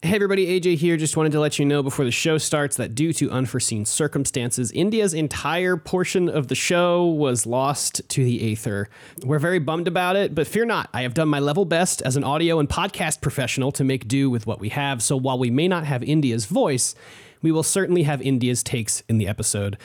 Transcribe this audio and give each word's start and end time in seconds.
Hey 0.00 0.14
everybody, 0.14 0.60
AJ 0.60 0.76
here. 0.76 0.96
Just 0.96 1.16
wanted 1.16 1.32
to 1.32 1.40
let 1.40 1.58
you 1.58 1.64
know 1.64 1.82
before 1.82 2.04
the 2.04 2.12
show 2.12 2.38
starts 2.38 2.76
that 2.76 2.94
due 2.94 3.12
to 3.14 3.32
unforeseen 3.32 3.84
circumstances, 3.84 4.70
India's 4.70 5.12
entire 5.12 5.76
portion 5.76 6.28
of 6.28 6.46
the 6.46 6.54
show 6.54 7.04
was 7.04 7.46
lost 7.46 8.08
to 8.10 8.22
the 8.22 8.52
aether. 8.52 8.88
We're 9.24 9.40
very 9.40 9.58
bummed 9.58 9.88
about 9.88 10.14
it, 10.14 10.36
but 10.36 10.46
fear 10.46 10.64
not. 10.64 10.88
I 10.94 11.02
have 11.02 11.14
done 11.14 11.26
my 11.26 11.40
level 11.40 11.64
best 11.64 12.00
as 12.02 12.14
an 12.14 12.22
audio 12.22 12.60
and 12.60 12.68
podcast 12.68 13.20
professional 13.20 13.72
to 13.72 13.82
make 13.82 14.06
do 14.06 14.30
with 14.30 14.46
what 14.46 14.60
we 14.60 14.68
have. 14.68 15.02
So 15.02 15.16
while 15.16 15.36
we 15.36 15.50
may 15.50 15.66
not 15.66 15.84
have 15.84 16.04
India's 16.04 16.46
voice, 16.46 16.94
we 17.42 17.50
will 17.50 17.64
certainly 17.64 18.04
have 18.04 18.22
India's 18.22 18.62
takes 18.62 19.02
in 19.08 19.18
the 19.18 19.26
episode. 19.26 19.76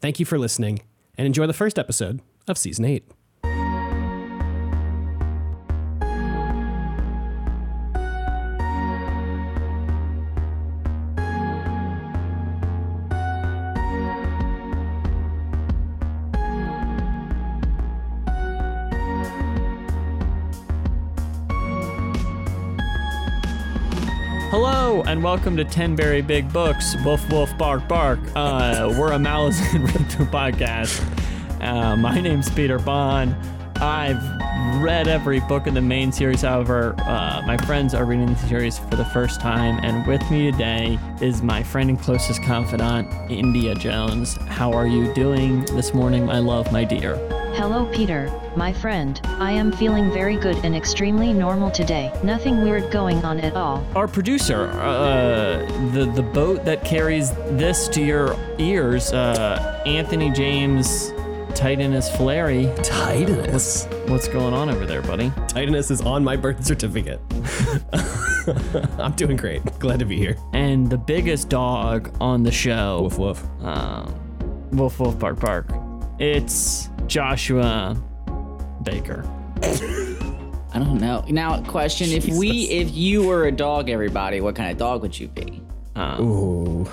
Thank 0.00 0.20
you 0.20 0.26
for 0.26 0.38
listening 0.38 0.78
and 1.18 1.26
enjoy 1.26 1.48
the 1.48 1.52
first 1.52 1.76
episode 1.76 2.20
of 2.46 2.56
season 2.56 2.84
8. 2.84 3.02
And 25.16 25.24
welcome 25.24 25.56
to 25.56 25.64
Ten 25.64 25.96
Very 25.96 26.20
Big 26.20 26.52
Books. 26.52 26.94
Woof 27.02 27.26
woof 27.30 27.56
bark 27.56 27.88
bark. 27.88 28.18
Uh, 28.34 28.94
we're 28.98 29.12
a 29.12 29.16
Malazan 29.16 29.86
Ripto 29.86 30.30
podcast. 30.30 31.00
Uh, 31.62 31.96
my 31.96 32.20
name's 32.20 32.50
Peter 32.50 32.78
Bond. 32.78 33.34
I've 33.76 34.20
read 34.76 35.08
every 35.08 35.40
book 35.40 35.66
in 35.66 35.74
the 35.74 35.80
main 35.80 36.12
series. 36.12 36.42
However, 36.42 36.94
uh, 36.98 37.42
my 37.46 37.56
friends 37.58 37.94
are 37.94 38.04
reading 38.04 38.26
the 38.26 38.48
series 38.48 38.78
for 38.78 38.96
the 38.96 39.04
first 39.06 39.40
time, 39.40 39.78
and 39.82 40.06
with 40.06 40.28
me 40.30 40.50
today 40.50 40.98
is 41.20 41.42
my 41.42 41.62
friend 41.62 41.90
and 41.90 42.00
closest 42.00 42.42
confidant, 42.42 43.08
India 43.30 43.74
Jones. 43.74 44.36
How 44.48 44.72
are 44.72 44.86
you 44.86 45.12
doing 45.14 45.64
this 45.66 45.94
morning, 45.94 46.26
my 46.26 46.38
love, 46.38 46.70
my 46.72 46.84
dear? 46.84 47.16
Hello, 47.56 47.86
Peter, 47.86 48.30
my 48.54 48.70
friend. 48.70 49.18
I 49.24 49.50
am 49.50 49.72
feeling 49.72 50.12
very 50.12 50.36
good 50.36 50.56
and 50.62 50.76
extremely 50.76 51.32
normal 51.32 51.70
today. 51.70 52.12
Nothing 52.22 52.62
weird 52.62 52.90
going 52.92 53.24
on 53.24 53.40
at 53.40 53.56
all. 53.56 53.86
Our 53.94 54.06
producer, 54.06 54.68
uh, 54.72 55.64
the 55.92 56.04
the 56.14 56.22
boat 56.22 56.66
that 56.66 56.84
carries 56.84 57.30
this 57.56 57.88
to 57.88 58.02
your 58.02 58.36
ears, 58.58 59.12
uh, 59.12 59.82
Anthony 59.86 60.30
James 60.30 61.12
Titanus 61.56 62.14
Flary. 62.16 62.66
Titanus. 62.82 63.86
What's 64.10 64.28
going 64.28 64.52
on 64.52 64.68
over 64.68 64.84
there, 64.84 65.00
buddy? 65.00 65.30
Titanus 65.48 65.90
is 65.90 66.02
on 66.02 66.22
my 66.22 66.36
birth 66.36 66.62
certificate. 66.64 67.18
I'm 69.00 69.12
doing 69.12 69.38
great. 69.38 69.64
Glad 69.78 69.98
to 70.00 70.04
be 70.04 70.18
here. 70.18 70.36
And 70.52 70.88
the 70.90 70.98
biggest 70.98 71.48
dog 71.48 72.14
on 72.20 72.42
the 72.42 72.52
show, 72.52 73.00
Woof 73.02 73.18
woof. 73.18 73.44
um, 73.62 74.14
Wolf 74.72 75.00
Wolf 75.00 75.18
Bark 75.18 75.40
Bark. 75.40 75.66
It's 76.18 76.90
Joshua 77.06 77.96
Baker. 78.82 79.24
I 79.62 80.78
don't 80.78 81.00
know. 81.00 81.24
Now, 81.30 81.62
question: 81.62 82.10
If 82.10 82.26
we, 82.26 82.64
if 82.68 82.94
you 82.94 83.26
were 83.26 83.46
a 83.46 83.52
dog, 83.52 83.88
everybody, 83.88 84.42
what 84.42 84.54
kind 84.56 84.70
of 84.70 84.76
dog 84.76 85.00
would 85.00 85.18
you 85.18 85.28
be? 85.28 85.62
Ooh. 86.20 86.86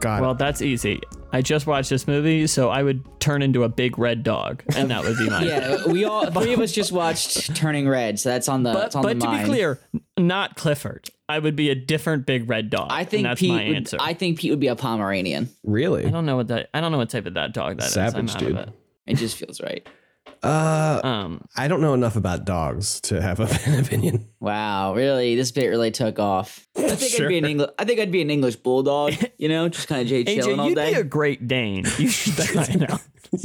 God. 0.00 0.22
Well, 0.22 0.34
that's 0.34 0.62
easy. 0.62 1.00
I 1.32 1.42
just 1.42 1.66
watched 1.66 1.90
this 1.90 2.06
movie, 2.06 2.46
so 2.46 2.70
I 2.70 2.82
would 2.82 3.04
turn 3.20 3.42
into 3.42 3.62
a 3.64 3.68
big 3.68 3.98
red 3.98 4.22
dog, 4.22 4.62
and 4.74 4.90
that 4.90 5.04
would 5.04 5.18
be 5.18 5.28
my. 5.28 5.44
Yeah, 5.48 5.86
we 5.86 6.04
all 6.04 6.30
three 6.30 6.54
of 6.54 6.60
us 6.60 6.72
just 6.72 6.90
watched 6.90 7.54
Turning 7.54 7.86
Red, 7.88 8.18
so 8.18 8.30
that's 8.30 8.48
on 8.48 8.62
the 8.62 8.72
But, 8.72 8.80
that's 8.80 8.96
on 8.96 9.02
but 9.02 9.14
the 9.18 9.20
to 9.20 9.26
mind. 9.26 9.42
be 9.44 9.50
clear, 9.50 9.78
not 10.16 10.56
Clifford. 10.56 11.10
I 11.28 11.38
would 11.38 11.54
be 11.56 11.68
a 11.68 11.74
different 11.74 12.24
big 12.24 12.48
red 12.48 12.70
dog. 12.70 12.88
I 12.90 13.04
think 13.04 13.20
and 13.24 13.30
that's 13.32 13.40
Pete. 13.40 13.50
my 13.50 13.66
would, 13.68 13.76
answer. 13.76 13.96
I 14.00 14.14
think 14.14 14.38
Pete 14.38 14.50
would 14.50 14.60
be 14.60 14.68
a 14.68 14.76
Pomeranian. 14.76 15.50
really? 15.62 16.06
I 16.06 16.10
don't 16.10 16.24
know 16.24 16.36
what 16.36 16.48
that. 16.48 16.70
I 16.72 16.80
don't 16.80 16.92
know 16.92 16.98
what 16.98 17.10
type 17.10 17.26
of 17.26 17.34
that 17.34 17.52
dog 17.52 17.76
that 17.78 17.86
is. 17.88 17.92
Savage, 17.92 18.34
I'm 18.34 18.38
dude. 18.40 18.56
It. 18.56 18.68
It 19.06 19.16
just 19.16 19.36
feels 19.36 19.60
right. 19.60 19.86
Uh, 20.42 21.00
Um, 21.04 21.42
I 21.56 21.68
don't 21.68 21.80
know 21.80 21.94
enough 21.94 22.16
about 22.16 22.44
dogs 22.44 23.00
to 23.02 23.20
have 23.20 23.40
an 23.66 23.80
opinion. 23.80 24.28
Wow, 24.40 24.94
really? 24.94 25.34
This 25.36 25.50
bit 25.50 25.66
really 25.68 25.90
took 25.90 26.18
off. 26.18 26.66
I 26.76 26.90
think 26.94 27.12
Sure. 27.12 27.26
I'd 27.26 27.28
be 27.28 27.38
an 27.38 27.44
English. 27.44 27.70
I 27.78 27.84
think 27.84 28.00
I'd 28.00 28.12
be 28.12 28.22
an 28.22 28.30
English 28.30 28.56
bulldog. 28.56 29.14
You 29.38 29.48
know, 29.48 29.68
just 29.68 29.86
kind 29.88 30.02
of 30.02 30.08
Jay 30.08 30.24
chilling 30.24 30.56
AJ, 30.56 30.58
all 30.58 30.68
you'd 30.68 30.74
day. 30.74 30.94
be 30.94 30.98
a 31.00 31.04
Great 31.04 31.46
Dane. 31.46 31.84
You 31.96 32.08
should 32.08 32.56
I 32.56 32.74
know. 32.74 32.98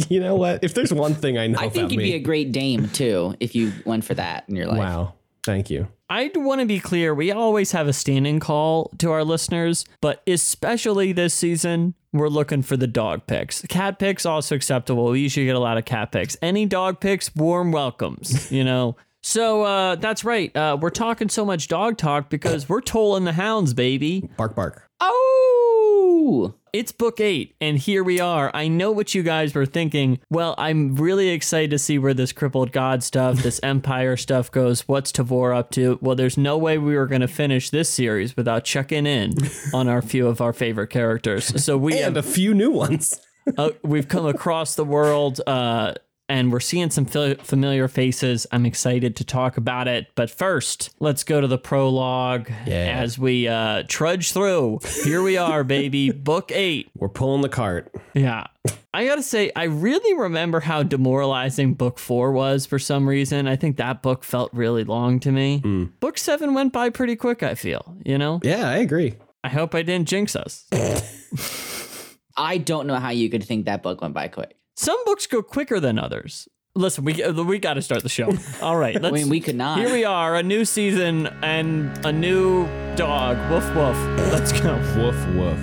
You 0.10 0.20
know 0.22 0.36
what? 0.36 0.64
If 0.64 0.74
there's 0.74 0.92
one 0.94 1.14
thing 1.14 1.38
I 1.38 1.46
know 1.48 1.60
I 1.60 1.64
think 1.70 1.84
about 1.84 1.92
you'd 1.92 1.98
me, 2.00 2.04
be 2.06 2.14
a 2.16 2.20
great 2.20 2.52
dame 2.52 2.90
too 2.90 3.36
if 3.40 3.54
you 3.54 3.72
went 3.86 4.04
for 4.06 4.14
that 4.16 4.46
in 4.48 4.56
your 4.56 4.66
life. 4.68 4.78
wow. 4.80 5.14
Thank 5.46 5.70
you. 5.70 5.88
I 6.10 6.32
want 6.36 6.62
to 6.62 6.66
be 6.66 6.80
clear. 6.80 7.14
We 7.14 7.32
always 7.32 7.72
have 7.72 7.88
a 7.88 7.94
standing 7.94 8.40
call 8.40 8.92
to 9.00 9.12
our 9.12 9.24
listeners, 9.24 9.86
but 10.00 10.22
especially 10.26 11.12
this 11.12 11.34
season, 11.34 11.96
we're 12.14 12.30
looking 12.30 12.62
for 12.62 12.78
the 12.78 12.88
dog 12.88 13.28
picks. 13.28 13.62
Cat 13.64 14.00
picks 14.00 14.26
also 14.26 14.56
acceptable. 14.56 15.06
We 15.06 15.20
usually 15.20 15.46
get 15.46 15.56
a 15.56 15.60
lot 15.60 15.78
of 15.78 15.86
cat 15.86 16.12
picks. 16.12 16.38
Any 16.42 16.66
dog 16.66 17.02
picks, 17.02 17.36
warm 17.36 17.72
welcomes. 17.72 18.52
You 18.52 18.64
know. 18.64 18.96
So 19.26 19.64
uh, 19.64 19.96
that's 19.96 20.26
right. 20.26 20.54
Uh, 20.54 20.78
we're 20.78 20.90
talking 20.90 21.30
so 21.30 21.46
much 21.46 21.70
dog 21.70 21.98
talk 21.98 22.30
because 22.30 22.68
we're 22.68 22.82
tolling 22.82 23.24
the 23.24 23.32
hounds, 23.32 23.74
baby. 23.74 24.30
Bark 24.36 24.54
bark. 24.54 24.90
Oh, 25.00 26.54
It's 26.74 26.92
book 26.92 27.20
eight, 27.20 27.56
and 27.62 27.78
here 27.78 28.04
we 28.04 28.20
are. 28.20 28.50
I 28.52 28.68
know 28.68 28.92
what 28.92 29.14
you 29.14 29.22
guys 29.22 29.54
were 29.54 29.68
thinking. 29.68 30.18
Well, 30.32 30.56
I'm 30.58 30.96
really 30.96 31.30
excited 31.30 31.70
to 31.70 31.78
see 31.78 32.00
where 32.00 32.16
this 32.16 32.32
crippled 32.32 32.72
god 32.72 33.04
stuff, 33.04 33.44
this 33.44 33.60
empire 33.64 34.18
stuff 34.18 34.50
goes. 34.50 34.82
What's 34.88 35.12
Tavor 35.12 35.56
up 35.56 35.70
to? 35.74 36.00
Well, 36.02 36.16
there's 36.16 36.36
no 36.36 36.58
way 36.58 36.80
we 36.80 36.96
were 36.96 37.06
going 37.06 37.22
to 37.22 37.28
finish 37.28 37.70
this 37.70 37.90
series 37.90 38.36
without 38.36 38.64
checking 38.64 39.06
in 39.06 39.36
on 39.76 39.88
our 39.88 40.02
few 40.02 40.28
of 40.28 40.42
our 40.42 40.52
favorite 40.52 40.88
characters. 40.88 41.64
So 41.64 41.78
we 41.78 41.94
And 41.94 42.02
have 42.16 42.18
a 42.18 42.24
few 42.24 42.56
new 42.56 42.72
ones. 42.72 43.22
uh, 43.60 43.70
we've 43.84 44.08
come 44.08 44.26
across 44.26 44.74
the 44.74 44.86
world 44.86 45.42
uh, 45.46 45.94
and 46.30 46.52
we're 46.52 46.60
seeing 46.60 46.90
some 46.90 47.06
fa- 47.06 47.36
familiar 47.44 47.88
faces. 47.88 48.48
I'm 48.52 48.66
excited 48.66 49.16
to 49.18 49.24
talk 49.24 49.58
about 49.58 49.88
it. 49.88 50.08
But 50.16 50.30
first, 50.30 50.90
let's 51.00 51.24
go 51.24 51.42
to 51.42 51.48
the 51.48 51.58
prologue 51.58 52.50
Yeah. 52.66 52.98
as 53.02 53.20
we 53.20 53.48
uh, 53.48 53.84
trudge 53.88 54.32
through. 54.32 54.80
Here 55.04 55.22
we 55.22 55.38
are, 55.38 55.64
baby. 55.66 56.12
Book 56.12 56.52
eight. 56.54 56.90
We're 56.96 57.10
pulling 57.10 57.42
the 57.42 57.50
cart. 57.50 57.92
Yeah. 58.14 58.46
I 58.94 59.06
gotta 59.08 59.24
say, 59.24 59.52
I 59.56 59.64
really 59.64 60.14
remember 60.18 60.60
how 60.60 60.84
demoralizing 60.84 61.74
book 61.74 61.98
four 62.00 62.32
was 62.32 62.66
for 62.68 62.78
some 62.80 63.10
reason. 63.10 63.48
I 63.48 63.56
think 63.56 63.78
that 63.78 64.02
book 64.04 64.24
felt 64.24 64.54
really 64.54 64.84
long 64.84 65.20
to 65.22 65.32
me. 65.32 65.90
Book 66.00 66.18
seven 66.18 66.54
went 66.54 66.72
by 66.74 66.90
pretty 66.92 67.16
quick, 67.16 67.42
I 67.44 67.56
feel, 67.56 67.98
you 68.06 68.18
know? 68.20 68.40
Yeah, 68.44 68.70
I 68.70 68.78
agree. 68.78 69.16
I 69.44 69.50
hope 69.50 69.74
I 69.76 69.82
didn't 69.82 70.08
jinx 70.08 70.36
us. 70.36 70.66
I 72.38 72.58
don't 72.58 72.88
know 72.88 72.96
how 72.96 73.10
you 73.10 73.30
could 73.30 73.44
think 73.44 73.66
that 73.66 73.84
book 73.84 74.02
went 74.02 74.14
by 74.14 74.28
quick. 74.28 74.56
Some 74.76 75.04
books 75.06 75.28
go 75.28 75.42
quicker 75.44 75.80
than 75.80 76.00
others. 76.00 76.48
Listen, 76.76 77.06
we 77.06 77.22
uh, 77.22 77.32
we 77.44 77.60
got 77.60 77.76
to 77.76 77.82
start 77.84 78.02
the 78.02 78.10
show. 78.10 78.36
All 78.62 78.76
right, 78.76 79.00
let's. 79.00 79.14
I 79.14 79.20
mean, 79.20 79.30
we 79.30 79.40
could 79.40 79.56
not. 79.56 79.78
Here 79.78 79.92
we 79.94 80.06
are, 80.06 80.36
a 80.36 80.42
new 80.42 80.66
season 80.66 81.28
and 81.44 82.04
a 82.04 82.12
new 82.12 82.66
dog. 82.96 83.38
Woof 83.52 83.64
woof. 83.76 83.96
Let's 84.32 84.52
go. 84.52 84.76
Woof 84.98 85.28
woof. 85.36 85.60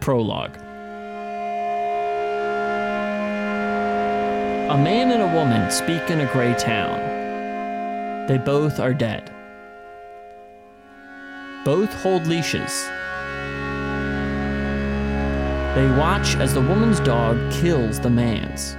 Prologue. 0.00 0.56
A 4.70 4.76
man 4.76 5.10
and 5.10 5.22
a 5.22 5.34
woman 5.34 5.70
speak 5.72 6.08
in 6.10 6.20
a 6.20 6.32
gray 6.32 6.54
town. 6.54 8.26
They 8.28 8.38
both 8.38 8.78
are 8.78 8.94
dead. 8.94 9.34
Both 11.64 11.92
hold 12.02 12.26
leashes. 12.28 12.88
They 15.78 15.88
watch 15.92 16.34
as 16.34 16.54
the 16.54 16.60
woman's 16.60 16.98
dog 16.98 17.52
kills 17.52 18.00
the 18.00 18.10
man's. 18.10 18.76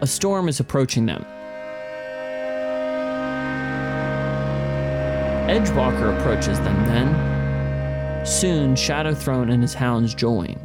A 0.00 0.06
storm 0.06 0.48
is 0.48 0.60
approaching 0.60 1.04
them. 1.06 1.26
Edgewalker 5.48 6.16
approaches 6.16 6.60
them 6.60 6.76
then. 6.86 8.24
Soon, 8.24 8.76
Shadowthrone 8.76 9.52
and 9.52 9.60
his 9.60 9.74
hounds 9.74 10.14
join. 10.14 10.56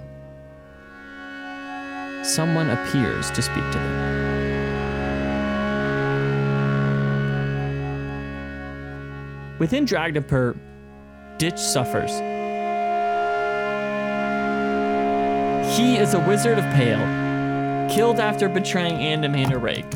Someone 2.24 2.70
appears 2.70 3.32
to 3.32 3.42
speak 3.42 3.66
to 3.72 3.80
them. 3.80 3.98
Within 9.58 9.88
Dragnipur, 9.88 10.56
Ditch 11.40 11.58
suffers. 11.58 12.37
He 15.78 15.96
is 15.98 16.16
a 16.16 16.20
wizard 16.20 16.58
of 16.58 16.64
Pale, 16.74 16.98
killed 17.88 18.20
after 18.20 18.50
betraying 18.50 18.96
Anomander 18.96 19.62
Rake. 19.62 19.92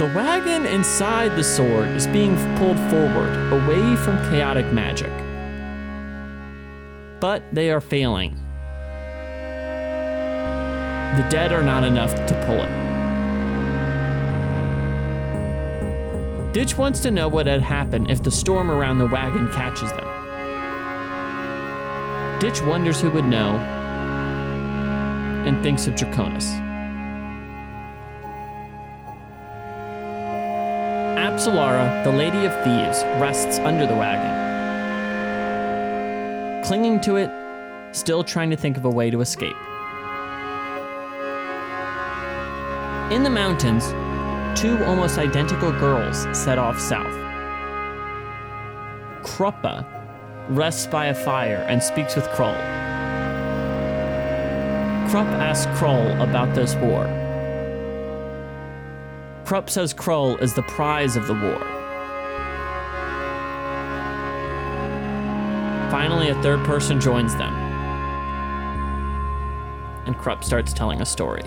The 0.00 0.12
wagon 0.16 0.66
inside 0.66 1.36
the 1.36 1.44
sword 1.44 1.86
is 1.90 2.08
being 2.08 2.34
pulled 2.56 2.80
forward, 2.90 3.52
away 3.52 3.94
from 3.94 4.18
chaotic 4.30 4.66
magic. 4.72 5.12
But 7.20 7.44
they 7.52 7.70
are 7.70 7.80
failing. 7.80 8.34
The 11.14 11.24
dead 11.30 11.52
are 11.52 11.62
not 11.62 11.84
enough 11.84 12.16
to 12.16 12.44
pull 12.46 12.60
it. 12.60 12.72
Ditch 16.52 16.76
wants 16.76 16.98
to 17.02 17.12
know 17.12 17.28
what 17.28 17.46
had 17.46 17.62
happened 17.62 18.10
if 18.10 18.24
the 18.24 18.32
storm 18.32 18.72
around 18.72 18.98
the 18.98 19.06
wagon 19.06 19.48
catches 19.52 19.92
them. 19.92 20.17
Ditch 22.40 22.62
wonders 22.62 23.00
who 23.00 23.10
would 23.10 23.24
know 23.24 23.56
and 25.44 25.60
thinks 25.60 25.88
of 25.88 25.94
Draconus. 25.94 26.46
Apsalara, 31.16 32.04
the 32.04 32.12
Lady 32.12 32.44
of 32.44 32.52
Thieves, 32.62 33.02
rests 33.20 33.58
under 33.58 33.86
the 33.86 33.94
wagon. 33.94 34.46
Clinging 36.64 37.00
to 37.00 37.16
it, 37.16 37.28
still 37.90 38.22
trying 38.22 38.50
to 38.50 38.56
think 38.56 38.76
of 38.76 38.84
a 38.84 38.90
way 38.90 39.10
to 39.10 39.20
escape. 39.20 39.56
In 43.10 43.24
the 43.24 43.30
mountains, 43.30 43.88
two 44.60 44.76
almost 44.84 45.18
identical 45.18 45.72
girls 45.72 46.26
set 46.38 46.56
off 46.58 46.78
south. 46.78 47.14
Kruppe 49.24 49.84
rests 50.48 50.86
by 50.86 51.06
a 51.06 51.14
fire 51.14 51.64
and 51.68 51.82
speaks 51.82 52.16
with 52.16 52.24
K'rul. 52.28 52.56
Kruppe 55.10 55.32
asks 55.38 55.66
K'rul 55.78 56.22
about 56.22 56.54
this 56.54 56.74
war. 56.76 57.04
Kruppe 59.44 59.70
says 59.70 59.94
K'rul 59.94 60.40
is 60.42 60.54
the 60.54 60.62
prize 60.62 61.16
of 61.16 61.26
the 61.26 61.34
war. 61.34 61.58
Finally, 65.90 66.28
a 66.28 66.42
third 66.42 66.64
person 66.66 67.00
joins 67.00 67.34
them. 67.36 67.54
And 70.04 70.14
Kruppe 70.16 70.44
starts 70.44 70.72
telling 70.72 71.00
a 71.00 71.06
story. 71.06 71.44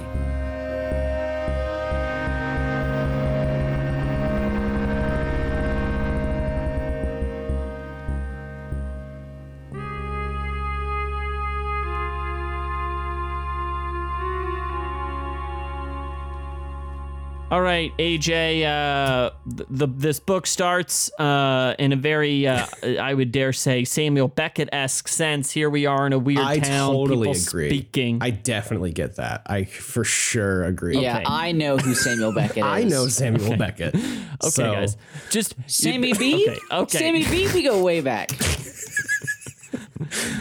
All 17.51 17.61
right, 17.61 17.91
AJ. 17.97 18.63
Uh, 18.63 19.31
the, 19.45 19.65
the 19.69 19.87
this 19.87 20.21
book 20.21 20.47
starts 20.47 21.11
uh, 21.19 21.75
in 21.77 21.91
a 21.91 21.97
very, 21.97 22.47
uh, 22.47 22.65
I 22.97 23.13
would 23.13 23.33
dare 23.33 23.51
say, 23.51 23.83
Samuel 23.83 24.29
Beckett 24.29 24.69
esque 24.71 25.09
sense. 25.09 25.51
Here 25.51 25.69
we 25.69 25.85
are 25.85 26.07
in 26.07 26.13
a 26.13 26.17
weird 26.17 26.39
I 26.39 26.59
town. 26.59 26.93
totally 26.93 27.27
people 27.27 27.43
agree. 27.49 27.67
Speaking. 27.67 28.19
I 28.21 28.29
definitely 28.29 28.93
get 28.93 29.17
that. 29.17 29.41
I 29.47 29.65
for 29.65 30.05
sure 30.05 30.63
agree. 30.63 30.97
Yeah, 30.99 31.17
Okay. 31.17 31.25
I 31.27 31.51
know 31.51 31.75
who 31.77 31.93
Samuel 31.93 32.31
Beckett 32.33 32.57
is. 32.59 32.63
I 32.63 32.83
know 32.83 33.09
Samuel 33.09 33.57
Beckett. 33.57 33.95
okay, 33.95 34.09
so, 34.49 34.71
guys. 34.71 34.95
Just 35.29 35.55
Sammy 35.67 36.13
B. 36.13 36.47
Okay. 36.49 36.57
Okay. 36.71 36.97
Sammy 36.99 37.25
B. 37.25 37.51
We 37.53 37.63
go 37.63 37.83
way 37.83 37.99
back. 37.99 38.29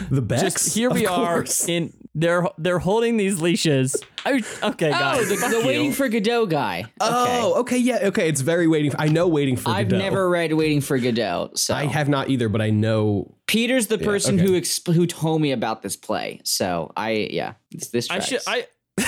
The 0.09 0.21
Becks. 0.21 0.41
Just 0.41 0.75
here 0.75 0.89
of 0.89 0.95
we 0.95 1.05
are 1.05 1.35
course. 1.43 1.67
in. 1.67 1.91
They're 2.13 2.45
they're 2.57 2.79
holding 2.79 3.15
these 3.17 3.39
leashes. 3.41 3.95
I, 4.25 4.43
okay, 4.63 4.89
Oh, 4.89 4.91
guys. 4.91 5.29
the, 5.29 5.35
the. 5.35 5.63
Waiting 5.65 5.93
for 5.93 6.07
Godot 6.09 6.45
guy. 6.45 6.85
Oh, 6.99 7.61
okay, 7.61 7.77
yeah, 7.77 7.99
okay. 8.03 8.27
It's 8.27 8.41
very 8.41 8.67
waiting. 8.67 8.91
For, 8.91 8.99
I 9.01 9.07
know 9.07 9.27
waiting 9.27 9.55
for. 9.55 9.69
I've 9.71 9.87
Godot. 9.89 10.03
never 10.03 10.29
read 10.29 10.53
Waiting 10.53 10.81
for 10.81 10.97
Godot. 10.99 11.51
So 11.55 11.73
I 11.73 11.85
have 11.85 12.09
not 12.09 12.29
either, 12.29 12.49
but 12.49 12.61
I 12.61 12.69
know. 12.69 13.33
Peter's 13.47 13.87
the 13.87 13.97
person 13.97 14.35
okay. 14.35 14.45
who 14.45 14.59
exp- 14.59 14.93
who 14.93 15.07
told 15.07 15.41
me 15.41 15.51
about 15.53 15.81
this 15.81 15.95
play. 15.95 16.41
So 16.43 16.91
I 16.97 17.29
yeah, 17.31 17.53
this, 17.71 17.87
this 17.89 18.09
I 18.11 18.19
should. 18.19 18.41
I. 18.45 18.67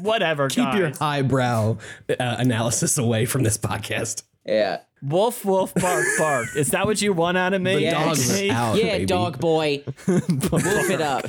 Whatever. 0.00 0.48
Keep 0.48 0.74
your 0.74 0.88
guys. 0.90 0.98
highbrow 0.98 1.78
uh, 2.10 2.14
analysis 2.18 2.98
away 2.98 3.24
from 3.26 3.42
this 3.42 3.56
podcast. 3.58 4.22
yeah. 4.44 4.80
Wolf, 5.02 5.44
wolf, 5.44 5.74
bark, 5.74 6.04
bark. 6.18 6.48
Is 6.56 6.68
that 6.70 6.86
what 6.86 7.00
you 7.02 7.12
want 7.12 7.36
out 7.36 7.52
of 7.54 7.60
me? 7.62 7.74
The 7.74 7.80
Yeah, 7.82 8.04
dog's 8.04 8.30
out. 8.50 8.76
Yeah, 8.76 8.92
baby. 8.92 9.06
dog 9.06 9.38
boy. 9.38 9.82
Wolf 10.06 10.90
it 10.90 11.00
up. 11.02 11.26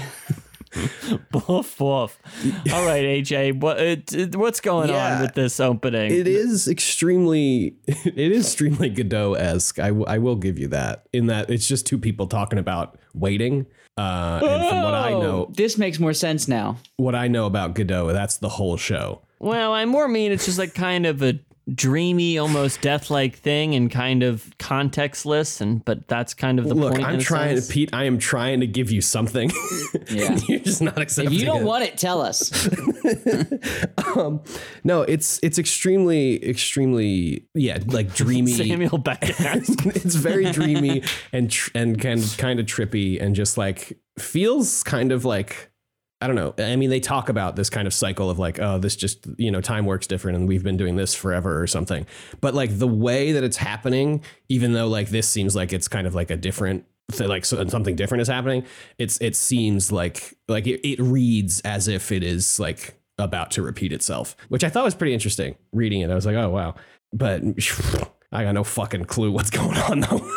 Woof 1.47 1.79
woof. 1.79 2.19
All 2.74 2.85
right, 2.85 3.03
AJ. 3.03 3.59
What 3.59 3.79
it, 3.79 4.13
it- 4.13 4.35
what's 4.35 4.59
going 4.62 4.89
on 4.91 5.21
with 5.21 5.33
this 5.33 5.59
opening? 5.59 6.12
It 6.12 6.27
is 6.27 6.68
extremely, 6.68 7.75
it 7.88 8.18
is 8.31 8.45
extremely 8.45 8.89
Godot 8.89 9.33
esque. 9.33 9.79
I, 9.79 9.88
w- 9.88 10.06
I 10.07 10.18
will 10.18 10.35
give 10.35 10.57
you 10.59 10.68
that. 10.69 11.07
In 11.13 11.27
that 11.27 11.50
it's 11.50 11.68
just 11.68 11.85
two 11.85 11.97
people 11.97 12.27
talking 12.27 12.59
about 12.59 12.97
waiting. 13.13 13.65
Uh, 13.97 14.39
and 14.44 14.69
from 14.69 14.83
what 14.83 14.94
I 14.94 15.13
Oh, 15.13 15.21
know, 15.21 15.51
this 15.56 15.77
makes 15.77 16.00
more 16.00 16.13
sense 16.13 16.47
now. 16.47 16.77
what 16.97 17.15
I 17.15 17.27
know 17.27 17.45
about 17.47 17.74
Godot, 17.74 18.13
that's 18.13 18.38
the 18.38 18.50
whole 18.50 18.77
show. 18.77 19.21
well, 19.39 19.74
I 19.74 19.85
more 19.85 20.07
mean 20.07 20.31
it's 20.31 20.45
just 20.45 20.59
like 20.59 20.74
kind 20.75 21.06
of 21.07 21.21
a 21.24 21.39
dreamy, 21.74 22.38
almost 22.38 22.81
death-like 22.81 23.36
thing, 23.36 23.75
and 23.75 23.92
kind 23.92 24.24
of 24.24 24.52
contextless. 24.60 25.62
And 25.62 25.84
but 25.86 26.08
that's 26.08 26.34
kind 26.34 26.60
of 26.60 26.68
the 26.68 26.75
Look, 26.75 26.92
point. 26.94 27.04
in 27.04 27.08
I'm 27.10 27.19
trying 27.19 27.56
sense. 27.56 27.68
to, 27.68 27.74
Pete. 27.74 27.90
I 27.94 28.06
am 28.06 28.18
trying 28.18 28.60
to 28.62 28.68
give 28.68 28.92
you 28.92 29.02
something. 29.02 29.52
Yeah. 30.10 30.38
You're 30.48 30.60
just 30.60 30.81
not 30.81 31.00
accepting. 31.00 31.34
If 31.34 31.40
you 31.40 31.46
don't 31.46 31.62
it. 31.62 31.66
want 31.66 31.84
it, 31.84 31.98
tell 31.98 32.22
us. 32.22 32.52
Um, 34.16 34.42
no, 34.84 35.02
it's 35.02 35.40
it's 35.44 35.60
extremely, 35.60 36.44
extremely, 36.48 37.46
yeah, 37.54 37.80
like 37.86 38.13
dreamy. 38.13 38.52
Samuel 38.54 38.98
Beckett. 38.98 39.36
it's 39.40 40.16
very 40.16 40.52
dreamy 40.52 41.04
and 41.34 41.52
tr- 41.52 41.72
and 41.75 42.00
kind 42.02 42.36
kind 42.38 42.60
of 42.60 42.66
trippy 42.66 43.22
and 43.22 43.36
just 43.36 43.58
like 43.58 44.00
feels 44.18 44.81
kind 44.84 45.12
of 45.12 45.25
like 45.25 45.72
I 46.19 46.25
don't 46.28 46.36
know. 46.36 46.56
I 46.58 46.75
mean, 46.75 46.90
they 46.90 47.00
talk 47.00 47.30
about 47.30 47.56
this 47.56 47.69
kind 47.69 47.86
of 47.86 47.94
cycle 47.94 48.30
of 48.30 48.40
like, 48.40 48.60
oh, 48.60 48.80
this 48.80 48.96
just 48.96 49.28
you 49.38 49.52
know, 49.52 49.62
time 49.62 49.86
works 49.86 50.08
different, 50.08 50.38
and 50.38 50.48
we've 50.48 50.64
been 50.64 50.78
doing 50.78 50.96
this 50.96 51.14
forever 51.14 51.62
or 51.62 51.68
something. 51.68 52.08
But 52.42 52.56
like 52.56 52.80
the 52.80 52.88
way 52.88 53.34
that 53.34 53.44
it's 53.44 53.58
happening, 53.58 54.24
even 54.50 54.74
though 54.74 54.88
like 54.88 55.10
this 55.10 55.28
seems 55.30 55.56
like 55.56 55.74
it's 55.74 55.88
kind 55.88 56.08
of 56.08 56.16
like 56.16 56.31
a 56.31 56.38
different. 56.38 56.86
Like 57.19 57.46
so- 57.46 57.66
something 57.68 57.96
different 57.96 58.22
is 58.24 58.28
happening. 58.28 58.66
It's 58.98 59.18
it 59.22 59.34
seems 59.36 59.94
like 59.94 60.36
like 60.50 60.68
it, 60.68 60.86
it 60.86 61.00
reads 61.02 61.62
as 61.62 61.88
if 61.88 62.12
it 62.12 62.22
is 62.22 62.60
like 62.60 63.00
about 63.18 63.52
to 63.52 63.62
repeat 63.62 63.94
itself, 63.94 64.36
which 64.50 64.66
I 64.66 64.70
thought 64.70 64.84
was 64.84 64.94
pretty 64.94 65.13
interesting. 65.13 65.56
Reading 65.72 66.02
it, 66.02 66.12
I 66.12 66.16
was 66.16 66.25
like, 66.25 66.36
oh 66.36 66.50
wow. 66.50 66.75
But 67.13 67.44
I 68.34 68.44
got 68.44 68.56
no 68.56 68.66
fucking 68.66 69.06
clue 69.06 69.31
what's 69.31 69.50
going 69.52 69.78
on 69.78 70.02
though. 70.02 70.31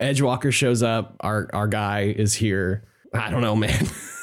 Edgewalker 0.00 0.52
shows 0.52 0.82
up. 0.82 1.14
Our 1.20 1.48
our 1.52 1.68
guy 1.68 2.12
is 2.16 2.34
here. 2.34 2.88
I 3.14 3.30
don't 3.30 3.42
know, 3.42 3.54
man. 3.54 3.86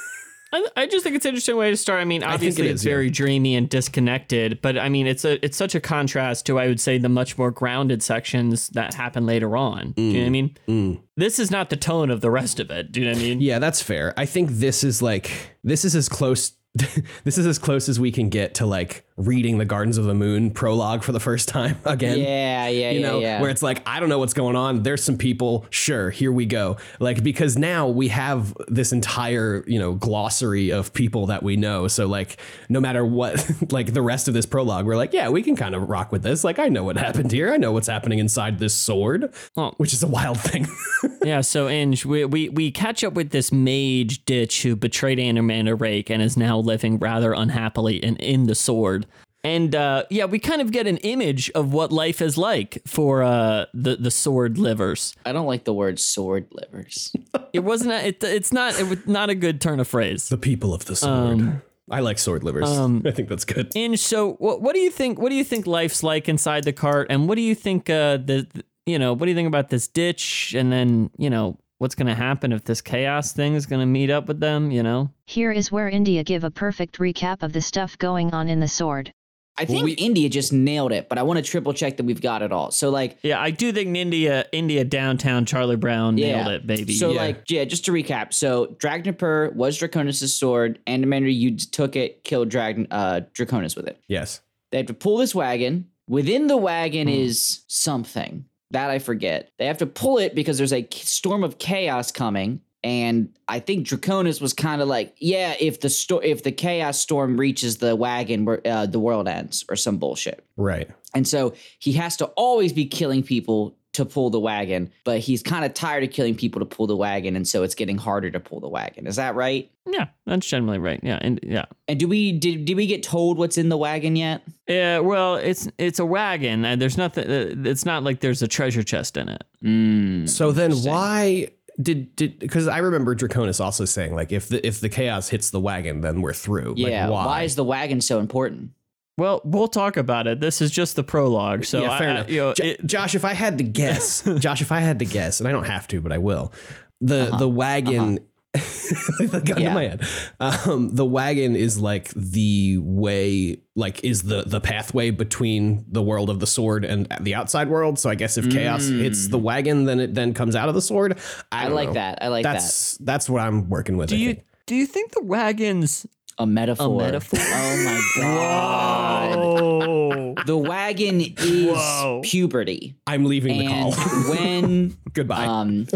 I, 0.53 0.65
I 0.75 0.87
just 0.87 1.03
think 1.03 1.15
it's 1.15 1.25
an 1.25 1.29
interesting 1.29 1.57
way 1.57 1.69
to 1.71 1.77
start. 1.77 1.99
I 1.99 2.05
mean, 2.05 2.21
think 2.21 2.31
obviously 2.31 2.67
it 2.67 2.71
it's 2.71 2.81
is, 2.81 2.85
yeah. 2.85 2.91
very 2.91 3.09
dreamy 3.09 3.55
and 3.55 3.69
disconnected, 3.69 4.61
but 4.61 4.77
I 4.77 4.89
mean, 4.89 5.07
it's 5.07 5.25
a 5.25 5.43
it's 5.45 5.57
such 5.57 5.75
a 5.75 5.79
contrast 5.79 6.45
to 6.45 6.59
I 6.59 6.67
would 6.67 6.79
say 6.79 6.97
the 6.97 7.09
much 7.09 7.37
more 7.37 7.51
grounded 7.51 8.01
sections 8.01 8.69
that 8.69 8.93
happen 8.93 9.25
later 9.25 9.57
on. 9.57 9.91
Do 9.91 10.01
you 10.01 10.13
know 10.13 10.19
what 10.19 10.25
I 10.25 10.29
mm, 10.29 10.31
mean? 10.31 10.57
Mm. 10.67 11.01
This 11.17 11.39
is 11.39 11.51
not 11.51 11.69
the 11.69 11.77
tone 11.77 12.09
of 12.09 12.21
the 12.21 12.31
rest 12.31 12.59
of 12.59 12.71
it. 12.71 12.91
Do 12.91 13.01
you 13.01 13.07
know 13.07 13.13
what 13.13 13.21
I 13.21 13.23
mean? 13.23 13.41
Yeah, 13.41 13.59
that's 13.59 13.81
fair. 13.81 14.13
I 14.17 14.25
think 14.25 14.49
this 14.51 14.83
is 14.83 15.01
like 15.01 15.31
this 15.63 15.83
is 15.83 15.95
as 15.95 16.07
close 16.07 16.53
this 17.23 17.37
is 17.37 17.45
as 17.45 17.59
close 17.59 17.89
as 17.89 17.99
we 17.99 18.11
can 18.11 18.29
get 18.29 18.53
to 18.55 18.65
like 18.65 19.06
reading 19.17 19.57
the 19.57 19.65
Gardens 19.65 19.97
of 19.97 20.05
the 20.05 20.13
Moon 20.13 20.51
prologue 20.51 21.03
for 21.03 21.11
the 21.11 21.19
first 21.19 21.49
time 21.49 21.77
again. 21.85 22.19
Yeah, 22.19 22.67
yeah, 22.67 22.91
you 22.91 22.99
yeah, 22.99 23.07
know, 23.07 23.19
yeah. 23.19 23.41
where 23.41 23.49
it's 23.49 23.63
like, 23.63 23.81
I 23.87 23.99
don't 23.99 24.09
know 24.09 24.19
what's 24.19 24.35
going 24.35 24.55
on. 24.55 24.83
There's 24.83 25.03
some 25.03 25.17
people. 25.17 25.65
Sure, 25.71 26.11
here 26.11 26.31
we 26.31 26.45
go. 26.45 26.77
Like, 26.99 27.23
because 27.23 27.57
now 27.57 27.87
we 27.87 28.09
have 28.09 28.55
this 28.67 28.91
entire, 28.91 29.63
you 29.65 29.79
know, 29.79 29.93
glossary 29.93 30.69
of 30.69 30.93
people 30.93 31.25
that 31.27 31.41
we 31.41 31.57
know. 31.57 31.87
So, 31.87 32.05
like, 32.05 32.37
no 32.69 32.79
matter 32.79 33.03
what, 33.03 33.49
like 33.71 33.93
the 33.93 34.03
rest 34.03 34.27
of 34.27 34.35
this 34.35 34.45
prologue, 34.45 34.85
we're 34.85 34.95
like, 34.95 35.13
yeah, 35.13 35.29
we 35.29 35.41
can 35.41 35.55
kind 35.55 35.73
of 35.73 35.89
rock 35.89 36.11
with 36.11 36.21
this. 36.21 36.43
Like, 36.43 36.59
I 36.59 36.69
know 36.69 36.83
what 36.83 36.97
happened 36.97 37.31
here. 37.31 37.51
I 37.51 37.57
know 37.57 37.71
what's 37.71 37.87
happening 37.87 38.19
inside 38.19 38.59
this 38.59 38.75
sword, 38.75 39.33
Well- 39.55 39.73
which 39.77 39.93
is 39.93 40.03
a 40.03 40.07
wild 40.07 40.39
thing. 40.39 40.67
yeah, 41.23 41.41
so 41.41 41.67
Inge, 41.67 42.05
we, 42.05 42.23
we 42.25 42.49
we 42.49 42.71
catch 42.71 43.03
up 43.03 43.13
with 43.13 43.31
this 43.31 43.51
mage 43.51 44.23
ditch 44.25 44.61
who 44.61 44.75
betrayed 44.75 45.17
Anomander 45.17 45.79
Rake 45.79 46.09
and 46.11 46.21
is 46.21 46.37
now 46.37 46.59
living 46.59 46.99
rather 46.99 47.33
unhappily 47.33 47.97
in, 47.97 48.15
in 48.17 48.45
the 48.45 48.55
sword. 48.55 49.06
And 49.47 49.73
uh, 49.73 50.03
yeah, 50.09 50.25
we 50.25 50.39
kind 50.39 50.61
of 50.61 50.73
get 50.73 50.87
an 50.87 50.97
image 50.97 51.49
of 51.51 51.71
what 51.71 51.93
life 51.93 52.21
is 52.21 52.37
like 52.37 52.81
for 52.85 53.23
uh, 53.23 53.65
the 53.73 53.95
the 53.95 54.11
sword 54.11 54.57
livers. 54.57 55.15
I 55.25 55.31
don't 55.31 55.47
like 55.47 55.63
the 55.63 55.73
word 55.73 55.99
sword 55.99 56.47
livers. 56.51 57.13
It 57.53 57.59
wasn't. 57.59 57.91
A, 57.93 58.07
it, 58.07 58.21
it's 58.23 58.51
not. 58.51 58.77
It 58.77 58.87
was 58.87 59.07
not 59.07 59.29
a 59.29 59.35
good 59.35 59.61
turn 59.61 59.79
of 59.79 59.87
phrase. 59.87 60.27
the 60.27 60.37
people 60.37 60.73
of 60.73 60.83
the 60.85 60.97
sword. 60.97 61.61
I 61.89 62.01
like 62.01 62.19
sword 62.19 62.43
livers. 62.43 62.67
I 63.05 63.11
think 63.11 63.29
that's 63.29 63.45
good. 63.45 63.71
And 63.73 63.97
so 63.97 64.33
what, 64.33 64.61
what 64.61 64.75
do 64.75 64.81
you 64.81 64.91
think? 64.91 65.17
What 65.17 65.29
do 65.29 65.35
you 65.35 65.45
think 65.45 65.65
life's 65.65 66.03
like 66.03 66.27
inside 66.27 66.65
the 66.65 66.73
cart? 66.73 67.07
And 67.09 67.29
what 67.29 67.35
do 67.35 67.41
you 67.41 67.55
think? 67.55 67.89
Uh, 67.89 68.17
the 68.17 68.47
the- 68.53 68.65
you 68.85 68.99
know, 68.99 69.13
what 69.13 69.25
do 69.25 69.29
you 69.31 69.35
think 69.35 69.47
about 69.47 69.69
this 69.69 69.87
ditch? 69.87 70.53
And 70.57 70.71
then 70.73 71.09
you 71.17 71.29
know, 71.29 71.57
what's 71.77 71.95
going 71.95 72.07
to 72.07 72.15
happen 72.15 72.51
if 72.51 72.65
this 72.65 72.81
chaos 72.81 73.31
thing 73.31 73.53
is 73.53 73.65
going 73.65 73.79
to 73.79 73.85
meet 73.85 74.09
up 74.09 74.27
with 74.27 74.41
them? 74.41 74.71
You 74.71 74.83
know. 74.83 75.09
Here 75.25 75.53
is 75.53 75.71
where 75.71 75.87
India 75.87 76.23
give 76.25 76.43
a 76.43 76.51
perfect 76.51 76.99
recap 76.99 77.43
of 77.43 77.53
the 77.53 77.61
stuff 77.61 77.97
going 77.97 78.33
on 78.33 78.49
in 78.49 78.59
the 78.59 78.67
sword. 78.67 79.13
I 79.57 79.65
think 79.65 79.83
we, 79.83 79.93
India 79.93 80.29
just 80.29 80.53
nailed 80.53 80.91
it, 80.91 81.09
but 81.09 81.17
I 81.17 81.23
want 81.23 81.37
to 81.37 81.43
triple 81.43 81.73
check 81.73 81.97
that 81.97 82.05
we've 82.05 82.21
got 82.21 82.41
it 82.41 82.51
all. 82.51 82.71
So 82.71 82.89
like, 82.89 83.17
Yeah, 83.23 83.41
I 83.41 83.49
do 83.51 83.71
think 83.71 83.95
India, 83.95 84.45
India 84.51 84.83
downtown 84.83 85.45
Charlie 85.45 85.75
Brown 85.75 86.17
yeah, 86.17 86.43
nailed 86.43 86.47
it, 86.53 86.67
baby. 86.67 86.93
So 86.93 87.11
Yeah. 87.11 87.21
like, 87.21 87.49
yeah, 87.49 87.65
just 87.65 87.85
to 87.85 87.91
recap. 87.91 88.33
So 88.33 88.67
Dragnipur 88.79 89.53
was 89.53 89.79
Draconus' 89.79 90.29
sword, 90.29 90.79
and 90.85 91.03
Amander, 91.03 91.29
you 91.29 91.57
took 91.57 91.95
it, 91.95 92.23
killed 92.23 92.49
Drag 92.49 92.87
uh, 92.91 93.21
Draconus 93.33 93.75
with 93.75 93.87
it. 93.87 93.99
Yes. 94.07 94.41
They 94.71 94.77
have 94.77 94.87
to 94.87 94.93
pull 94.93 95.17
this 95.17 95.33
wagon. 95.33 95.87
Within 96.07 96.47
the 96.47 96.57
wagon 96.57 97.09
is 97.09 97.61
something 97.67 98.45
that 98.71 98.89
I 98.89 98.99
forget. 98.99 99.49
They 99.57 99.65
have 99.65 99.77
to 99.79 99.85
pull 99.85 100.17
it 100.17 100.35
because 100.35 100.57
there's 100.57 100.73
a 100.73 100.87
storm 100.91 101.43
of 101.43 101.57
chaos 101.57 102.11
coming. 102.11 102.61
And 102.83 103.29
I 103.47 103.59
think 103.59 103.87
Draconus 103.87 104.39
was 104.39 104.53
kind 104.53 104.81
of 104.81 104.87
like, 104.87 105.15
yeah, 105.19 105.55
if 105.59 105.79
the 105.81 105.89
sto- 105.89 106.19
if 106.19 106.43
the 106.43 106.51
chaos 106.51 106.99
storm 106.99 107.37
reaches 107.37 107.77
the 107.77 107.95
wagon, 107.95 108.47
uh, 108.65 108.85
the 108.85 108.99
world 108.99 109.27
ends, 109.27 109.65
or 109.69 109.75
some 109.75 109.97
bullshit. 109.97 110.45
Right. 110.55 110.89
And 111.13 111.27
so 111.27 111.53
he 111.79 111.93
has 111.93 112.17
to 112.17 112.25
always 112.37 112.73
be 112.73 112.85
killing 112.85 113.23
people 113.23 113.75
to 113.93 114.05
pull 114.05 114.29
the 114.29 114.39
wagon, 114.39 114.91
but 115.05 115.19
he's 115.19 115.41
kind 115.41 115.65
of 115.65 115.73
tired 115.73 116.03
of 116.03 116.11
killing 116.11 116.35
people 116.35 116.59
to 116.59 116.65
pull 116.65 116.85
the 116.85 116.95
wagon, 116.95 117.35
and 117.35 117.47
so 117.47 117.63
it's 117.63 117.73
getting 117.73 117.97
harder 117.97 118.29
to 118.29 118.39
pull 118.39 118.59
the 118.59 118.67
wagon. 118.69 119.07
Is 119.07 119.15
that 119.15 119.33
right? 119.33 119.71
Yeah, 119.87 120.07
that's 120.25 120.45
generally 120.45 120.77
right. 120.77 120.99
Yeah, 121.01 121.17
and 121.19 121.39
yeah. 121.41 121.65
And 121.87 121.99
do 121.99 122.07
we 122.07 122.31
did 122.31 122.65
did 122.65 122.77
we 122.77 122.85
get 122.85 123.01
told 123.01 123.39
what's 123.39 123.57
in 123.57 123.69
the 123.69 123.77
wagon 123.77 124.15
yet? 124.15 124.43
Yeah, 124.67 124.99
well, 124.99 125.35
it's 125.37 125.67
it's 125.79 125.97
a 125.97 126.05
wagon, 126.05 126.63
and 126.63 126.79
there's 126.79 126.97
nothing. 126.97 127.27
uh, 127.27 127.69
It's 127.69 127.85
not 127.85 128.03
like 128.03 128.19
there's 128.19 128.43
a 128.43 128.47
treasure 128.47 128.83
chest 128.83 129.17
in 129.17 129.29
it. 129.29 129.43
Mm. 129.63 130.29
So 130.29 130.51
then 130.51 130.73
why 130.73 131.47
did 131.81 132.15
did 132.15 132.39
because 132.39 132.67
I 132.67 132.79
remember 132.79 133.15
Draconus 133.15 133.59
also 133.63 133.85
saying 133.85 134.15
like 134.15 134.31
if 134.31 134.49
the 134.49 134.65
if 134.65 134.79
the 134.81 134.89
chaos 134.89 135.29
hits 135.29 135.49
the 135.51 135.59
wagon 135.59 136.01
then 136.01 136.21
we're 136.21 136.33
through. 136.33 136.69
Like, 136.77 136.91
Yeah. 136.91 137.09
why? 137.09 137.25
why 137.25 137.43
is 137.43 137.55
the 137.55 137.63
wagon 137.63 138.01
so 138.01 138.19
important? 138.19 138.71
Well, 139.19 139.41
we'll 139.43 139.67
talk 139.67 139.97
about 139.97 140.27
it. 140.27 140.39
This 140.39 140.61
is 140.61 140.69
just 140.69 140.95
the 140.95 141.03
prologue, 141.03 141.65
so 141.65 141.81
yeah, 141.81 141.97
fair 141.97 142.07
I- 142.07 142.11
I- 142.11 142.15
enough. 142.15 142.29
you 142.29 142.37
know, 142.37 142.53
Jo- 142.53 142.63
it- 142.65 142.85
Josh, 142.85 143.15
if 143.15 143.25
I 143.25 143.33
had 143.33 143.57
to 143.57 143.63
guess, 143.63 144.21
Josh, 144.39 144.61
if 144.61 144.71
I 144.71 144.79
had 144.79 144.99
to 144.99 145.05
guess, 145.05 145.39
and 145.39 145.49
I 145.49 145.51
don't 145.51 145.65
have 145.65 145.87
to, 145.87 146.01
but 146.01 146.11
I 146.11 146.19
will, 146.19 146.53
the 147.01 147.27
Uh-huh. 147.29 147.37
the 147.37 147.49
wagon. 147.49 148.19
the 149.19 149.41
gun 149.43 149.61
Yeah. 149.61 149.69
to 149.69 149.73
my 149.75 149.83
head. 149.83 150.01
Um, 150.39 150.89
the 150.95 151.05
wagon 151.05 151.55
is 151.55 151.79
like 151.79 152.09
the 152.15 152.77
way, 152.79 153.61
like 153.75 154.03
is 154.03 154.23
the 154.23 154.43
the 154.43 154.59
pathway 154.61 155.09
between 155.11 155.85
the 155.87 156.01
world 156.01 156.29
of 156.29 156.39
the 156.39 156.47
sword 156.47 156.85
and 156.85 157.07
the 157.21 157.35
outside 157.35 157.69
world. 157.69 157.99
So 157.99 158.09
I 158.09 158.15
guess 158.15 158.37
if 158.37 158.49
chaos 158.49 158.87
hits 158.87 159.27
the 159.27 159.37
wagon, 159.39 159.85
then 159.85 159.99
it 159.99 160.13
then 160.13 160.33
comes 160.33 160.55
out 160.55 160.69
of 160.69 160.75
the 160.75 160.81
sword. 160.81 161.17
I, 161.51 161.65
I 161.65 161.67
like 161.69 161.87
know. 161.89 161.93
that. 161.95 162.19
I 162.21 162.27
like 162.29 162.43
that. 162.43 162.53
that's 162.53 162.97
that's 162.99 163.29
what 163.29 163.41
I'm 163.41 163.69
working 163.69 163.97
with. 163.97 164.09
do 164.09 164.15
I 164.15 164.19
you 164.19 164.33
think. 164.33 164.45
do 164.65 164.75
you 164.75 164.85
think 164.85 165.11
the 165.11 165.23
wagons? 165.23 166.05
A 166.39 166.45
metaphor. 166.45 166.85
A 167.01 167.05
metaphor? 167.05 167.39
Oh 167.41 167.83
my 167.83 168.01
god. 168.21 169.35
Oh, 169.35 170.35
The 170.45 170.55
wagon 170.55 171.19
is 171.21 171.65
Whoa. 171.75 172.21
puberty. 172.23 172.95
I'm 173.07 173.25
leaving 173.25 173.57
the 173.57 173.67
call. 173.67 173.91
when 174.29 174.95
Goodbye. 175.13 175.45
um 175.45 175.87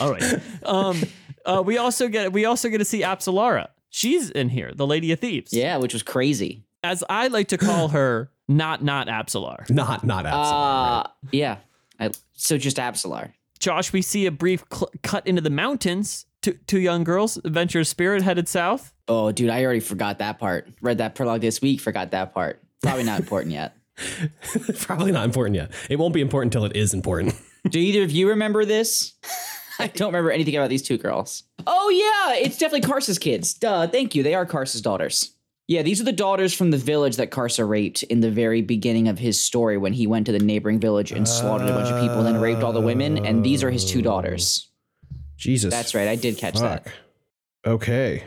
all 0.00 0.10
right. 0.12 0.40
Um, 0.64 1.02
uh, 1.46 1.62
we 1.64 1.78
also 1.78 2.08
get 2.08 2.32
we 2.32 2.44
also 2.44 2.68
get 2.68 2.78
to 2.78 2.84
see 2.84 3.02
Apsalara. 3.02 3.68
She's 3.88 4.30
in 4.30 4.50
here, 4.50 4.72
the 4.74 4.86
Lady 4.86 5.12
of 5.12 5.20
Thieves. 5.20 5.52
yeah, 5.52 5.76
which 5.78 5.92
was 5.94 6.02
crazy. 6.02 6.64
as 6.84 7.02
I 7.08 7.28
like 7.28 7.48
to 7.48 7.58
call 7.58 7.88
her, 7.88 8.30
not 8.48 8.82
not 8.84 9.06
Apsalar. 9.08 9.68
not 9.70 10.04
not 10.04 10.26
absolutely. 10.26 10.56
Uh 10.60 11.04
yeah. 11.32 11.56
I, 11.98 12.10
so 12.34 12.58
just 12.58 12.76
Absalar. 12.76 13.32
Josh, 13.58 13.92
we 13.92 14.02
see 14.02 14.26
a 14.26 14.30
brief 14.30 14.64
cl- 14.70 14.90
cut 15.02 15.26
into 15.26 15.40
the 15.40 15.48
mountains. 15.50 16.26
Two, 16.42 16.52
two 16.66 16.78
young 16.78 17.02
girls, 17.04 17.38
adventurous 17.38 17.88
spirit 17.88 18.22
headed 18.22 18.48
south. 18.48 18.92
Oh 19.08 19.32
dude, 19.32 19.48
I 19.50 19.64
already 19.64 19.80
forgot 19.80 20.18
that 20.18 20.38
part. 20.38 20.68
Read 20.82 20.98
that 20.98 21.14
prologue 21.14 21.40
this 21.40 21.62
week, 21.62 21.80
forgot 21.80 22.10
that 22.10 22.34
part. 22.34 22.62
Probably 22.82 23.04
not 23.04 23.18
important 23.20 23.52
yet. 23.54 23.76
Probably 24.80 25.10
not 25.10 25.24
important 25.24 25.56
yet. 25.56 25.70
It 25.88 25.96
won't 25.96 26.12
be 26.12 26.20
important 26.20 26.54
until 26.54 26.66
it 26.66 26.76
is 26.76 26.92
important. 26.92 27.34
Do 27.70 27.78
either 27.80 28.02
of 28.02 28.10
you 28.10 28.28
remember 28.28 28.64
this? 28.64 29.14
I 29.78 29.88
don't 29.88 30.08
remember 30.08 30.30
anything 30.30 30.56
about 30.56 30.70
these 30.70 30.82
two 30.82 30.98
girls. 30.98 31.44
Oh 31.66 31.88
yeah, 31.90 32.42
it's 32.44 32.58
definitely 32.58 32.88
Karsa's 32.88 33.18
kids. 33.18 33.54
Duh, 33.54 33.86
thank 33.86 34.14
you. 34.14 34.22
They 34.22 34.34
are 34.34 34.46
Karsa's 34.46 34.80
daughters. 34.80 35.32
Yeah, 35.68 35.82
these 35.82 36.00
are 36.00 36.04
the 36.04 36.12
daughters 36.12 36.54
from 36.54 36.70
the 36.70 36.76
village 36.76 37.16
that 37.16 37.32
Karsa 37.32 37.68
raped 37.68 38.04
in 38.04 38.20
the 38.20 38.30
very 38.30 38.62
beginning 38.62 39.08
of 39.08 39.18
his 39.18 39.40
story 39.40 39.76
when 39.76 39.92
he 39.92 40.06
went 40.06 40.26
to 40.26 40.32
the 40.32 40.38
neighboring 40.38 40.78
village 40.78 41.10
and 41.10 41.26
slaughtered 41.26 41.68
a 41.68 41.72
bunch 41.72 41.88
of 41.88 42.00
people 42.00 42.18
and 42.18 42.26
then 42.26 42.40
raped 42.40 42.62
all 42.62 42.72
the 42.72 42.80
women. 42.80 43.26
And 43.26 43.44
these 43.44 43.64
are 43.64 43.70
his 43.70 43.84
two 43.84 44.00
daughters. 44.00 44.68
Jesus. 45.36 45.72
That's 45.72 45.92
right, 45.94 46.06
I 46.06 46.14
did 46.14 46.38
catch 46.38 46.60
that. 46.60 46.86
Okay. 47.66 48.24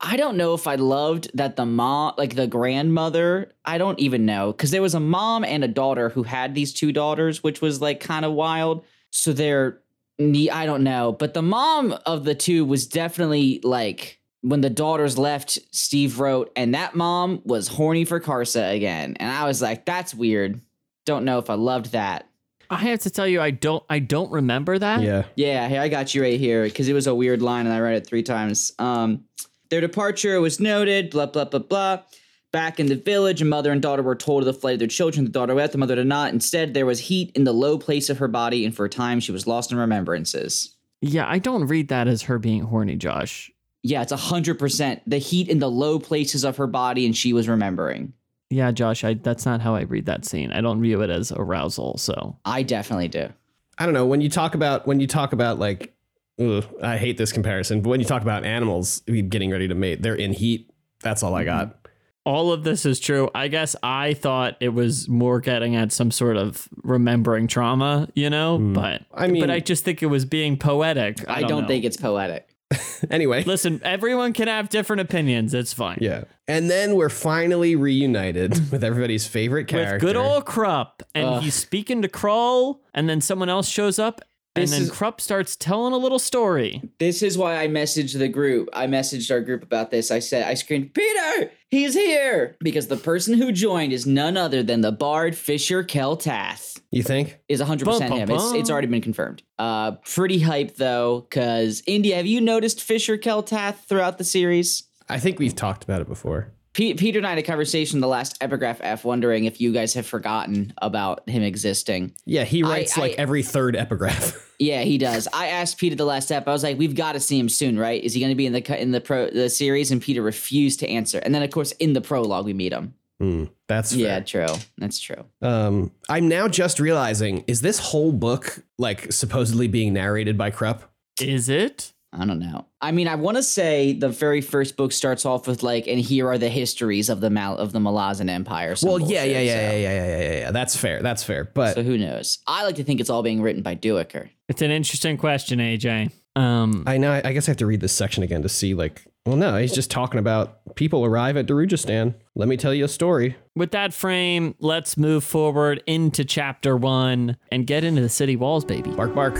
I 0.00 0.16
don't 0.16 0.36
know 0.36 0.54
if 0.54 0.68
I 0.68 0.76
loved 0.76 1.32
that 1.34 1.56
the 1.56 1.66
mom, 1.66 2.14
like 2.16 2.36
the 2.36 2.46
grandmother, 2.46 3.52
I 3.64 3.78
don't 3.78 3.98
even 3.98 4.24
know. 4.24 4.52
Cause 4.52 4.70
there 4.70 4.80
was 4.80 4.94
a 4.94 5.00
mom 5.00 5.42
and 5.44 5.64
a 5.64 5.68
daughter 5.68 6.10
who 6.10 6.22
had 6.22 6.54
these 6.54 6.72
two 6.72 6.92
daughters, 6.92 7.42
which 7.42 7.60
was 7.60 7.80
like 7.80 7.98
kind 7.98 8.24
of 8.24 8.32
wild. 8.32 8.84
So 9.10 9.32
they're, 9.32 9.70
ne- 9.72 9.78
I 10.20 10.66
don't 10.66 10.82
know. 10.82 11.12
But 11.12 11.34
the 11.34 11.42
mom 11.42 11.96
of 12.04 12.24
the 12.24 12.34
two 12.34 12.64
was 12.64 12.86
definitely 12.86 13.60
like, 13.62 14.20
when 14.40 14.60
the 14.60 14.70
daughters 14.70 15.18
left, 15.18 15.58
Steve 15.72 16.20
wrote, 16.20 16.52
and 16.54 16.74
that 16.74 16.94
mom 16.94 17.42
was 17.44 17.68
horny 17.68 18.04
for 18.04 18.20
Karsa 18.20 18.74
again. 18.74 19.16
And 19.18 19.30
I 19.30 19.44
was 19.46 19.60
like, 19.60 19.84
that's 19.84 20.14
weird. 20.14 20.60
Don't 21.06 21.24
know 21.24 21.38
if 21.38 21.50
I 21.50 21.54
loved 21.54 21.92
that. 21.92 22.28
I 22.70 22.76
have 22.76 23.00
to 23.00 23.10
tell 23.10 23.26
you, 23.26 23.40
I 23.40 23.50
don't 23.50 23.82
I 23.88 23.98
don't 23.98 24.30
remember 24.30 24.78
that. 24.78 25.00
Yeah. 25.00 25.24
Yeah, 25.36 25.68
hey, 25.68 25.78
I 25.78 25.88
got 25.88 26.14
you 26.14 26.22
right 26.22 26.38
here 26.38 26.64
because 26.64 26.88
it 26.88 26.92
was 26.92 27.06
a 27.06 27.14
weird 27.14 27.40
line 27.40 27.66
and 27.66 27.74
I 27.74 27.80
read 27.80 27.94
it 27.94 28.06
three 28.06 28.22
times. 28.22 28.72
Um, 28.78 29.24
their 29.70 29.80
departure 29.80 30.40
was 30.40 30.60
noted, 30.60 31.10
blah, 31.10 31.26
blah, 31.26 31.44
blah, 31.46 31.60
blah. 31.60 32.02
Back 32.50 32.80
in 32.80 32.86
the 32.86 32.96
village, 32.96 33.42
a 33.42 33.44
mother 33.44 33.70
and 33.72 33.82
daughter 33.82 34.02
were 34.02 34.14
told 34.14 34.42
of 34.42 34.46
the 34.46 34.54
flight 34.54 34.74
of 34.74 34.78
their 34.78 34.88
children. 34.88 35.26
The 35.26 35.30
daughter 35.30 35.54
wept, 35.54 35.72
the 35.72 35.78
mother 35.78 35.96
did 35.96 36.06
not. 36.06 36.32
Instead, 36.32 36.72
there 36.72 36.86
was 36.86 36.98
heat 37.00 37.30
in 37.36 37.44
the 37.44 37.52
low 37.52 37.78
place 37.78 38.08
of 38.08 38.18
her 38.18 38.28
body, 38.28 38.64
and 38.64 38.74
for 38.74 38.86
a 38.86 38.88
time, 38.88 39.20
she 39.20 39.32
was 39.32 39.46
lost 39.46 39.70
in 39.70 39.76
remembrances. 39.76 40.74
Yeah, 41.02 41.28
I 41.28 41.38
don't 41.38 41.66
read 41.66 41.88
that 41.88 42.08
as 42.08 42.22
her 42.22 42.38
being 42.38 42.62
horny, 42.62 42.96
Josh. 42.96 43.50
Yeah, 43.82 44.02
it's 44.02 44.12
100% 44.12 45.00
the 45.06 45.18
heat 45.18 45.48
in 45.48 45.58
the 45.58 45.70
low 45.70 45.98
places 45.98 46.44
of 46.44 46.56
her 46.56 46.66
body, 46.66 47.04
and 47.04 47.16
she 47.16 47.32
was 47.32 47.48
remembering. 47.48 48.14
Yeah, 48.50 48.70
Josh, 48.72 49.04
I 49.04 49.14
that's 49.14 49.44
not 49.44 49.60
how 49.60 49.74
I 49.74 49.82
read 49.82 50.06
that 50.06 50.24
scene. 50.24 50.52
I 50.52 50.60
don't 50.60 50.80
view 50.80 51.02
it 51.02 51.10
as 51.10 51.32
arousal. 51.32 51.98
So 51.98 52.38
I 52.44 52.62
definitely 52.62 53.08
do. 53.08 53.28
I 53.76 53.84
don't 53.84 53.94
know 53.94 54.06
when 54.06 54.20
you 54.20 54.30
talk 54.30 54.54
about 54.54 54.86
when 54.86 55.00
you 55.00 55.06
talk 55.06 55.32
about 55.32 55.58
like 55.58 55.94
ugh, 56.40 56.64
I 56.82 56.96
hate 56.96 57.18
this 57.18 57.30
comparison, 57.30 57.82
but 57.82 57.90
when 57.90 58.00
you 58.00 58.06
talk 58.06 58.22
about 58.22 58.44
animals 58.44 59.00
getting 59.00 59.50
ready 59.50 59.68
to 59.68 59.74
mate, 59.74 60.02
they're 60.02 60.14
in 60.14 60.32
heat. 60.32 60.70
That's 61.02 61.22
all 61.22 61.34
I 61.34 61.44
mm-hmm. 61.44 61.68
got. 61.68 61.87
All 62.28 62.52
of 62.52 62.62
this 62.62 62.84
is 62.84 63.00
true. 63.00 63.30
I 63.34 63.48
guess 63.48 63.74
I 63.82 64.12
thought 64.12 64.58
it 64.60 64.68
was 64.68 65.08
more 65.08 65.40
getting 65.40 65.76
at 65.76 65.92
some 65.92 66.10
sort 66.10 66.36
of 66.36 66.68
remembering 66.82 67.46
trauma, 67.46 68.06
you 68.14 68.28
know. 68.28 68.58
Hmm. 68.58 68.74
But 68.74 69.02
I 69.14 69.28
mean- 69.28 69.40
but 69.40 69.50
I 69.50 69.60
just 69.60 69.82
think 69.82 70.02
it 70.02 70.06
was 70.06 70.26
being 70.26 70.58
poetic. 70.58 71.26
I, 71.26 71.36
I, 71.36 71.42
don't, 71.44 71.62
know. 71.62 71.68
think 71.68 71.86
it's 71.86 71.96
poetic. 71.96 72.46
Anyway, 73.10 73.44
Listen, 73.44 73.80
everyone 73.84 74.32
can 74.32 74.48
have 74.48 74.68
different 74.68 75.00
opinions. 75.00 75.54
It's 75.54 75.72
fine. 75.72 75.98
yeah. 76.00 76.24
And 76.48 76.68
then 76.68 76.96
we're 76.96 77.08
finally 77.08 77.76
reunited 77.76 78.70
with 78.72 78.82
everybody's 78.82 79.26
favorite 79.26 79.68
character. 79.68 79.94
With 79.94 80.00
good 80.02 80.16
old 80.16 80.44
Kruppe, 80.44 81.02
and 81.14 81.42
he's 81.42 81.54
speaking 81.54 82.02
to 82.02 82.08
K'rul, 82.08 82.80
and 82.92 83.08
then 83.08 83.20
someone 83.20 83.48
else 83.48 83.68
shows 83.68 83.98
up, 83.98 84.20
and 84.62 84.70
then 84.72 84.82
is- 84.82 84.90
Kruppe 84.90 85.20
starts 85.20 85.56
telling 85.56 85.92
a 85.92 85.96
little 85.96 86.18
story. 86.18 86.82
This 86.98 87.22
is 87.22 87.36
why 87.38 87.62
I 87.62 87.68
messaged 87.68 88.18
the 88.18 88.28
group. 88.28 88.68
I 88.72 88.86
messaged 88.86 89.30
our 89.30 89.40
group 89.40 89.62
about 89.62 89.90
this. 89.90 90.10
I 90.10 90.18
said, 90.18 90.44
I 90.46 90.54
screamed, 90.54 90.94
Peter, 90.94 91.50
he's 91.70 91.94
here! 91.94 92.56
Because 92.60 92.88
the 92.88 92.96
person 92.96 93.34
who 93.34 93.52
joined 93.52 93.92
is 93.92 94.06
none 94.06 94.36
other 94.36 94.62
than 94.62 94.80
the 94.80 94.92
bard 94.92 95.36
Fisher 95.36 95.82
kel 95.82 96.16
Tath. 96.16 96.80
You 96.90 97.02
think? 97.02 97.38
Is 97.48 97.60
100% 97.60 97.84
Bum, 97.84 98.02
him. 98.02 98.28
bum, 98.28 98.36
It's, 98.36 98.52
it's 98.54 98.70
already 98.70 98.86
been 98.86 99.02
confirmed. 99.02 99.42
Uh, 99.58 99.92
pretty 100.04 100.40
hype 100.40 100.76
though, 100.76 101.20
because 101.28 101.82
India, 101.86 102.16
have 102.16 102.26
you 102.26 102.40
noticed 102.40 102.82
Fisher 102.82 103.16
kel 103.18 103.42
Tath 103.42 103.84
throughout 103.88 104.18
the 104.18 104.24
series? 104.24 104.84
I 105.08 105.18
think 105.18 105.38
we've 105.38 105.54
talked 105.56 105.84
about 105.84 106.00
it 106.00 106.08
before. 106.08 106.52
Pe- 106.74 106.94
Peter 106.94 107.18
and 107.18 107.26
I 107.26 107.30
had 107.30 107.38
a 107.38 107.42
conversation 107.42 108.00
the 108.00 108.06
last 108.08 108.36
epigraph 108.40 108.78
F, 108.82 109.04
wondering 109.04 109.44
if 109.46 109.60
you 109.60 109.72
guys 109.72 109.94
have 109.94 110.06
forgotten 110.06 110.72
about 110.78 111.28
him 111.28 111.42
existing. 111.42 112.12
Yeah, 112.24 112.44
he 112.44 112.62
writes 112.62 112.96
I- 112.96 113.00
like 113.00 113.14
every 113.18 113.42
third 113.42 113.76
epigraph. 113.76 114.44
Yeah, 114.60 114.82
he 114.82 114.98
does. 114.98 115.28
I 115.32 115.46
asked 115.50 115.78
Peter 115.78 115.94
the 115.94 116.04
last 116.04 116.24
step. 116.24 116.48
I 116.48 116.50
was 116.50 116.64
like, 116.64 116.76
"We've 116.78 116.96
got 116.96 117.12
to 117.12 117.20
see 117.20 117.38
him 117.38 117.48
soon, 117.48 117.78
right? 117.78 118.02
Is 118.02 118.12
he 118.12 118.18
going 118.18 118.32
to 118.32 118.34
be 118.34 118.44
in 118.44 118.52
the 118.52 118.60
cu- 118.60 118.74
in 118.74 118.90
the 118.90 119.00
pro 119.00 119.30
the 119.30 119.48
series?" 119.48 119.92
And 119.92 120.02
Peter 120.02 120.20
refused 120.20 120.80
to 120.80 120.88
answer. 120.88 121.18
And 121.20 121.32
then, 121.32 121.44
of 121.44 121.50
course, 121.52 121.70
in 121.78 121.92
the 121.92 122.00
prologue, 122.00 122.44
we 122.44 122.52
meet 122.54 122.72
him. 122.72 122.94
Hmm, 123.20 123.44
that's 123.68 123.92
fair. 123.92 124.00
Yeah, 124.00 124.18
true. 124.18 124.48
That's 124.76 124.98
true. 124.98 125.24
Um, 125.42 125.92
I'm 126.08 126.26
now 126.26 126.48
just 126.48 126.80
realizing: 126.80 127.44
is 127.46 127.60
this 127.60 127.78
whole 127.78 128.10
book 128.10 128.64
like 128.78 129.12
supposedly 129.12 129.68
being 129.68 129.92
narrated 129.92 130.36
by 130.36 130.50
Kruppe? 130.50 130.82
Is 131.20 131.48
it? 131.48 131.92
I 132.12 132.24
don't 132.24 132.38
know. 132.38 132.64
I 132.80 132.90
mean, 132.90 133.06
I 133.06 133.16
want 133.16 133.36
to 133.36 133.42
say 133.42 133.92
the 133.92 134.08
very 134.08 134.40
first 134.40 134.76
book 134.76 134.92
starts 134.92 135.26
off 135.26 135.46
with 135.46 135.62
like, 135.62 135.86
"And 135.86 136.00
here 136.00 136.26
are 136.28 136.38
the 136.38 136.48
histories 136.48 137.10
of 137.10 137.20
the 137.20 137.28
Mal 137.28 137.56
of 137.58 137.72
the 137.72 137.80
Malazan 137.80 138.30
Empire." 138.30 138.74
some 138.76 138.88
Well, 138.88 138.98
yeah, 139.00 139.06
bullshit, 139.24 139.30
yeah, 139.30 139.40
yeah, 139.40 139.54
so- 139.54 139.60
yeah, 139.60 139.72
yeah, 139.72 139.78
yeah, 139.78 140.06
yeah, 140.06 140.22
yeah, 140.32 140.38
yeah. 140.40 140.50
That's 140.50 140.74
fair. 140.76 141.02
That's 141.02 141.22
fair. 141.22 141.44
But 141.52 141.74
So 141.74 141.82
who 141.82 141.98
knows? 141.98 142.38
I 142.46 142.64
like 142.64 142.76
to 142.76 142.84
think 142.84 143.00
it's 143.00 143.10
all 143.10 143.22
being 143.22 143.42
written 143.42 143.62
by 143.62 143.76
Duiker. 143.76 144.30
It's 144.48 144.62
an 144.62 144.70
interesting 144.70 145.18
question, 145.18 145.58
AJ. 145.58 146.10
Um, 146.34 146.84
I 146.86 146.96
know. 146.98 147.20
I 147.22 147.32
guess 147.32 147.46
I 147.48 147.50
have 147.50 147.56
to 147.58 147.66
read 147.66 147.80
this 147.80 147.92
section 147.92 148.22
again 148.22 148.40
to 148.42 148.48
see. 148.48 148.72
Like, 148.72 149.02
well, 149.26 149.36
no, 149.36 149.56
he's 149.58 149.74
just 149.74 149.90
talking 149.90 150.18
about 150.18 150.74
people 150.76 151.04
arrive 151.04 151.36
at 151.36 151.46
Darujhistan. 151.46 152.14
Let 152.34 152.48
me 152.48 152.56
tell 152.56 152.72
you 152.72 152.84
a 152.84 152.88
story. 152.88 153.36
with 153.56 153.72
that 153.72 153.92
frame, 153.92 154.54
let's 154.60 154.96
move 154.96 155.24
forward 155.24 155.82
into 155.86 156.24
chapter 156.24 156.76
one 156.76 157.36
and 157.50 157.66
get 157.66 157.82
into 157.84 158.00
the 158.00 158.08
city 158.08 158.36
walls, 158.36 158.64
baby. 158.64 158.90
Bark, 158.92 159.14
bark. 159.14 159.36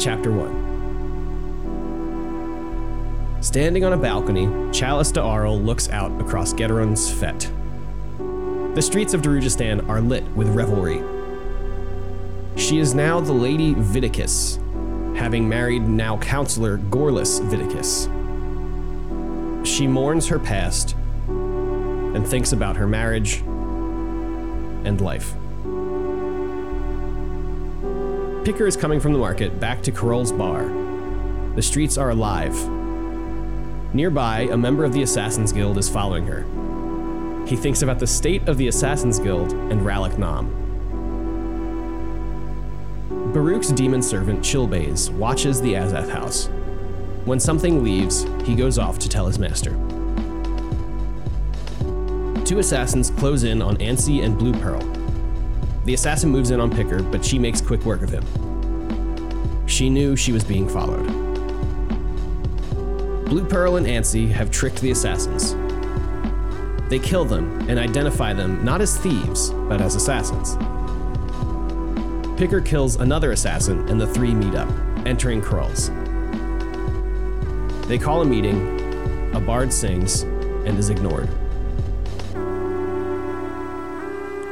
Chapter 0.00 0.32
one. 0.32 0.68
Standing 3.42 3.84
on 3.84 3.92
a 3.92 3.98
balcony, 3.98 4.46
Challice 4.72 5.12
D'Arle 5.12 5.60
looks 5.60 5.90
out 5.90 6.18
across 6.22 6.54
Gedderone's 6.54 7.12
Fete. 7.12 7.52
The 8.74 8.80
streets 8.80 9.12
of 9.12 9.20
Darujhistan 9.20 9.86
are 9.90 10.00
lit 10.00 10.24
with 10.34 10.48
revelry. 10.54 11.02
She 12.56 12.78
is 12.78 12.94
now 12.94 13.20
the 13.20 13.34
Lady 13.34 13.74
Vidikas, 13.74 14.56
having 15.18 15.46
married 15.46 15.86
now 15.86 16.16
Counselor 16.16 16.78
Gorlas 16.78 17.38
Vidikas. 17.50 18.08
She 19.66 19.86
mourns 19.86 20.28
her 20.28 20.38
past 20.38 20.96
and 21.28 22.26
thinks 22.26 22.52
about 22.52 22.76
her 22.76 22.86
marriage 22.86 23.40
and 24.86 24.98
life. 25.02 25.34
Picker 28.44 28.66
is 28.66 28.74
coming 28.74 29.00
from 29.00 29.12
the 29.12 29.18
market 29.18 29.60
back 29.60 29.82
to 29.82 29.92
K'rul's 29.92 30.32
bar. 30.32 30.64
The 31.56 31.60
streets 31.60 31.98
are 31.98 32.08
alive. 32.08 32.54
Nearby, 33.92 34.48
a 34.50 34.56
member 34.56 34.82
of 34.82 34.94
the 34.94 35.02
Assassin's 35.02 35.52
Guild 35.52 35.76
is 35.76 35.90
following 35.90 36.26
her. 36.26 36.46
He 37.46 37.54
thinks 37.54 37.82
about 37.82 37.98
the 37.98 38.06
state 38.06 38.48
of 38.48 38.56
the 38.56 38.68
Assassin's 38.68 39.18
Guild 39.18 39.52
and 39.52 39.82
Rallick 39.82 40.16
Nom. 40.16 40.48
Baruk's 43.34 43.72
demon 43.72 44.00
servant 44.00 44.40
Chillbais 44.40 45.10
watches 45.10 45.60
the 45.60 45.74
Azath 45.74 46.08
house. 46.08 46.48
When 47.26 47.38
something 47.38 47.84
leaves, 47.84 48.24
he 48.44 48.54
goes 48.54 48.78
off 48.78 48.98
to 49.00 49.08
tell 49.08 49.26
his 49.26 49.38
master. 49.38 49.72
Two 52.46 52.58
assassins 52.58 53.10
close 53.10 53.42
in 53.42 53.60
on 53.60 53.76
Antsy 53.76 54.24
and 54.24 54.38
Blue 54.38 54.54
Pearl. 54.54 54.99
The 55.84 55.94
assassin 55.94 56.30
moves 56.30 56.50
in 56.50 56.60
on 56.60 56.70
Picker, 56.70 57.02
but 57.02 57.24
she 57.24 57.38
makes 57.38 57.60
quick 57.60 57.84
work 57.84 58.02
of 58.02 58.10
him. 58.10 58.24
She 59.66 59.88
knew 59.88 60.14
she 60.16 60.32
was 60.32 60.44
being 60.44 60.68
followed. 60.68 61.06
Blue 63.24 63.44
Pearl 63.44 63.76
and 63.76 63.86
Antsy 63.86 64.30
have 64.30 64.50
tricked 64.50 64.80
the 64.80 64.90
assassins. 64.90 65.54
They 66.90 66.98
kill 66.98 67.24
them 67.24 67.60
and 67.70 67.78
identify 67.78 68.32
them 68.32 68.64
not 68.64 68.80
as 68.80 68.98
thieves, 68.98 69.50
but 69.50 69.80
as 69.80 69.94
assassins. 69.94 70.56
Picker 72.36 72.60
kills 72.60 72.96
another 72.96 73.32
assassin, 73.32 73.88
and 73.88 74.00
the 74.00 74.06
three 74.06 74.34
meet 74.34 74.54
up, 74.54 74.68
entering 75.06 75.40
K'rul's. 75.40 75.90
They 77.86 77.98
call 77.98 78.22
a 78.22 78.24
meeting, 78.24 79.34
a 79.34 79.40
bard 79.40 79.72
sings, 79.72 80.22
and 80.22 80.78
is 80.78 80.90
ignored. 80.90 81.28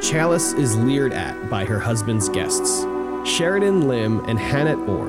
Challice 0.09 0.57
is 0.57 0.75
leered 0.75 1.13
at 1.13 1.51
by 1.51 1.65
her 1.65 1.77
husband's 1.77 2.29
guests, 2.29 2.83
Shardan 3.29 3.83
Lim 3.83 4.25
and 4.25 4.39
Hanut 4.39 4.79
Orr. 4.89 5.07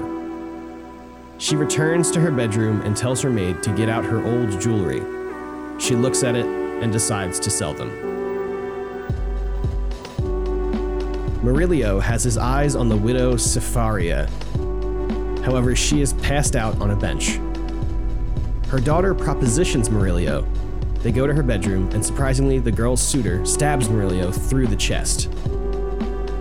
She 1.39 1.57
returns 1.57 2.11
to 2.11 2.21
her 2.21 2.31
bedroom 2.31 2.83
and 2.83 2.95
tells 2.95 3.23
her 3.23 3.31
maid 3.31 3.63
to 3.63 3.75
get 3.75 3.89
out 3.89 4.05
her 4.05 4.23
old 4.23 4.61
jewelry. 4.61 5.01
She 5.81 5.97
looks 5.97 6.23
at 6.23 6.37
it 6.37 6.45
and 6.45 6.93
decides 6.93 7.41
to 7.41 7.49
sell 7.49 7.73
them. 7.73 7.89
Murillo 11.43 11.99
has 11.99 12.23
his 12.23 12.37
eyes 12.37 12.77
on 12.77 12.91
the 12.91 12.97
widow 12.99 13.37
Sepharia. 13.37 14.29
However, 15.47 15.75
she 15.75 16.03
is 16.03 16.13
passed 16.13 16.55
out 16.55 16.79
on 16.79 16.91
a 16.91 16.97
bench. 16.97 17.41
Her 18.69 18.81
daughter 18.81 19.15
propositions 19.15 19.89
Murillo. 19.89 20.47
They 21.03 21.13
go 21.13 21.27
to 21.27 21.33
her 21.33 21.43
bedroom, 21.43 21.89
and 21.93 22.05
surprisingly, 22.05 22.59
the 22.59 22.71
girl's 22.71 23.01
suitor 23.01 23.45
stabs 23.47 23.89
Murillo 23.89 24.31
through 24.31 24.67
the 24.67 24.77
chest. 24.77 25.31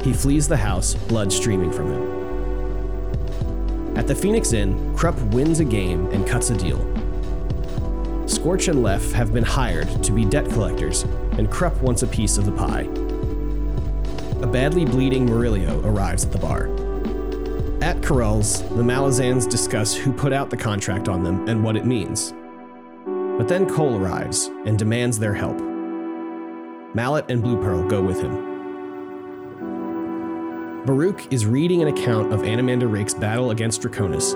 He 0.04 0.12
flees 0.12 0.48
the 0.48 0.58
house, 0.58 0.96
blood 0.96 1.32
streaming 1.32 1.72
from 1.72 1.92
him. 1.92 2.20
At 3.98 4.08
the 4.08 4.16
Phoenix 4.16 4.52
Inn, 4.54 4.96
Kruppe 4.96 5.22
wins 5.34 5.60
a 5.60 5.66
game 5.66 6.08
and 6.08 6.28
cuts 6.28 6.50
a 6.50 6.58
deal. 6.58 6.80
Scorch 8.28 8.68
and 8.68 8.84
Leff 8.84 9.12
have 9.14 9.34
been 9.34 9.44
hired 9.44 9.88
to 10.04 10.12
be 10.12 10.26
debt 10.26 10.50
collectors, 10.50 11.04
and 11.38 11.50
Kruppe 11.50 11.82
wants 11.82 12.04
a 12.04 12.08
piece 12.08 12.38
of 12.38 12.46
the 12.46 12.52
pie. 12.52 12.88
A 14.42 14.48
badly 14.48 14.86
bleeding 14.86 15.26
Murillo 15.26 15.82
arrives 15.86 16.26
at 16.26 16.32
the 16.32 16.38
bar. 16.38 16.68
At 17.82 18.02
K'rul's, 18.02 18.62
the 18.64 18.84
Malazans 18.84 19.50
discuss 19.50 19.96
who 19.96 20.12
put 20.12 20.34
out 20.34 20.50
the 20.50 20.58
contract 20.58 21.08
on 21.08 21.24
them 21.24 21.48
and 21.48 21.64
what 21.64 21.78
it 21.78 21.86
means. 21.86 22.34
But 23.40 23.48
then 23.48 23.68
Coll 23.70 23.96
arrives 23.96 24.52
and 24.66 24.78
demands 24.78 25.18
their 25.18 25.34
help. 25.34 25.58
Mallet 26.94 27.32
and 27.32 27.42
Blue 27.42 27.56
Pearl 27.64 27.88
go 27.88 28.02
with 28.02 28.22
him. 28.22 28.46
Baruk 30.86 31.32
is 31.32 31.46
reading 31.46 31.82
an 31.82 31.88
account 31.88 32.34
of 32.34 32.42
Anomander 32.42 32.92
Rake's 32.92 33.14
battle 33.14 33.52
against 33.52 33.82
Draconus 33.82 34.34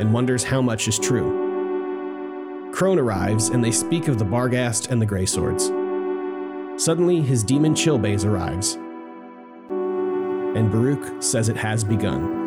and 0.00 0.14
wonders 0.14 0.44
how 0.44 0.62
much 0.62 0.86
is 0.86 0.96
true. 0.96 2.70
Crone 2.72 3.00
arrives 3.00 3.48
and 3.48 3.64
they 3.64 3.72
speak 3.72 4.06
of 4.06 4.20
the 4.20 4.24
Barghast 4.24 4.90
and 4.90 5.02
the 5.02 5.06
Grey 5.06 5.26
Swords. 5.26 5.64
Suddenly, 6.80 7.22
his 7.22 7.42
demon 7.42 7.74
Chillbais 7.74 8.24
arrives, 8.24 8.78
and 10.56 10.70
Baruk 10.70 11.20
says 11.20 11.48
it 11.48 11.56
has 11.56 11.82
begun. 11.82 12.39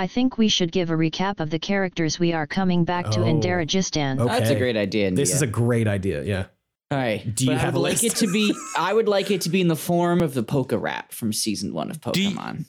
I 0.00 0.06
think 0.06 0.38
we 0.38 0.48
should 0.48 0.72
give 0.72 0.88
a 0.90 0.94
recap 0.94 1.40
of 1.40 1.50
the 1.50 1.58
characters 1.58 2.18
we 2.18 2.32
are 2.32 2.46
coming 2.46 2.84
back 2.84 3.10
to 3.10 3.22
in 3.22 3.36
Oh. 3.36 3.40
Darujhistan. 3.40 4.16
That's 4.26 4.48
a 4.48 4.54
great 4.54 4.74
idea. 4.76 5.10
This 5.10 5.34
is 5.34 5.42
a 5.42 5.46
great 5.46 5.86
idea, 5.86 6.22
yeah. 6.24 6.46
All 6.90 6.96
right. 6.98 7.22
Do 7.34 7.44
you 7.44 7.50
But 7.50 7.58
have 7.58 7.74
I 7.74 7.78
a 7.78 7.80
would 7.82 7.82
like 7.90 8.02
list? 8.02 8.04
it 8.22 8.26
to 8.26 8.32
be? 8.32 8.54
I 8.78 8.94
would 8.94 9.08
like 9.08 9.30
it 9.30 9.42
to 9.42 9.50
be 9.50 9.60
in 9.60 9.68
the 9.68 9.76
form 9.76 10.22
of 10.22 10.32
the 10.32 10.42
Poke 10.42 10.72
Rap 10.72 11.12
from 11.12 11.34
season 11.34 11.74
one 11.74 11.90
of 11.90 11.96
you- 12.16 12.30
Pokemon. 12.30 12.64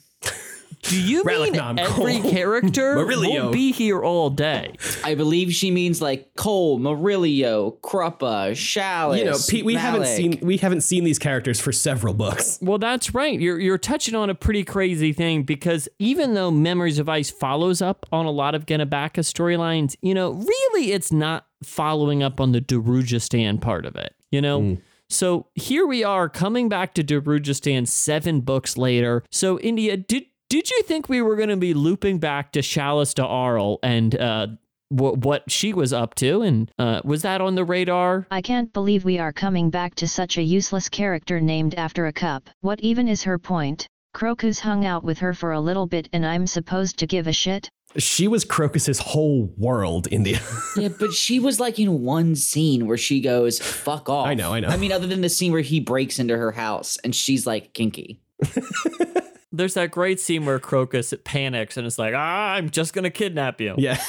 Do 0.92 1.02
you 1.02 1.24
mean 1.24 1.54
Rallick-Nom, 1.54 1.78
every 1.78 2.20
Coll. 2.20 2.30
character 2.30 2.94
Murillo. 2.96 3.44
won't 3.44 3.52
be 3.52 3.72
here 3.72 4.02
all 4.02 4.28
day? 4.28 4.74
I 5.02 5.14
believe 5.14 5.54
she 5.54 5.70
means 5.70 6.02
like 6.02 6.34
Coll, 6.36 6.78
Murillo, 6.78 7.78
Kruppe, 7.82 8.52
Challice. 8.52 9.18
you 9.18 9.24
know, 9.24 9.38
Pete, 9.48 9.64
we 9.64 9.74
haven't 9.74 10.06
seen 10.06 10.38
we 10.42 10.58
haven't 10.58 10.82
seen 10.82 11.04
these 11.04 11.18
characters 11.18 11.58
for 11.60 11.72
several 11.72 12.12
books. 12.12 12.58
Well, 12.60 12.76
that's 12.76 13.14
right. 13.14 13.40
You're 13.40 13.58
you're 13.58 13.78
touching 13.78 14.14
on 14.14 14.28
a 14.28 14.34
pretty 14.34 14.64
crazy 14.64 15.14
thing 15.14 15.44
because 15.44 15.88
even 15.98 16.34
though 16.34 16.50
Memories 16.50 16.98
of 16.98 17.08
Ice 17.08 17.30
follows 17.30 17.80
up 17.80 18.04
on 18.12 18.26
a 18.26 18.30
lot 18.30 18.54
of 18.54 18.66
Genabaka 18.66 19.20
storylines, 19.20 19.96
you 20.02 20.12
know, 20.12 20.32
really 20.32 20.92
it's 20.92 21.10
not 21.10 21.46
following 21.62 22.22
up 22.22 22.38
on 22.38 22.52
the 22.52 22.60
Darujhistan 22.60 23.62
part 23.62 23.86
of 23.86 23.96
it. 23.96 24.14
You 24.30 24.42
know. 24.42 24.60
Hmm. 24.60 24.74
So 25.08 25.48
here 25.54 25.86
we 25.86 26.02
are 26.02 26.30
coming 26.30 26.70
back 26.70 26.94
to 26.94 27.04
Darujhistan 27.04 27.86
seven 27.86 28.40
books 28.40 28.78
later. 28.78 29.22
So 29.30 29.58
India, 29.60 29.98
did 29.98 30.24
did 30.52 30.68
you 30.68 30.82
think 30.82 31.08
we 31.08 31.22
were 31.22 31.34
going 31.34 31.48
to 31.48 31.56
be 31.56 31.72
looping 31.72 32.18
back 32.18 32.52
to 32.52 32.60
Challice 32.60 33.14
D'Arle 33.14 33.78
and 33.82 34.14
uh, 34.14 34.48
wh- 34.90 35.16
what 35.16 35.50
she 35.50 35.72
was 35.72 35.94
up 35.94 36.14
to? 36.16 36.42
And 36.42 36.70
uh, 36.78 37.00
was 37.04 37.22
that 37.22 37.40
on 37.40 37.54
the 37.54 37.64
radar? 37.64 38.26
I 38.30 38.42
can't 38.42 38.70
believe 38.70 39.02
we 39.02 39.18
are 39.18 39.32
coming 39.32 39.70
back 39.70 39.94
to 39.94 40.06
such 40.06 40.36
a 40.36 40.42
useless 40.42 40.90
character 40.90 41.40
named 41.40 41.74
after 41.76 42.04
a 42.04 42.12
cup. 42.12 42.50
What 42.60 42.80
even 42.80 43.08
is 43.08 43.22
her 43.22 43.38
point? 43.38 43.86
Crocus 44.12 44.60
hung 44.60 44.84
out 44.84 45.04
with 45.04 45.20
her 45.20 45.32
for 45.32 45.52
a 45.52 45.60
little 45.60 45.86
bit 45.86 46.10
and 46.12 46.26
I'm 46.26 46.46
supposed 46.46 46.98
to 46.98 47.06
give 47.06 47.26
a 47.26 47.32
shit? 47.32 47.70
She 47.96 48.28
was 48.28 48.44
Crocus's 48.44 48.98
whole 48.98 49.54
world 49.56 50.06
in 50.08 50.22
the 50.22 50.38
Yeah, 50.76 50.88
but 50.88 51.14
she 51.14 51.40
was 51.40 51.60
like 51.60 51.78
in 51.78 52.02
one 52.02 52.36
scene 52.36 52.86
where 52.86 52.98
she 52.98 53.22
goes, 53.22 53.58
fuck 53.58 54.10
off. 54.10 54.26
I 54.26 54.34
know, 54.34 54.52
I 54.52 54.60
know. 54.60 54.68
I 54.68 54.76
mean, 54.76 54.92
other 54.92 55.06
than 55.06 55.22
the 55.22 55.30
scene 55.30 55.50
where 55.50 55.62
he 55.62 55.80
breaks 55.80 56.18
into 56.18 56.36
her 56.36 56.52
house 56.52 56.98
and 57.02 57.14
she's 57.14 57.46
like 57.46 57.72
kinky. 57.72 58.20
There's 59.52 59.74
that 59.74 59.90
great 59.90 60.18
scene 60.18 60.46
where 60.46 60.58
Crocus 60.58 61.12
panics 61.24 61.76
and 61.76 61.86
it's 61.86 61.98
like, 61.98 62.14
ah, 62.16 62.52
I'm 62.54 62.70
just 62.70 62.94
gonna 62.94 63.10
kidnap 63.10 63.60
you. 63.60 63.74
Yeah. 63.78 64.00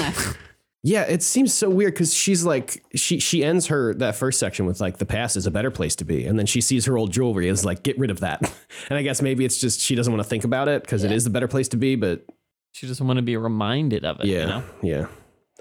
yeah, 0.84 1.04
it 1.04 1.23
seems 1.23 1.54
so 1.54 1.69
weird 1.69 1.93
because 1.93 2.13
she's 2.13 2.43
like 2.43 2.84
she 2.95 3.19
she 3.19 3.43
ends 3.43 3.67
her 3.67 3.93
that 3.95 4.15
first 4.15 4.39
section 4.39 4.65
with 4.65 4.82
like 4.82 4.97
the 4.97 5.06
past 5.06 5.38
is 5.38 5.45
a 5.45 5.52
better 5.52 5.71
place 5.71 5.95
to 5.97 6.06
be, 6.06 6.26
and 6.26 6.38
then 6.38 6.45
she 6.45 6.62
sees 6.62 6.86
her 6.86 6.97
old 6.97 7.12
jewelry 7.12 7.47
and 7.47 7.54
is 7.54 7.63
like, 7.63 7.84
get 7.84 7.97
rid 7.97 8.10
of 8.12 8.19
that. 8.21 8.41
And 8.89 8.97
I 8.97 9.02
guess 9.02 9.21
maybe 9.21 9.45
it's 9.45 9.60
just 9.60 9.80
she 9.80 9.95
doesn't 9.95 10.12
want 10.12 10.21
to 10.23 10.30
think 10.30 10.43
about 10.43 10.67
it 10.67 10.82
because 10.82 11.04
it 11.06 11.12
is 11.12 11.23
the 11.23 11.30
better 11.30 11.47
place 11.47 11.69
to 11.69 11.78
be, 11.78 11.95
but 11.95 12.26
She 12.73 12.86
doesn't 12.88 13.06
want 13.06 13.17
to 13.17 13.23
be 13.23 13.38
reminded 13.38 14.04
of 14.04 14.19
it. 14.19 14.26
yeah, 14.26 14.39
You 14.41 14.45
know? 14.47 14.63
yeah. 14.82 15.06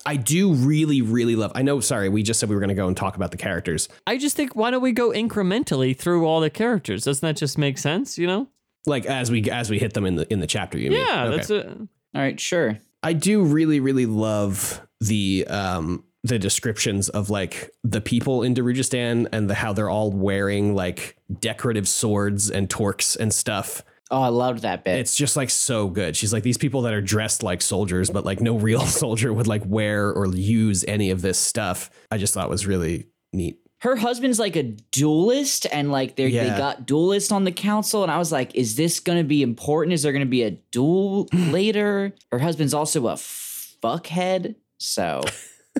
I 0.04 0.16
do 0.16 0.54
really, 0.54 1.02
really 1.02 1.36
love. 1.36 1.52
I 1.54 1.62
know. 1.62 1.78
Sorry, 1.78 2.08
we 2.08 2.22
just 2.24 2.40
said 2.40 2.48
we 2.48 2.56
were 2.56 2.60
going 2.60 2.70
to 2.70 2.74
go 2.74 2.88
and 2.88 2.96
talk 2.96 3.14
about 3.14 3.30
the 3.30 3.36
characters. 3.36 3.88
I 4.06 4.16
just 4.18 4.34
think 4.34 4.56
why 4.56 4.70
don't 4.72 4.82
we 4.82 4.90
go 4.92 5.10
incrementally 5.10 5.96
through 5.96 6.26
all 6.26 6.40
the 6.40 6.50
characters? 6.50 7.04
Doesn't 7.04 7.24
that 7.26 7.36
just 7.36 7.58
make 7.58 7.78
sense? 7.78 8.18
You 8.18 8.26
know? 8.26 8.48
Like 8.86 9.06
as 9.06 9.30
we 9.30 9.48
as 9.50 9.70
we 9.70 9.78
hit 9.78 9.94
them 9.94 10.04
in 10.06 10.16
the 10.16 10.30
in 10.32 10.40
the 10.40 10.46
chapter. 10.46 10.78
You 10.78 10.90
mean? 10.90 11.00
Yeah, 11.06 11.24
Okay. 11.26 11.36
that's 11.36 11.50
it. 11.50 11.66
All 11.66 11.88
right, 12.20 12.38
sure. 12.38 12.78
I 13.02 13.12
do 13.14 13.42
really, 13.42 13.80
really 13.80 14.06
love 14.06 14.80
the 15.00 15.46
um 15.48 16.04
the 16.24 16.38
descriptions 16.38 17.08
of 17.08 17.30
like 17.30 17.70
the 17.82 18.00
people 18.00 18.42
in 18.44 18.54
Darujhistan 18.54 19.26
and 19.32 19.50
the 19.50 19.54
how 19.54 19.72
they're 19.72 19.90
all 19.90 20.10
wearing 20.12 20.74
like 20.74 21.16
decorative 21.40 21.88
swords 21.88 22.48
and 22.50 22.70
torques 22.70 23.16
and 23.16 23.32
stuff. 23.34 23.82
Oh, 24.10 24.20
I 24.20 24.28
loved 24.28 24.62
that 24.62 24.84
bit. 24.84 24.98
It's 24.98 25.16
just 25.16 25.36
like 25.36 25.48
so 25.50 25.88
good. 25.88 26.16
She's 26.16 26.32
like 26.32 26.42
these 26.42 26.58
people 26.58 26.82
that 26.82 26.92
are 26.92 27.00
dressed 27.00 27.42
like 27.42 27.62
soldiers, 27.62 28.10
but 28.10 28.24
like 28.24 28.40
no 28.40 28.56
real 28.56 28.80
soldier 28.86 29.32
would 29.32 29.46
like 29.48 29.62
wear 29.66 30.12
or 30.12 30.26
use 30.26 30.84
any 30.86 31.10
of 31.10 31.22
this 31.22 31.38
stuff. 31.38 31.90
I 32.10 32.18
just 32.18 32.34
thought 32.34 32.50
was 32.50 32.66
really 32.66 33.06
neat. 33.32 33.58
Her 33.82 33.96
husband's 33.96 34.38
like 34.38 34.54
a 34.54 34.62
duelist 34.62 35.66
and 35.72 35.90
like 35.90 36.14
they 36.14 36.30
they 36.30 36.46
got 36.46 36.86
duelist 36.86 37.32
on 37.32 37.42
the 37.42 37.50
council 37.50 38.04
and 38.04 38.12
I 38.12 38.18
was 38.18 38.30
like, 38.30 38.54
is 38.54 38.76
this 38.76 39.00
gonna 39.00 39.24
be 39.24 39.42
important? 39.42 39.92
Is 39.92 40.04
there 40.04 40.12
gonna 40.12 40.24
be 40.24 40.44
a 40.44 40.52
duel 40.52 41.28
later? 41.32 42.14
Her 42.30 42.38
husband's 42.38 42.74
also 42.74 43.08
a 43.08 43.14
fuckhead, 43.14 44.54
so 44.78 45.22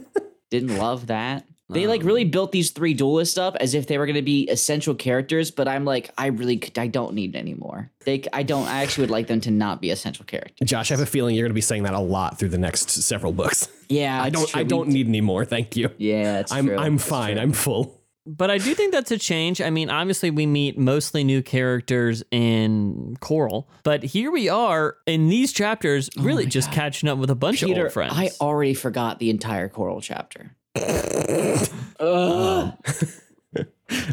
didn't 0.51 0.79
love 0.79 1.07
that. 1.07 1.47
They 1.73 1.87
like 1.87 2.03
really 2.03 2.25
um, 2.25 2.31
built 2.31 2.53
these 2.53 2.71
three 2.71 2.95
duelists 2.95 3.39
up 3.39 3.57
as 3.57 3.75
if 3.75 3.87
they 3.87 3.99
were 3.99 4.07
going 4.07 4.17
to 4.17 4.23
be 4.23 4.49
essential 4.49 4.95
characters, 4.95 5.51
but 5.51 5.69
I'm 5.69 5.85
like, 5.85 6.11
I 6.19 6.27
really, 6.27 6.57
could- 6.59 6.79
I 6.79 6.87
don't 6.87 7.15
need 7.15 7.35
anymore. 7.37 7.91
They, 8.05 8.23
I 8.33 8.43
don't, 8.43 8.67
I 8.69 8.83
actually 8.83 9.03
would 9.05 9.11
like 9.11 9.27
them 9.27 9.41
to 9.43 9.51
not 9.51 9.81
be 9.81 9.91
essential 9.91 10.25
characters. 10.25 10.69
Josh, 10.69 10.91
I 10.91 10.95
have 10.95 11.03
a 11.03 11.07
feeling 11.07 11.35
you're 11.35 11.45
going 11.45 11.51
to 11.51 11.55
be 11.55 11.61
saying 11.61 11.85
that 11.85 11.95
a 11.95 12.01
lot 12.01 12.39
through 12.39 12.49
the 12.51 12.59
next 12.59 12.91
several 12.91 13.33
books. 13.33 13.69
Yeah, 13.89 14.23
I 14.23 14.31
don't. 14.31 14.49
true. 14.49 14.61
I 14.61 14.65
don't 14.65 14.89
need 14.89 15.09
any 15.09 15.21
more. 15.21 15.45
Thank 15.45 15.77
you. 15.77 15.91
Yeah, 15.99 16.41
it's 16.41 16.53
I'm. 16.53 16.67
true. 16.67 16.77
I'm 16.77 16.95
It's 16.97 17.07
fine. 17.09 17.35
true. 17.35 17.43
I'm 17.43 17.53
full. 17.53 17.99
But 18.25 18.53
I 18.53 18.59
do 18.59 18.73
think 18.75 18.93
that's 18.93 19.11
a 19.11 19.19
change. 19.19 19.61
I 19.61 19.71
mean, 19.71 19.91
obviously, 19.91 20.31
we 20.31 20.47
meet 20.47 20.79
mostly 20.79 21.25
new 21.25 21.43
characters 21.43 22.23
in 22.31 23.17
Coral, 23.21 23.69
but 23.83 24.05
here 24.05 24.31
we 24.31 24.49
are 24.49 24.97
in 25.07 25.29
these 25.29 25.53
chapters, 25.53 26.09
oh 26.17 26.23
really 26.23 26.47
just 26.47 26.71
catching 26.71 27.09
up 27.09 27.19
with 27.19 27.31
a 27.31 27.35
bunch 27.35 27.63
of 27.65 27.71
old 27.77 27.93
friends. 27.93 28.13
I 28.17 28.31
already 28.41 28.75
forgot 28.75 29.19
the 29.19 29.29
entire 29.31 29.69
Coral 29.69 30.01
chapter. 30.01 30.55
Ugh. 30.77 32.75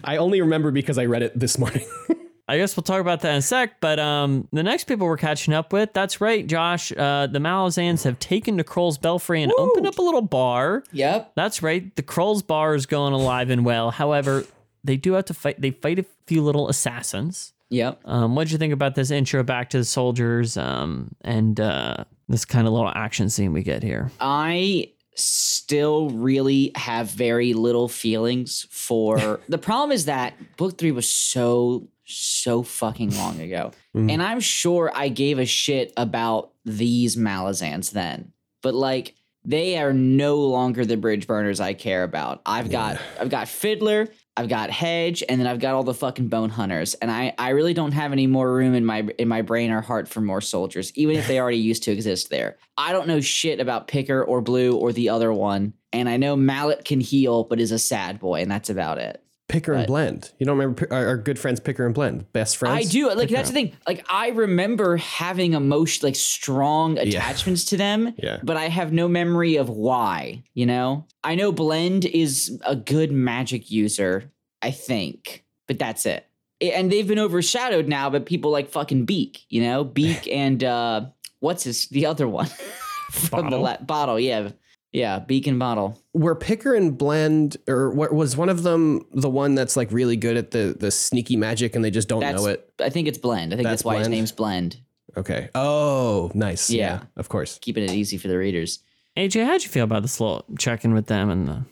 I 0.03 0.17
only 0.17 0.41
remember 0.41 0.71
because 0.71 0.97
I 0.97 1.05
read 1.05 1.23
it 1.23 1.37
this 1.39 1.57
morning. 1.57 1.85
I 2.49 2.57
guess 2.57 2.75
we'll 2.75 2.83
talk 2.83 2.99
about 2.99 3.21
that 3.21 3.31
in 3.31 3.37
a 3.37 3.41
sec. 3.43 3.79
But 3.79 3.99
um, 3.99 4.47
the 4.51 4.63
next 4.63 4.85
people 4.85 5.05
we're 5.05 5.17
catching 5.17 5.53
up 5.53 5.71
with, 5.71 5.93
that's 5.93 6.19
right, 6.19 6.45
Josh. 6.47 6.91
Uh, 6.91 7.27
the 7.27 7.37
Malazans 7.37 8.03
have 8.05 8.17
taken 8.17 8.57
to 8.57 8.63
K'rul's 8.63 8.97
Belfry 8.97 9.43
and 9.43 9.53
opened 9.53 9.85
up 9.85 9.99
a 9.99 10.01
little 10.01 10.23
bar. 10.23 10.83
Yep. 10.91 11.33
That's 11.35 11.61
right. 11.61 11.95
The 11.95 12.01
K'rul's 12.01 12.41
bar 12.41 12.73
is 12.73 12.87
going 12.87 13.13
alive 13.13 13.51
and 13.51 13.63
well. 13.63 13.91
However, 13.91 14.45
they 14.83 14.97
do 14.97 15.13
have 15.13 15.25
to 15.25 15.33
fight. 15.35 15.61
They 15.61 15.69
fight 15.71 15.99
a 15.99 16.05
few 16.25 16.41
little 16.41 16.67
assassins. 16.69 17.53
Yep. 17.69 18.01
Um, 18.05 18.35
what 18.35 18.45
did 18.45 18.53
you 18.53 18.57
think 18.57 18.73
about 18.73 18.95
this 18.95 19.11
intro 19.11 19.43
back 19.43 19.69
to 19.69 19.77
the 19.77 19.85
soldiers 19.85 20.57
um, 20.57 21.15
and 21.21 21.59
uh, 21.59 22.03
this 22.27 22.45
kind 22.45 22.65
of 22.65 22.73
little 22.73 22.91
action 22.95 23.29
scene 23.29 23.53
we 23.53 23.61
get 23.61 23.83
here? 23.83 24.09
I 24.19 24.91
still 25.19 26.09
really 26.09 26.71
have 26.75 27.09
very 27.09 27.53
little 27.53 27.87
feelings 27.87 28.67
for 28.69 29.41
the 29.49 29.57
problem 29.57 29.91
is 29.91 30.05
that 30.05 30.33
book 30.57 30.77
three 30.77 30.91
was 30.91 31.09
so 31.09 31.87
so 32.05 32.63
fucking 32.63 33.15
long 33.15 33.39
ago. 33.47 33.71
Mm-hmm. 33.95 34.09
And 34.09 34.23
i'm 34.23 34.39
sure 34.39 34.91
i 34.93 35.09
gave 35.09 35.39
a 35.39 35.45
shit 35.45 35.93
about 35.97 36.51
these 36.65 37.15
malazans 37.15 37.91
then 37.91 38.33
but 38.61 38.73
like 38.73 39.15
they 39.45 39.77
are 39.77 39.93
no 39.93 40.37
longer 40.37 40.85
the 40.85 40.97
bridge 40.97 41.25
burners 41.25 41.59
i 41.59 41.73
care 41.73 42.03
about. 42.03 42.41
I've 42.45 42.69
got 42.69 42.99
i've 43.19 43.29
got 43.29 43.47
fiddler 43.47 44.09
i've 44.39 44.49
got 44.49 44.69
hedge 44.69 45.23
and 45.27 45.39
then 45.39 45.47
i've 45.47 45.59
got 45.59 45.75
all 45.75 45.83
the 45.83 45.93
fucking 45.93 46.27
bone 46.27 46.49
hunters. 46.49 46.93
And 46.95 47.11
i 47.11 47.33
i 47.37 47.49
really 47.49 47.73
don't 47.73 47.91
have 47.91 48.11
any 48.11 48.27
more 48.27 48.51
room 48.53 48.73
in 48.73 48.85
my 48.85 49.07
in 49.17 49.27
my 49.27 49.41
brain 49.41 49.71
or 49.71 49.81
heart 49.81 50.07
for 50.07 50.21
more 50.21 50.41
soldiers 50.41 50.91
even 50.95 51.15
if 51.15 51.27
they 51.27 51.39
already 51.41 51.57
used 51.57 51.83
to 51.83 51.91
exist 51.91 52.29
there. 52.29 52.57
I 52.77 52.91
don't 52.93 53.07
know 53.07 53.21
shit 53.21 53.59
about 53.59 53.87
picker 53.87 54.23
or 54.23 54.41
blue 54.41 54.75
or 54.75 54.93
the 54.93 55.09
other 55.09 55.31
one. 55.33 55.73
And 55.91 56.07
i 56.07 56.17
know 56.17 56.35
mallet 56.35 56.85
can 56.85 57.01
heal 57.01 57.43
but 57.43 57.59
is 57.59 57.71
a 57.71 57.79
sad 57.79 58.19
boy 58.19 58.41
and 58.41 58.51
that's 58.51 58.69
about 58.69 58.97
it 58.97 59.23
Picker 59.49 59.73
and 59.73 59.87
Blend. 59.87 60.31
You 60.39 60.45
don't 60.45 60.57
remember 60.57 60.87
our, 60.91 61.07
our 61.07 61.17
good 61.17 61.37
friends 61.37 61.59
Picker 61.59 61.85
and 61.85 61.93
Blend, 61.93 62.31
best 62.31 62.55
friends. 62.55 62.85
I 62.85 62.89
do. 62.89 63.07
Like 63.09 63.27
Picker 63.27 63.33
that's 63.33 63.49
the 63.49 63.53
thing. 63.53 63.73
Like 63.85 64.05
I 64.09 64.29
remember 64.29 64.95
having 64.97 65.53
emotion, 65.53 66.05
like 66.07 66.15
strong 66.15 66.97
attachments 66.97 67.65
to 67.65 67.77
them. 67.77 68.13
Yeah. 68.23 68.39
But 68.43 68.57
I 68.57 68.67
have 68.67 68.91
no 68.93 69.07
memory 69.07 69.55
of 69.55 69.69
why. 69.69 70.43
You 70.53 70.65
know, 70.65 71.05
I 71.23 71.35
know 71.35 71.51
Blend 71.51 72.05
is 72.05 72.59
a 72.65 72.75
good 72.75 73.11
magic 73.11 73.71
user. 73.71 74.31
I 74.61 74.71
think, 74.71 75.45
but 75.67 75.79
that's 75.79 76.05
it. 76.05 76.27
And 76.61 76.91
they've 76.91 77.07
been 77.07 77.19
overshadowed 77.19 77.87
now, 77.87 78.09
but 78.09 78.25
people 78.25 78.51
like 78.51 78.69
fucking 78.69 79.05
Beak. 79.05 79.45
You 79.49 79.63
know, 79.63 79.83
Beak 79.83 80.27
and 80.31 80.63
uh 80.63 81.05
what's 81.39 81.63
his 81.63 81.87
the 81.87 82.05
other 82.05 82.27
one 82.27 82.47
from 83.11 83.49
the 83.49 83.57
la- 83.57 83.81
bottle? 83.81 84.19
Yeah, 84.19 84.49
yeah, 84.91 85.19
beacon 85.19 85.51
and 85.53 85.59
Bottle. 85.59 85.99
Were 86.13 86.35
Picker 86.35 86.73
and 86.73 86.97
Blend, 86.97 87.57
or 87.67 87.91
was 87.91 88.35
one 88.35 88.49
of 88.49 88.63
them 88.63 89.05
the 89.13 89.29
one 89.29 89.55
that's 89.55 89.77
like 89.77 89.91
really 89.91 90.15
good 90.15 90.37
at 90.37 90.51
the 90.51 90.75
the 90.77 90.91
sneaky 90.91 91.35
magic 91.35 91.75
and 91.75 91.83
they 91.85 91.91
just 91.91 92.07
don't 92.07 92.21
That's 92.21 92.41
know 92.41 92.47
it? 92.47 92.71
I 92.81 92.89
think 92.89 93.07
it's 93.07 93.17
Blend. 93.17 93.53
I 93.53 93.57
think 93.57 93.65
that's, 93.65 93.83
That's 93.83 93.85
why 93.85 93.97
his 93.99 94.07
name's 94.09 94.31
Blend. 94.31 94.77
Okay. 95.17 95.49
Oh, 95.55 96.31
nice. 96.33 96.69
Yeah. 96.69 96.99
Yeah, 96.99 97.01
of 97.17 97.29
course. 97.29 97.57
Keeping 97.61 97.83
it 97.83 97.91
easy 97.91 98.17
for 98.17 98.27
the 98.27 98.37
readers. 98.37 98.79
AJ, 99.17 99.45
how'd 99.45 99.63
you 99.63 99.69
feel 99.69 99.83
about 99.83 100.03
this 100.03 100.19
little 100.21 100.45
check-in 100.57 100.93
with 100.93 101.07
them? 101.07 101.29
And 101.29 101.47
the, 101.47 101.65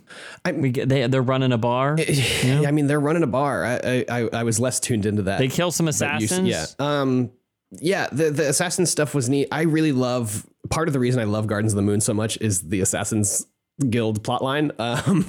I- 0.43 0.51
we 0.51 0.69
get 0.71 0.89
they 0.89 1.05
they're 1.07 1.21
running 1.21 1.51
a 1.51 1.57
bar. 1.57 1.95
I 2.43 2.71
mean, 2.71 2.87
they're 2.87 2.99
running 2.99 3.23
a 3.23 3.27
bar. 3.27 3.63
I 3.63 3.75
I, 3.83 4.05
I, 4.09 4.29
I 4.33 4.43
was 4.43 4.59
less 4.59 4.79
tuned 4.79 5.05
into 5.05 5.21
that. 5.23 5.37
They 5.39 5.47
kill 5.47 5.71
some 5.71 5.85
But 5.85 5.99
you- 5.99 6.25
assassins. 6.25 6.47
yeah. 6.49 6.65
Um. 6.79 7.31
Yeah. 7.71 8.07
The 8.11 8.31
the 8.31 8.49
assassin 8.49 8.85
stuff 8.85 9.13
was 9.15 9.29
neat. 9.29 9.47
I 9.51 9.61
really 9.63 9.91
love. 9.91 10.45
Part 10.69 10.87
of 10.87 10.93
the 10.93 10.99
reason 10.99 11.19
I 11.21 11.25
love 11.25 11.47
Gardens 11.47 11.73
of 11.73 11.77
the 11.77 11.81
Moon 11.83 12.01
so 12.01 12.13
much 12.13 12.37
is 12.41 12.69
the 12.69 12.81
Assassins 12.81 13.45
Guild 13.89 14.23
plotline. 14.23 14.71
Um. 14.79 15.25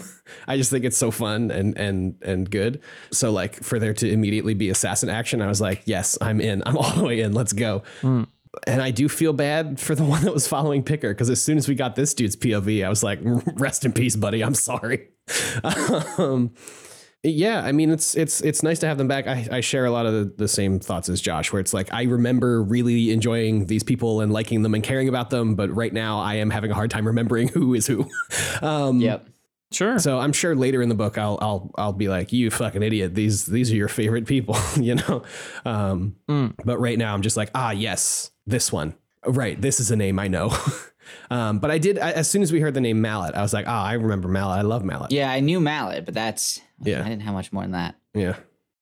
I 0.47 0.57
just 0.57 0.71
think 0.71 0.85
it's 0.85 0.97
so 0.97 1.11
fun 1.11 1.51
and 1.51 1.77
and 1.79 2.17
and 2.23 2.51
good. 2.51 2.81
So 3.13 3.31
like 3.31 3.63
for 3.63 3.79
there 3.79 3.95
to 3.95 4.11
immediately 4.11 4.55
be 4.55 4.69
assassin 4.71 5.09
action, 5.09 5.41
I 5.43 5.47
was 5.47 5.61
like, 5.61 5.83
yes, 5.87 6.19
I'm 6.21 6.41
in. 6.41 6.63
I'm 6.67 6.77
all 6.79 6.91
the 6.93 7.05
way 7.05 7.21
in. 7.21 7.33
Let's 7.33 7.53
go. 7.53 7.83
And 8.03 8.83
I 8.83 8.91
do 8.91 9.09
feel 9.09 9.33
bad 9.33 9.79
for 9.79 9.95
the 9.95 10.05
one 10.15 10.23
that 10.25 10.33
was 10.35 10.47
following 10.49 10.83
Picker 10.83 11.11
because 11.11 11.31
as 11.31 11.41
soon 11.41 11.59
as 11.59 11.69
we 11.69 11.75
got 11.75 11.97
this 11.97 12.15
dude's 12.15 12.37
POV, 12.37 12.85
I 12.85 12.89
was 12.89 13.03
like, 13.03 13.21
rest 13.23 13.85
in 13.85 13.93
peace, 13.93 14.17
buddy. 14.17 14.43
I'm 14.43 14.55
sorry. 14.55 15.09
um, 16.19 16.53
yeah, 17.31 17.63
I 17.65 17.73
mean 17.73 17.91
it's 17.91 18.15
it's 18.17 18.41
it's 18.41 18.63
nice 18.63 18.79
to 18.81 18.87
have 18.87 18.99
them 18.99 19.09
back. 19.09 19.27
I, 19.27 19.47
I 19.51 19.61
share 19.61 19.85
a 19.85 19.91
lot 19.91 20.07
of 20.07 20.13
the, 20.13 20.33
the 20.37 20.49
same 20.49 20.81
thoughts 20.81 21.09
as 21.09 21.21
Josh, 21.21 21.53
where 21.53 21.61
it's 21.61 21.73
like 21.75 21.93
I 21.93 22.03
remember 22.05 22.63
really 22.63 23.11
enjoying 23.11 23.67
these 23.67 23.83
people 23.83 24.21
and 24.21 24.33
liking 24.33 24.63
them 24.63 24.75
and 24.75 24.83
caring 24.83 25.09
about 25.09 25.31
them, 25.31 25.55
but 25.55 25.71
right 25.71 25.93
now 25.93 26.21
I 26.21 26.35
am 26.37 26.51
having 26.51 26.71
a 26.71 26.75
hard 26.75 26.91
time 26.91 27.07
remembering 27.07 27.49
who 27.55 27.75
is 27.75 27.87
who. 27.87 28.07
Um, 28.63 29.01
Yep. 29.01 29.29
Sure. 29.71 29.99
So 29.99 30.19
I'm 30.19 30.33
sure 30.33 30.55
later 30.57 30.81
in 30.81 30.89
the 30.89 30.95
book 30.95 31.19
I'll 31.19 31.39
I'll 31.43 31.71
I'll 31.77 31.93
be 31.93 32.09
like 32.09 32.33
you 32.33 32.51
fucking 32.51 32.83
idiot. 32.83 33.15
These 33.15 33.45
these 33.47 33.71
are 33.71 33.77
your 33.77 33.89
favorite 33.89 34.27
people, 34.27 34.57
you 34.81 34.95
know. 34.95 35.23
Um, 35.67 36.17
But 36.65 36.79
right 36.79 36.97
now 36.99 37.13
I'm 37.15 37.23
just 37.23 37.37
like 37.37 37.51
ah 37.55 37.73
yes 37.73 38.31
this 38.47 38.73
one 38.73 38.95
right 39.27 39.61
this 39.61 39.79
is 39.79 39.91
a 39.91 39.97
name 39.97 40.19
I 40.19 40.29
know. 40.29 40.49
um, 41.31 41.59
but 41.59 41.71
I 41.71 41.79
did 41.79 41.99
I, 41.99 42.11
as 42.13 42.29
soon 42.31 42.43
as 42.43 42.53
we 42.53 42.61
heard 42.61 42.75
the 42.75 42.81
name 42.81 43.01
Mallet 43.01 43.35
I 43.35 43.43
was 43.43 43.53
like 43.53 43.67
ah 43.69 43.85
I 43.85 43.95
remember 43.95 44.29
Mallet 44.29 44.59
I 44.59 44.63
love 44.63 44.85
Mallet 44.85 45.11
Yeah, 45.13 45.31
I 45.31 45.41
knew 45.41 45.61
Mallet, 45.61 46.05
but 46.05 46.15
that's 46.15 46.61
Yeah. 46.83 47.01
I 47.05 47.09
didn't 47.09 47.23
have 47.23 47.35
much 47.35 47.53
more 47.53 47.63
than 47.63 47.73
that. 47.73 47.97
yeah. 48.15 48.37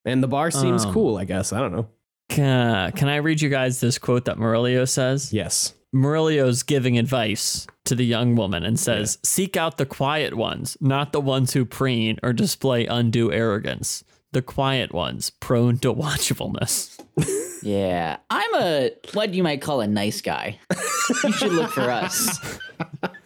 And 0.05 0.23
the 0.23 0.29
bar 0.29 0.51
seems 0.51 0.85
Um, 0.85 0.93
cool 0.93 1.17
I 1.19 1.25
guess 1.25 1.53
I 1.53 1.59
don't 1.61 1.73
know. 1.73 1.89
Can, 2.29 2.93
can 2.93 3.09
I 3.09 3.17
read 3.17 3.41
you 3.41 3.49
guys 3.49 3.81
this 3.81 3.99
quote 3.99 4.25
that 4.25 4.37
Murillo 4.39 4.85
says? 4.85 5.33
Yes. 5.33 5.75
Murillo's 5.93 6.62
giving 6.65 6.99
advice 6.99 7.67
to 7.85 7.95
the 7.95 8.05
young 8.05 8.35
woman 8.35 8.65
and 8.65 8.79
says, 8.79 9.19
Seek 9.23 9.57
out 9.57 9.79
the 9.79 9.87
quiet 9.87 10.35
ones, 10.35 10.77
not 10.81 11.12
the 11.12 11.21
ones 11.21 11.53
who 11.53 11.65
preen 11.65 12.19
or 12.25 12.33
display 12.33 12.85
undue 12.87 13.33
arrogance. 13.33 14.03
The 14.33 14.43
quiet 14.43 14.93
ones, 14.93 15.31
prone 15.31 15.79
to 15.79 15.93
watchfulness. 16.05 16.99
Yeah, 17.66 18.18
I'm 18.31 18.55
a 18.55 18.92
what 19.12 19.35
you 19.35 19.42
might 19.42 19.61
call 19.61 19.81
a 19.81 19.88
nice 19.88 20.20
guy. 20.20 20.61
you 21.24 21.33
should 21.33 21.50
look 21.50 21.72
for 21.72 21.90
us. 21.90 22.61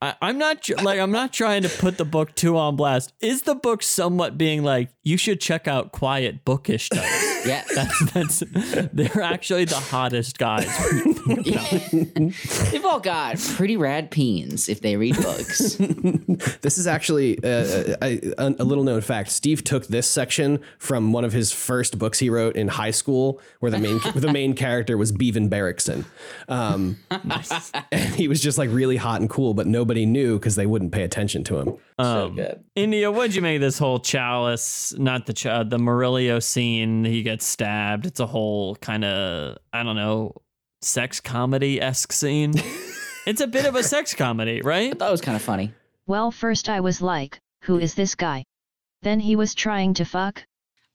I, 0.00 0.14
I'm 0.22 0.38
not 0.38 0.62
tr- 0.62 0.74
like 0.82 1.00
I'm 1.00 1.10
not 1.10 1.32
trying 1.32 1.62
to 1.62 1.68
put 1.68 1.98
the 1.98 2.04
book 2.04 2.34
too 2.34 2.56
on 2.56 2.76
blast. 2.76 3.12
Is 3.20 3.42
the 3.42 3.56
book 3.56 3.82
somewhat 3.82 4.38
being 4.38 4.62
like 4.62 4.90
you 5.02 5.16
should 5.16 5.40
check 5.40 5.66
out 5.66 5.90
quiet 5.92 6.44
bookish 6.44 6.88
types? 6.90 7.24
Yeah, 7.46 7.62
That's 7.72 8.12
that's 8.12 8.42
they're 8.92 9.22
actually 9.22 9.64
the 9.64 9.76
hottest 9.76 10.38
guys. 10.38 10.66
they've 12.72 12.84
all 12.84 12.98
got 12.98 13.38
pretty 13.38 13.76
rad 13.76 14.10
peens 14.10 14.68
if 14.68 14.80
they 14.80 14.96
read 14.96 15.16
books. 15.16 15.78
This 16.60 16.78
is 16.78 16.86
actually 16.86 17.38
uh, 17.42 17.96
a, 18.02 18.32
a, 18.38 18.54
a 18.58 18.64
little 18.64 18.84
known 18.84 19.00
fact. 19.00 19.30
Steve 19.30 19.64
took 19.64 19.86
this 19.86 20.08
section 20.08 20.60
from 20.78 21.12
one 21.12 21.24
of 21.24 21.32
his 21.32 21.52
first 21.52 21.98
books 21.98 22.18
he 22.18 22.28
wrote 22.28 22.56
in 22.56 22.68
high 22.68 22.90
school, 22.90 23.40
where 23.60 23.70
the 23.70 23.78
main 23.78 24.00
the 24.14 24.30
main 24.32 24.54
character 24.54 24.98
was 24.98 25.12
Bevan 25.12 25.48
Barrickson. 25.48 26.04
Um, 26.48 26.98
and 27.10 28.14
he 28.14 28.28
was 28.28 28.40
just 28.40 28.58
like 28.58 28.70
really 28.70 28.96
hot 28.96 29.20
and 29.20 29.30
cool, 29.30 29.54
but 29.54 29.66
nobody 29.88 30.04
knew 30.04 30.38
because 30.38 30.54
they 30.56 30.66
wouldn't 30.66 30.92
pay 30.92 31.02
attention 31.02 31.42
to 31.44 31.56
him. 31.56 31.74
so 31.98 32.28
good. 32.28 32.62
India, 32.74 33.10
what'd 33.10 33.34
you 33.34 33.40
make 33.40 33.58
this 33.58 33.78
whole 33.78 33.98
chalice? 33.98 34.94
Not 34.98 35.24
the 35.24 35.32
ch- 35.32 35.46
uh, 35.46 35.64
the 35.64 35.78
Murillo 35.78 36.40
scene. 36.40 37.04
He 37.04 37.22
gets 37.22 37.46
stabbed. 37.46 38.04
It's 38.04 38.20
a 38.20 38.26
whole 38.26 38.76
kind 38.76 39.02
of 39.04 39.56
I 39.72 39.82
don't 39.82 39.96
know 39.96 40.34
sex 40.82 41.20
comedy 41.20 41.80
esque 41.80 42.12
scene. 42.12 42.52
it's 43.26 43.40
a 43.40 43.46
bit 43.46 43.64
of 43.64 43.76
a 43.76 43.82
sex 43.82 44.14
comedy, 44.14 44.60
right? 44.60 44.96
That 44.98 45.10
was 45.10 45.22
kind 45.22 45.36
of 45.36 45.42
funny. 45.42 45.72
Well, 46.06 46.30
first 46.30 46.68
I 46.68 46.80
was 46.80 47.00
like, 47.00 47.40
who 47.62 47.78
is 47.78 47.94
this 47.94 48.14
guy? 48.14 48.44
Then 49.00 49.20
he 49.20 49.36
was 49.36 49.54
trying 49.54 49.94
to 49.94 50.04
fuck. 50.04 50.44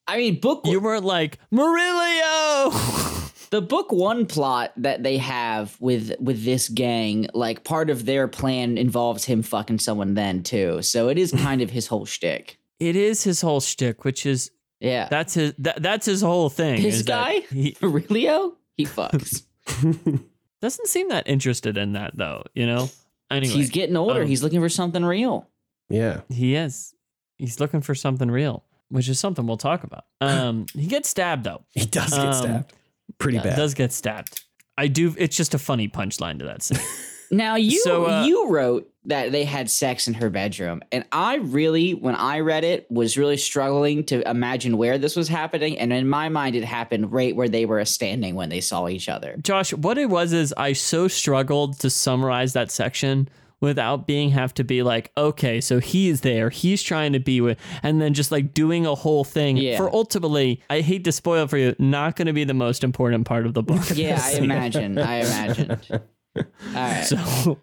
I 0.06 0.18
mean, 0.18 0.40
book 0.40 0.68
You 0.68 0.80
weren't 0.82 1.06
like 1.06 1.40
Murillo. 1.50 2.72
the 3.54 3.62
book 3.62 3.92
one 3.92 4.26
plot 4.26 4.74
that 4.78 5.04
they 5.04 5.18
have 5.20 5.78
with 5.80 6.12
with 6.20 6.44
this 6.44 6.70
gang, 6.70 7.28
like 7.36 7.64
part 7.64 7.92
of 7.92 8.06
their 8.06 8.28
plan 8.28 8.80
involves 8.80 9.26
him 9.26 9.44
fucking 9.44 9.78
someone 9.78 10.16
then 10.16 10.42
too. 10.42 10.82
So 10.82 11.08
it 11.10 11.20
is 11.20 11.32
kind 11.32 11.62
of 11.62 11.70
his 11.70 11.86
whole 11.86 12.06
shtick. 12.06 12.58
It 12.80 12.96
is 12.96 13.24
his 13.24 13.42
whole 13.42 13.62
shtick, 13.62 14.04
which 14.06 14.26
is 14.26 14.50
Yeah. 14.80 15.08
that's 15.08 15.36
his 15.36 15.54
that, 15.60 15.84
that's 15.84 16.08
his 16.08 16.22
whole 16.22 16.50
thing. 16.50 16.82
His 16.82 16.96
is 17.02 17.06
that 17.06 17.26
guy? 17.26 17.40
He 17.56 17.78
Aurelio? 17.84 18.58
He 18.76 18.86
fucks. 18.86 19.44
doesn't 20.62 20.88
seem 20.88 21.10
that 21.10 21.28
interested 21.28 21.78
in 21.78 21.94
that 21.94 22.18
though. 22.18 22.44
You 22.56 22.66
know. 22.66 22.90
Anyway, 23.30 23.54
He's 23.54 23.70
getting 23.70 23.96
older. 23.96 24.22
um, 24.24 24.28
He's 24.28 24.42
looking 24.42 24.62
for 24.62 24.70
something 24.70 25.06
real. 25.06 25.48
Yeah. 25.90 26.22
he 26.30 26.56
is. 26.56 26.94
He's 27.38 27.60
looking 27.60 27.82
for 27.82 27.94
something 27.96 28.30
real, 28.32 28.64
which 28.90 29.08
is 29.10 29.20
something 29.20 29.46
we'll 29.46 29.58
talk 29.58 29.84
about. 29.84 30.06
Um, 30.22 30.66
he 30.74 30.88
gets 30.88 31.10
stabbed 31.10 31.44
though. 31.44 31.62
He 31.70 31.86
does 31.86 32.10
get 32.12 32.20
Um, 32.20 32.34
stabbed. 32.34 32.74
Pretty 33.18 33.38
Yeah, 33.38 33.44
bad. 33.44 33.56
Does 33.56 33.74
get 33.74 33.94
stabbed. 33.94 34.44
I 34.78 34.88
do. 34.88 35.14
It's 35.18 35.36
just 35.36 35.54
a 35.54 35.60
funny 35.60 35.88
punchline 35.88 36.40
to 36.40 36.46
that 36.46 36.64
scene. 36.64 36.80
Now 37.34 37.56
you 37.56 37.80
So, 37.80 38.06
uh, 38.06 38.26
you 38.26 38.50
wrote 38.50 38.90
that 39.06 39.32
they 39.32 39.44
had 39.44 39.70
sex 39.70 40.08
in 40.08 40.14
her 40.14 40.30
bedroom, 40.30 40.82
and 40.92 41.04
I 41.12 41.38
really, 41.38 41.94
when 41.94 42.16
I 42.16 42.40
read 42.40 42.64
it, 42.64 42.86
was 42.92 43.18
really 43.18 43.38
struggling 43.38 44.04
to 44.06 44.28
imagine 44.30 44.78
where 44.78 44.98
this 44.98 45.16
was 45.16 45.28
happening. 45.28 45.80
And 45.80 45.92
in 45.92 46.08
my 46.08 46.30
mind, 46.30 46.56
it 46.56 46.64
happened 46.64 47.12
right 47.12 47.36
where 47.36 47.50
they 47.50 47.66
were 47.66 47.84
standing 47.86 48.36
when 48.36 48.50
they 48.50 48.62
saw 48.62 48.88
each 48.88 49.10
other. 49.10 49.36
Josh, 49.42 49.74
what 49.74 49.98
it 49.98 50.10
was 50.10 50.32
is 50.32 50.54
I 50.56 50.74
so 50.74 51.08
struggled 51.08 51.80
to 51.80 51.90
summarize 51.90 52.54
that 52.54 52.72
section 52.72 53.28
without 53.64 54.06
being 54.06 54.30
have 54.30 54.54
to 54.54 54.64
be 54.64 54.84
like, 54.84 55.12
okay, 55.18 55.60
so 55.62 55.80
he's 55.80 56.22
there, 56.22 56.50
he's 56.52 56.84
trying 56.84 57.14
to 57.14 57.20
be 57.20 57.42
with, 57.42 57.58
and 57.82 58.00
then 58.02 58.14
just 58.14 58.32
like 58.32 58.54
doing 58.54 58.86
a 58.86 58.94
whole 58.94 59.24
thing 59.24 59.58
Yeah. 59.58 59.78
for 59.78 59.90
ultimately, 59.94 60.62
I 60.70 60.82
hate 60.82 61.04
to 61.06 61.12
spoil 61.12 61.48
for 61.48 61.58
you, 61.58 61.74
not 61.80 62.16
going 62.16 62.28
to 62.28 62.34
be 62.34 62.44
the 62.44 62.54
most 62.54 62.84
important 62.84 63.26
part 63.26 63.46
of 63.46 63.54
the 63.56 63.64
book. 63.64 63.82
Yeah, 63.96 64.20
I 64.22 64.32
imagine. 64.38 65.00
I 65.00 65.16
imagined. 65.22 65.88
All 66.36 66.44
right. 66.76 67.04
So 67.06 67.58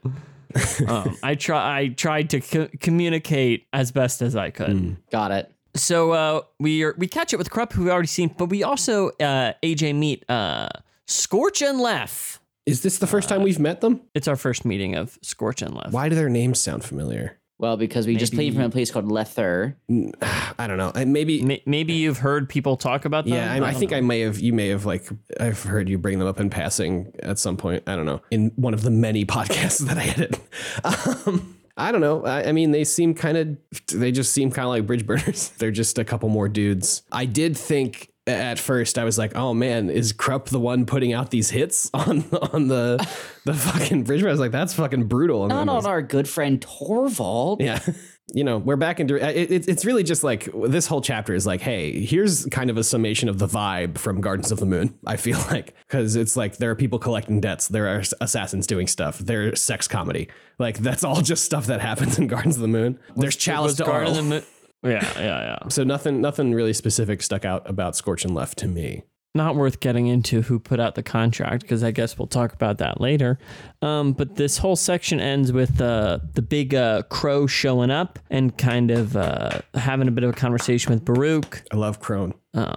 um, 0.89 1.17
I 1.23 1.35
try, 1.37 1.79
I 1.81 1.89
tried 1.89 2.31
to 2.31 2.41
co- 2.41 2.69
communicate 2.81 3.67
as 3.73 3.93
best 3.93 4.23
as 4.23 4.35
I 4.35 4.51
could. 4.51 4.97
Got 5.13 5.31
it. 5.31 5.53
So 5.75 6.11
uh, 6.13 6.41
we 6.59 6.83
are, 6.83 6.95
we 6.99 7.07
catch 7.07 7.33
it 7.33 7.37
with 7.37 7.51
Kruppe, 7.51 7.73
who 7.75 7.85
we've 7.85 7.93
already 7.93 8.09
seen, 8.09 8.35
but 8.37 8.47
we 8.47 8.63
also 8.65 9.11
uh, 9.21 9.53
AJ 9.63 9.95
meet 9.95 10.29
uh, 10.29 10.69
Scorch 11.07 11.63
and 11.63 11.79
Leff. 11.79 12.40
Is 12.71 12.83
this 12.83 12.99
the 12.99 13.07
first 13.07 13.29
time 13.29 13.43
we've 13.43 13.59
met 13.59 13.81
them? 13.81 14.01
It's 14.15 14.29
our 14.29 14.37
first 14.37 14.65
meeting 14.65 14.95
of 14.95 15.19
Scorch 15.23 15.63
and 15.63 15.75
Leff. 15.75 15.93
Why 15.93 16.09
do 16.09 16.15
their 16.15 16.29
names 16.29 16.59
sound 16.61 16.85
familiar? 16.85 17.39
Well, 17.59 17.77
because 17.77 18.07
we 18.07 18.17
just 18.17 18.33
played 18.33 18.55
from 18.55 18.63
a 18.63 18.71
place 18.71 18.91
called 18.91 19.13
Lether. 19.13 19.77
I 20.59 20.67
don't 20.67 20.79
know. 20.79 20.93
And 20.95 21.13
maybe 21.13 21.43
May- 21.43 21.63
Maybe 21.67 21.93
you've 21.93 22.17
heard 22.17 22.49
people 22.49 22.79
talk 22.79 23.05
about 23.05 23.27
them. 23.27 23.35
Yeah, 23.35 23.53
I, 23.53 23.57
I 23.57 23.61
don't 23.61 23.75
think 23.75 23.91
know. 23.91 23.99
I 23.99 24.01
may 24.01 24.21
have. 24.21 24.41
You 24.41 24.55
may 24.55 24.69
have 24.69 24.87
like. 24.87 25.07
I've 25.39 25.63
heard 25.63 25.89
you 25.91 25.99
bring 25.99 26.19
them 26.19 26.27
up 26.27 26.41
in 26.41 26.49
passing 26.49 27.13
at 27.23 27.39
some 27.39 27.59
point. 27.59 27.83
I 27.87 27.97
don't 27.97 28.07
know 28.07 28.23
in 28.31 28.53
one 28.57 28.73
of 28.73 28.81
the 28.83 28.91
many 28.91 29.27
podcasts 29.27 29.87
that 29.87 29.99
I 29.99 30.05
edit. 30.05 30.39
Um, 30.85 31.57
I 31.77 31.93
don't 31.93 32.01
know. 32.01 32.25
I, 32.25 32.49
I 32.49 32.53
mean, 32.53 32.71
they 32.71 32.85
seem 32.85 33.13
kind 33.15 33.37
of. 33.37 33.59
They 33.93 34.11
just 34.11 34.33
seem 34.33 34.51
kind 34.51 34.65
of 34.65 34.71
like 34.71 34.87
bridge 34.87 35.05
burners. 35.07 35.51
They're 35.59 35.71
just 35.71 35.99
a 35.99 36.05
couple 36.05 36.31
more 36.31 36.49
dudes. 36.49 37.03
I 37.13 37.27
did 37.27 37.59
think 37.59 38.10
at 38.31 38.59
first 38.59 38.99
I 38.99 39.05
was 39.05 39.19
like, 39.19 39.37
oh 39.37 39.55
man, 39.55 39.91
is 39.91 40.13
Kruppe 40.13 40.47
the 40.51 40.61
one 40.61 40.87
putting 40.87 41.13
out 41.13 41.31
these 41.31 41.51
hits 41.51 41.91
on 41.95 42.25
on 42.53 42.69
the 42.69 42.97
the 43.45 43.55
fucking 43.55 44.05
bridge? 44.05 44.21
burner? 44.21 44.29
I 44.31 44.33
was 44.33 44.41
like, 44.41 44.53
that's 44.53 44.75
fucking 44.75 45.05
brutal. 45.09 45.43
And 45.45 45.51
Not 45.51 45.59
then 45.61 45.69
on 45.71 45.77
was- 45.77 45.87
our 45.87 46.03
good 46.03 46.29
friend 46.29 46.61
Torvald. 46.61 47.61
yeah. 47.61 47.81
You 48.33 48.45
know, 48.45 48.59
we're 48.59 48.77
back 48.77 49.01
into 49.01 49.17
it, 49.17 49.51
it. 49.51 49.69
It's 49.69 49.85
really 49.85 50.05
just 50.05 50.23
like 50.23 50.49
this 50.55 50.87
whole 50.87 51.01
chapter 51.01 51.35
is 51.35 51.49
like, 51.49 51.61
hey, 51.61 52.01
here's 52.01 52.47
kind 52.47 52.71
of 52.71 52.77
a 52.77 52.85
summation 52.85 53.29
of 53.29 53.41
the 53.41 53.49
vibe 53.49 53.99
from 53.99 54.21
Gardens 54.21 54.53
of 54.53 54.61
the 54.61 54.67
Moon. 54.67 54.97
I 55.05 55.17
feel 55.17 55.37
like 55.51 55.75
because 55.89 56.15
it's 56.15 56.37
like 56.37 56.59
there 56.59 56.71
are 56.71 56.77
people 56.77 57.01
collecting 57.01 57.41
debts, 57.41 57.67
there 57.67 57.89
are 57.89 58.05
assassins 58.21 58.69
doing 58.69 58.87
stuff, 58.87 59.19
there's 59.19 59.61
sex 59.61 59.89
comedy. 59.89 60.29
Like 60.61 60.79
that's 60.79 61.03
all 61.03 61.23
just 61.23 61.43
stuff 61.43 61.67
that 61.67 61.81
happens 61.81 62.21
in 62.21 62.29
Gardens 62.29 62.55
of 62.55 62.63
the 62.63 62.69
Moon. 62.69 63.01
There's 63.17 63.35
chalice 63.35 63.71
Was 63.71 63.77
to 63.79 63.85
Garden 63.85 64.43
Arl. 64.83 64.95
of 64.95 65.01
the 65.01 65.21
Mo- 65.21 65.25
Yeah, 65.25 65.25
yeah, 65.25 65.57
yeah. 65.63 65.69
So 65.69 65.85
nothing, 65.85 66.21
nothing 66.21 66.53
really 66.55 66.73
specific 66.73 67.23
stuck 67.23 67.45
out 67.45 67.69
about 67.69 67.97
Scorch 67.97 68.25
and 68.25 68.35
Left 68.35 68.59
to 68.59 68.69
me. 68.69 69.03
Not 69.33 69.55
worth 69.55 69.79
getting 69.79 70.09
into 70.09 70.43
who 70.43 70.59
put 70.59 70.81
out 70.81 70.97
the 70.97 71.05
contract 71.05 71.63
because 71.63 71.85
I 71.85 71.93
guess 71.93 72.19
we'll 72.19 72.27
talk 72.27 72.53
about 72.53 72.79
that 72.79 73.01
later. 73.01 73.39
Um, 73.81 74.13
but 74.13 74.35
this 74.35 74.59
whole 74.59 74.75
section 74.75 75.21
ends 75.21 75.53
with 75.53 75.81
uh, 75.81 76.19
the 76.35 76.43
big 76.43 76.75
uh, 76.75 77.03
crow 77.03 77.47
showing 77.47 77.93
up 77.93 78.19
and 78.29 78.59
kind 78.59 78.91
of 78.91 79.17
uh, 79.17 79.61
having 79.75 80.09
a 80.09 80.11
bit 80.11 80.25
of 80.25 80.31
a 80.31 80.33
conversation 80.33 80.93
with 80.93 81.05
Baruk. 81.05 81.63
I 81.73 81.77
love 81.77 82.01
Crone. 82.01 82.35
Um, 82.55 82.75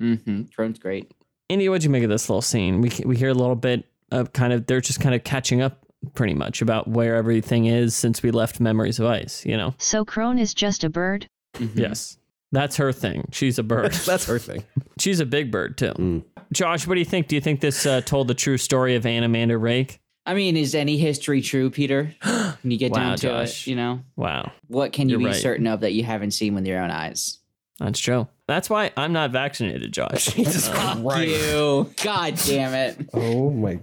Mm-hmm. 0.00 0.42
Crone's 0.54 0.78
great. 0.78 1.10
India, 1.48 1.70
what'd 1.70 1.82
you 1.82 1.90
make 1.90 2.02
of 2.04 2.10
this 2.10 2.28
little 2.28 2.42
scene? 2.42 2.82
We 2.82 2.90
we 3.06 3.16
hear 3.16 3.30
a 3.30 3.34
little 3.34 3.56
bit 3.56 3.86
of 4.12 4.32
kind 4.34 4.52
of 4.52 4.66
they're 4.66 4.80
just 4.82 5.00
kind 5.00 5.14
of 5.14 5.24
catching 5.24 5.62
up 5.62 5.86
pretty 6.14 6.34
much 6.34 6.60
about 6.60 6.86
where 6.86 7.16
everything 7.16 7.64
is 7.66 7.94
since 7.94 8.22
we 8.22 8.30
left 8.30 8.60
Memories 8.60 8.98
of 9.00 9.06
Ice. 9.06 9.44
You 9.46 9.56
know. 9.56 9.74
So 9.78 10.04
Crone 10.04 10.38
is 10.38 10.52
just 10.54 10.84
a 10.84 10.90
bird? 10.90 11.28
Mhm. 11.58 11.78
Yes. 11.78 12.18
That's 12.52 12.76
her 12.76 12.92
thing. 12.92 13.28
She's 13.32 13.58
a 13.58 13.62
bird. 13.62 13.92
That's 14.06 14.26
her 14.26 14.38
thing. 14.38 14.64
She's 15.00 15.20
a 15.20 15.26
big 15.26 15.50
bird 15.50 15.76
too. 15.76 15.92
Mm. 15.92 16.24
Josh, 16.52 16.86
what 16.86 16.94
do 16.94 17.00
you 17.00 17.04
think? 17.04 17.26
Do 17.28 17.34
you 17.34 17.40
think 17.40 17.60
this 17.60 17.84
uh, 17.86 18.00
told 18.02 18.28
the 18.28 18.34
true 18.34 18.56
story 18.56 18.94
of 18.94 19.02
Anomander 19.04 19.58
Rake? 19.60 20.00
I 20.24 20.34
mean, 20.34 20.56
is 20.56 20.74
any 20.74 20.96
history 20.96 21.40
true, 21.42 21.70
Peter? 21.70 22.14
When 22.62 22.70
you 22.72 22.78
get 22.78 22.92
Wow, 22.92 22.98
down 22.98 23.16
to 23.18 23.22
Josh. 23.28 23.66
it, 23.66 23.70
you 23.70 23.76
know, 23.76 24.00
Wow, 24.16 24.50
what 24.68 24.92
can 24.92 25.08
you 25.08 25.14
You're 25.14 25.18
be 25.20 25.26
right. 25.26 25.34
certain 25.34 25.66
of 25.66 25.80
that 25.80 25.92
you 25.92 26.02
haven't 26.04 26.30
seen 26.32 26.54
with 26.54 26.66
your 26.66 26.80
own 26.80 26.90
eyes? 26.90 27.38
that's 27.78 28.00
true. 28.00 28.26
That's 28.48 28.70
why 28.70 28.90
I'm 28.96 29.12
not 29.12 29.30
vaccinated, 29.32 29.92
Josh. 29.92 30.26
Jesus 30.34 30.68
Christ. 30.68 31.28
You, 31.28 31.92
God 32.02 32.34
damn 32.46 32.72
it! 32.74 33.10
Oh 33.12 33.50
my 33.50 33.78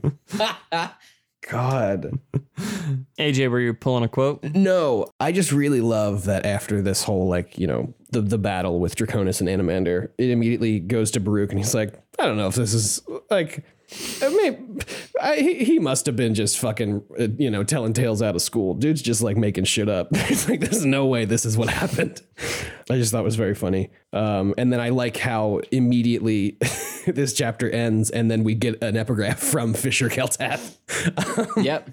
God. 1.50 2.20
AJ, 3.20 3.50
were 3.52 3.60
you 3.60 3.74
pulling 3.74 4.04
a 4.04 4.08
quote? 4.08 4.44
No, 4.44 5.08
I 5.20 5.32
just 5.32 5.52
really 5.52 5.82
love 5.82 6.26
that 6.26 6.46
after 6.46 6.82
this 6.82 7.04
whole 7.04 7.28
like 7.28 7.58
you 7.58 7.68
know 7.68 7.94
the 8.12 8.22
the 8.22 8.38
battle 8.38 8.80
with 8.80 8.96
Draconus 8.96 9.40
and 9.40 9.50
Anomander, 9.50 10.10
it 10.18 10.30
immediately 10.30 10.80
goes 10.80 11.12
to 11.12 11.20
Baruk 11.20 11.52
and 11.52 11.60
he's 11.60 11.74
like, 11.74 12.03
I 12.20 12.26
don't 12.26 12.38
know 12.38 12.48
if 12.48 12.56
this 12.56 12.74
is 12.74 13.02
like. 13.30 13.64
I 14.24 14.30
mean, 14.30 14.80
I, 15.22 15.36
he 15.36 15.64
he 15.64 15.80
must 15.80 16.08
have 16.08 16.16
been 16.16 16.34
just 16.34 16.58
fucking, 16.58 17.04
uh, 17.20 17.28
you 17.38 17.52
know, 17.52 17.64
telling 17.64 17.94
tales 17.94 18.22
out 18.24 18.34
of 18.36 18.42
school. 18.42 18.74
Dude's 18.74 19.02
just 19.04 19.22
like 19.22 19.38
making 19.38 19.66
shit 19.66 19.88
up. 19.90 20.08
It's 20.14 20.50
like, 20.50 20.62
there's 20.62 20.86
no 20.86 21.06
way 21.06 21.26
this 21.26 21.46
is 21.46 21.58
what 21.58 21.70
happened. 21.82 22.22
I 22.90 22.98
just 22.98 23.12
thought 23.12 23.20
it 23.20 23.26
was 23.26 23.36
very 23.36 23.54
funny. 23.54 23.92
Um, 24.12 24.56
and 24.58 24.74
then 24.74 24.80
I 24.80 24.90
like 24.90 25.18
how 25.18 25.62
immediately 25.72 26.58
this 27.06 27.34
chapter 27.34 27.70
ends, 27.70 28.10
and 28.10 28.32
then 28.32 28.44
we 28.44 28.56
get 28.56 28.82
an 28.82 28.98
epigraph 28.98 29.40
from 29.40 29.74
Fisher 29.74 30.10
kel 30.10 30.28
Tath. 30.28 30.80
yep. 31.58 31.90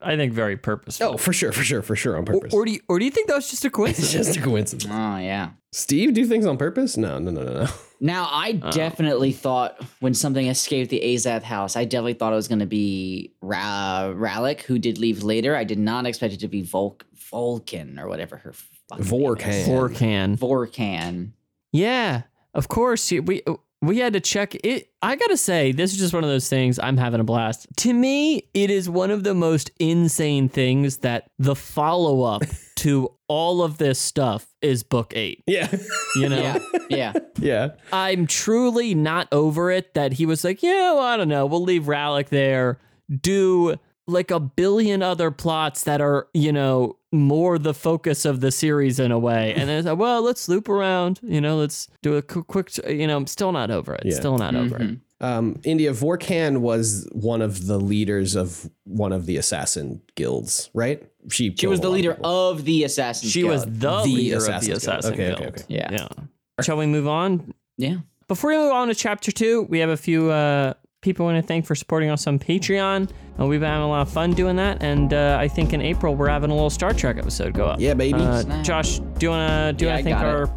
I 0.00 0.16
think 0.16 0.32
very 0.32 0.56
purposeful. 0.56 1.06
oh, 1.06 1.16
for 1.16 1.32
sure, 1.32 1.50
for 1.52 1.64
sure, 1.64 1.82
for 1.82 1.96
sure, 1.96 2.16
on 2.16 2.24
purpose. 2.24 2.52
Or 2.52 2.64
do 2.64 2.72
you, 2.72 2.80
or 2.88 2.98
do 2.98 3.04
you 3.06 3.10
think 3.10 3.28
that 3.28 3.36
was 3.36 3.50
just 3.50 3.64
a 3.64 3.70
coincidence? 3.70 4.12
just 4.12 4.36
a 4.36 4.40
coincidence. 4.42 4.86
Oh 4.90 5.16
yeah. 5.18 5.50
Steve, 5.72 6.14
do 6.14 6.24
things 6.26 6.46
on 6.46 6.56
purpose? 6.56 6.96
No, 6.96 7.18
no, 7.18 7.30
no, 7.30 7.42
no, 7.42 7.64
no. 7.64 7.68
Now, 8.04 8.28
I 8.30 8.60
Oh. 8.62 8.70
definitely 8.70 9.32
thought 9.32 9.82
when 10.00 10.12
something 10.12 10.46
escaped 10.46 10.90
the 10.90 11.00
Azath 11.00 11.42
house, 11.42 11.74
I 11.74 11.86
definitely 11.86 12.12
thought 12.12 12.34
it 12.34 12.36
was 12.36 12.48
going 12.48 12.58
to 12.58 12.66
be 12.66 13.32
Ra- 13.40 14.12
Rallick, 14.14 14.60
who 14.60 14.78
did 14.78 14.98
leave 14.98 15.22
later. 15.22 15.56
I 15.56 15.64
did 15.64 15.78
not 15.78 16.04
expect 16.04 16.34
it 16.34 16.40
to 16.40 16.48
be 16.48 16.60
Volk- 16.62 17.06
Vulcan 17.30 17.98
or 17.98 18.06
whatever 18.08 18.36
her 18.36 18.52
fucking 18.90 19.04
name 19.06 19.20
Vorkan. 19.20 19.48
is. 19.48 19.66
Vorkan. 19.68 20.38
Vorkan. 20.38 21.30
Yeah, 21.72 22.22
of 22.52 22.68
course. 22.68 23.10
We 23.10 23.42
we 23.80 23.98
had 23.98 24.12
to 24.14 24.20
check 24.20 24.54
it. 24.64 24.90
I 25.02 25.16
gotta 25.16 25.36
say, 25.38 25.72
this 25.72 25.92
is 25.92 25.98
just 25.98 26.12
one 26.14 26.24
of 26.24 26.30
those 26.30 26.48
things. 26.48 26.78
I'm 26.78 26.96
having 26.98 27.20
a 27.20 27.24
blast. 27.24 27.66
To 27.78 27.92
me, 27.94 28.48
it 28.54 28.70
is 28.70 28.88
one 28.88 29.10
of 29.10 29.24
the 29.24 29.34
most 29.34 29.70
insane 29.78 30.48
things 30.50 30.98
that 30.98 31.30
the 31.38 31.54
follow 31.56 32.22
up 32.22 32.42
to 32.76 33.12
all 33.28 33.62
of 33.62 33.78
this 33.78 33.98
stuff 33.98 34.46
is 34.60 34.82
book 34.82 35.12
eight. 35.16 35.42
Yeah, 35.46 35.68
You 36.16 36.28
know, 36.28 36.40
Yeah, 36.40 36.58
yeah. 36.90 37.12
yeah. 37.38 37.68
I'm 37.92 38.26
truly 38.26 38.94
not 38.94 39.28
over 39.32 39.70
it 39.70 39.94
that 39.94 40.14
he 40.14 40.26
was 40.26 40.44
like, 40.44 40.62
yeah, 40.62 40.92
well, 40.94 41.00
I 41.02 41.16
don't 41.16 41.28
know, 41.28 41.46
we'll 41.46 41.62
leave 41.62 41.84
Rallick 41.84 42.28
there, 42.28 42.78
do 43.20 43.76
like 44.06 44.30
a 44.30 44.38
billion 44.40 45.02
other 45.02 45.30
plots 45.30 45.84
that 45.84 46.00
are, 46.00 46.28
you 46.34 46.52
know, 46.52 46.96
more 47.10 47.58
the 47.58 47.72
focus 47.72 48.24
of 48.24 48.40
the 48.40 48.50
series 48.50 48.98
in 48.98 49.10
a 49.12 49.18
way. 49.18 49.54
And 49.54 49.68
then 49.68 49.78
it's 49.78 49.86
like, 49.86 49.98
well, 49.98 50.20
let's 50.20 50.48
loop 50.48 50.68
around, 50.68 51.20
you 51.22 51.40
know, 51.40 51.56
let's 51.56 51.88
do 52.02 52.16
a 52.16 52.22
qu- 52.22 52.44
quick, 52.44 52.70
you 52.86 53.06
know, 53.06 53.16
I'm 53.16 53.26
still 53.26 53.52
not 53.52 53.70
over 53.70 53.94
it. 53.94 54.02
Yeah. 54.04 54.14
Still 54.16 54.36
not 54.36 54.54
over 54.54 54.76
it. 54.76 54.82
Mhm. 54.82 55.00
Um, 55.20 55.58
India 55.64 55.92
Vorkan 55.92 56.58
was 56.58 57.08
one 57.12 57.40
of 57.40 57.66
the 57.66 57.78
leaders 57.80 58.34
of 58.34 58.68
one 58.84 59.12
of 59.12 59.24
the 59.24 59.38
assassin 59.38 60.02
guilds, 60.16 60.68
right? 60.74 61.02
She 61.30 61.54
She 61.56 61.66
was 61.66 61.80
the 61.80 61.88
lot 61.88 61.94
of 61.94 61.96
leader 61.96 62.18
of 62.22 62.64
the 62.64 62.84
Assassin's 62.84 63.32
She 63.32 63.44
was 63.44 63.64
the, 63.64 63.70
The 63.70 64.02
leader 64.04 64.36
of 64.36 64.42
Assassin's 64.42 64.64
the 64.64 64.68
Guild. 64.70 64.76
Assassin 64.98 65.12
Okay, 65.14 65.26
Guild. 65.26 65.38
okay, 65.40 65.48
okay. 65.48 65.62
Yeah. 65.68 65.88
Yeah. 65.92 66.62
Shall 66.62 66.76
we 66.76 66.86
move 66.86 67.08
on? 67.08 67.54
Yeah. 67.78 67.96
Before 68.28 68.50
we 68.50 68.56
move 68.56 68.72
on 68.72 68.88
to 68.88 68.94
chapter 68.94 69.32
two, 69.32 69.62
we 69.68 69.78
have 69.80 69.90
a 69.90 69.96
few 69.96 70.30
uh, 70.30 70.74
people 71.02 71.26
I 71.26 71.32
want 71.32 71.42
to 71.44 71.46
thank 71.48 71.66
for 71.66 71.74
supporting 71.74 72.10
us 72.10 72.26
on 72.26 72.38
Patreon. 72.38 73.10
Uh, 73.38 73.46
we've 73.46 73.60
been 73.60 73.68
having 73.68 73.84
a 73.84 73.88
lot 73.88 74.02
of 74.02 74.12
fun 74.12 74.32
doing 74.32 74.56
that, 74.56 74.82
and 74.82 75.12
uh, 75.12 75.36
I 75.40 75.48
think 75.48 75.72
in 75.72 75.80
April 75.82 76.14
we're 76.14 76.28
having 76.28 76.50
a 76.50 76.54
little 76.54 76.70
Star 76.70 76.92
Trek 76.94 77.16
episode 77.18 77.52
go 77.52 77.66
up. 77.66 77.80
Yeah, 77.80 77.94
baby. 77.94 78.20
Uh, 78.20 78.62
Josh, 78.62 78.98
do 79.00 79.26
you 79.26 79.30
wanna 79.30 79.72
do 79.72 79.84
you 79.84 79.90
Yeah, 79.90 79.96
wanna 79.96 80.00
I 80.00 80.02
thank 80.04 80.16
got 80.16 80.24
our 80.26 80.50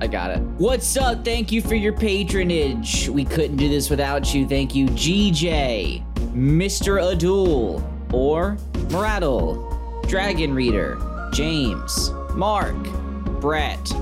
I 0.00 0.06
got 0.06 0.30
it. 0.30 0.38
What's 0.58 0.96
up? 0.96 1.24
Thank 1.24 1.50
you 1.50 1.60
for 1.62 1.74
your 1.74 1.92
patronage. 1.92 3.08
We 3.08 3.24
couldn't 3.24 3.56
do 3.56 3.68
this 3.68 3.90
without 3.90 4.32
you. 4.34 4.46
Thank 4.46 4.74
you, 4.74 4.86
GJ, 4.88 6.04
Mr. 6.34 7.00
Adul, 7.02 7.82
or 8.12 8.56
Muradul, 8.90 9.67
Dragon 10.08 10.54
Reader, 10.54 11.28
James, 11.34 12.12
Mark, 12.30 12.74
Brett, 13.42 13.92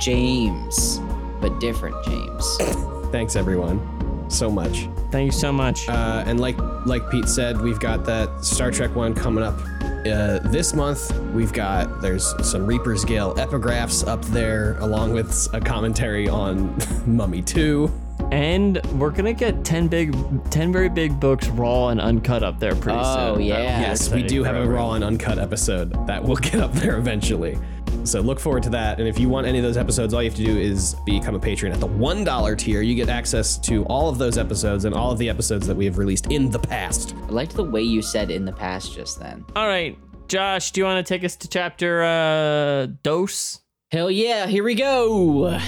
James, 0.00 1.00
but 1.40 1.58
different 1.58 1.96
James. 2.04 2.56
Thanks 3.10 3.34
everyone, 3.34 4.30
so 4.30 4.48
much. 4.48 4.88
Thank 5.10 5.26
you 5.26 5.38
so 5.38 5.52
much. 5.52 5.88
Uh, 5.88 6.22
and 6.24 6.38
like 6.38 6.56
like 6.86 7.10
Pete 7.10 7.28
said, 7.28 7.60
we've 7.60 7.80
got 7.80 8.04
that 8.04 8.44
Star 8.44 8.70
Trek 8.70 8.94
one 8.94 9.12
coming 9.12 9.42
up 9.42 9.58
uh, 10.06 10.38
this 10.50 10.72
month. 10.72 11.12
We've 11.34 11.52
got 11.52 12.00
there's 12.00 12.32
some 12.48 12.64
Reaper's 12.64 13.04
Gale 13.04 13.34
epigraphs 13.34 14.06
up 14.06 14.24
there, 14.26 14.78
along 14.78 15.14
with 15.14 15.48
a 15.52 15.60
commentary 15.60 16.28
on 16.28 16.78
Mummy 17.06 17.42
Two. 17.42 17.90
And 18.32 18.80
we're 18.98 19.10
gonna 19.10 19.32
get 19.32 19.64
ten 19.64 19.88
big, 19.88 20.14
ten 20.50 20.72
very 20.72 20.88
big 20.88 21.18
books, 21.20 21.48
raw 21.48 21.88
and 21.88 22.00
uncut 22.00 22.42
up 22.42 22.58
there 22.58 22.74
pretty 22.74 22.98
Oh, 23.00 23.34
soon. 23.34 23.36
Oh 23.36 23.38
yeah. 23.38 23.80
Yes, 23.80 24.10
we 24.12 24.22
do 24.22 24.42
have 24.44 24.56
a 24.56 24.66
raw 24.68 24.92
and 24.92 25.04
uncut 25.04 25.38
episode 25.38 26.06
that 26.06 26.22
will 26.22 26.36
get 26.50 26.56
up 26.56 26.72
there 26.72 26.98
eventually. 26.98 27.58
So 28.04 28.20
look 28.20 28.38
forward 28.38 28.62
to 28.64 28.70
that. 28.70 29.00
And 29.00 29.08
if 29.08 29.18
you 29.18 29.28
want 29.28 29.46
any 29.48 29.58
of 29.58 29.64
those 29.64 29.76
episodes, 29.76 30.14
all 30.14 30.22
you 30.22 30.28
have 30.30 30.36
to 30.38 30.44
do 30.44 30.56
is 30.56 30.94
become 31.04 31.34
a 31.34 31.40
patron 31.40 31.72
at 31.72 31.80
the 31.80 31.88
$1 31.88 32.58
tier. 32.58 32.80
You 32.82 32.94
get 32.94 33.08
access 33.08 33.58
to 33.58 33.84
all 33.86 34.08
of 34.08 34.16
those 34.18 34.38
episodes 34.38 34.84
and 34.84 34.94
all 34.94 35.10
of 35.10 35.18
the 35.18 35.28
episodes 35.28 35.66
that 35.66 35.76
we 35.76 35.84
have 35.86 35.98
released 35.98 36.30
in 36.30 36.50
the 36.50 36.58
past. 36.58 37.14
I 37.24 37.30
liked 37.30 37.54
the 37.56 37.64
way 37.64 37.82
you 37.82 38.02
said 38.02 38.30
in 38.30 38.44
the 38.44 38.52
past 38.52 38.94
just 38.94 39.18
then. 39.18 39.44
All 39.56 39.66
right, 39.66 39.98
Josh, 40.28 40.70
do 40.70 40.80
you 40.80 40.84
want 40.84 41.04
to 41.04 41.14
take 41.14 41.24
us 41.24 41.34
to 41.36 41.48
chapter 41.48 42.04
uh, 42.04 42.86
dose? 43.02 43.60
Hell 43.90 44.10
yeah, 44.10 44.46
here 44.46 44.62
we 44.62 44.74
go. 44.76 45.58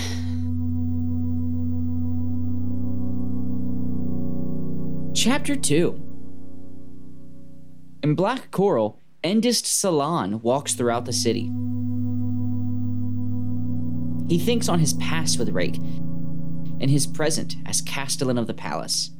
Chapter 5.30 5.56
2 5.56 5.90
In 8.02 8.14
Black 8.14 8.50
Coral, 8.50 8.98
Endest 9.22 9.66
Silann 9.66 10.40
walks 10.40 10.72
throughout 10.72 11.04
the 11.04 11.12
city. 11.12 11.52
He 14.26 14.38
thinks 14.42 14.70
on 14.70 14.78
his 14.78 14.94
past 14.94 15.38
with 15.38 15.50
Rake 15.50 15.76
and 16.80 16.88
his 16.88 17.06
present 17.06 17.56
as 17.66 17.82
Castellan 17.82 18.38
of 18.38 18.46
the 18.46 18.54
Palace. 18.54 19.10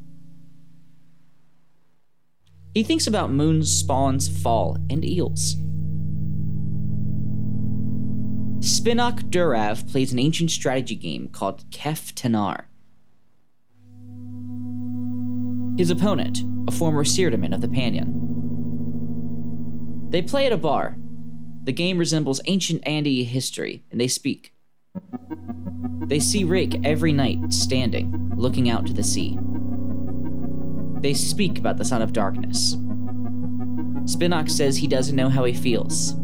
He 2.72 2.82
thinks 2.82 3.06
about 3.06 3.30
Moon 3.30 3.62
Spawn's 3.62 4.28
fall 4.30 4.78
and 4.88 5.04
eels. 5.04 5.56
Spinnock 8.60 9.28
Durav 9.28 9.86
plays 9.92 10.14
an 10.14 10.18
ancient 10.18 10.52
strategy 10.52 10.94
game 10.94 11.28
called 11.28 11.68
Kef 11.70 12.14
Tanar. 12.14 12.67
His 15.78 15.90
opponent, 15.90 16.42
a 16.66 16.72
former 16.72 17.04
Seerdomin 17.04 17.54
of 17.54 17.60
the 17.60 17.68
Pannion. 17.68 18.26
They 20.10 20.22
play 20.22 20.44
at 20.44 20.52
a 20.52 20.56
bar. 20.56 20.96
The 21.62 21.72
game 21.72 21.98
resembles 21.98 22.40
ancient 22.46 22.82
Andii 22.84 23.24
history, 23.24 23.84
and 23.92 24.00
they 24.00 24.08
speak. 24.08 24.52
They 26.08 26.18
see 26.18 26.42
Rick 26.42 26.84
every 26.84 27.12
night 27.12 27.52
standing, 27.52 28.32
looking 28.34 28.68
out 28.68 28.86
to 28.86 28.92
the 28.92 29.04
sea. 29.04 29.38
They 31.00 31.14
speak 31.14 31.60
about 31.60 31.76
the 31.76 31.84
Son 31.84 32.02
of 32.02 32.12
Darkness. 32.12 32.74
Spinnock 34.06 34.50
says 34.50 34.76
he 34.76 34.88
doesn't 34.88 35.14
know 35.14 35.28
how 35.28 35.44
he 35.44 35.54
feels. 35.54 36.16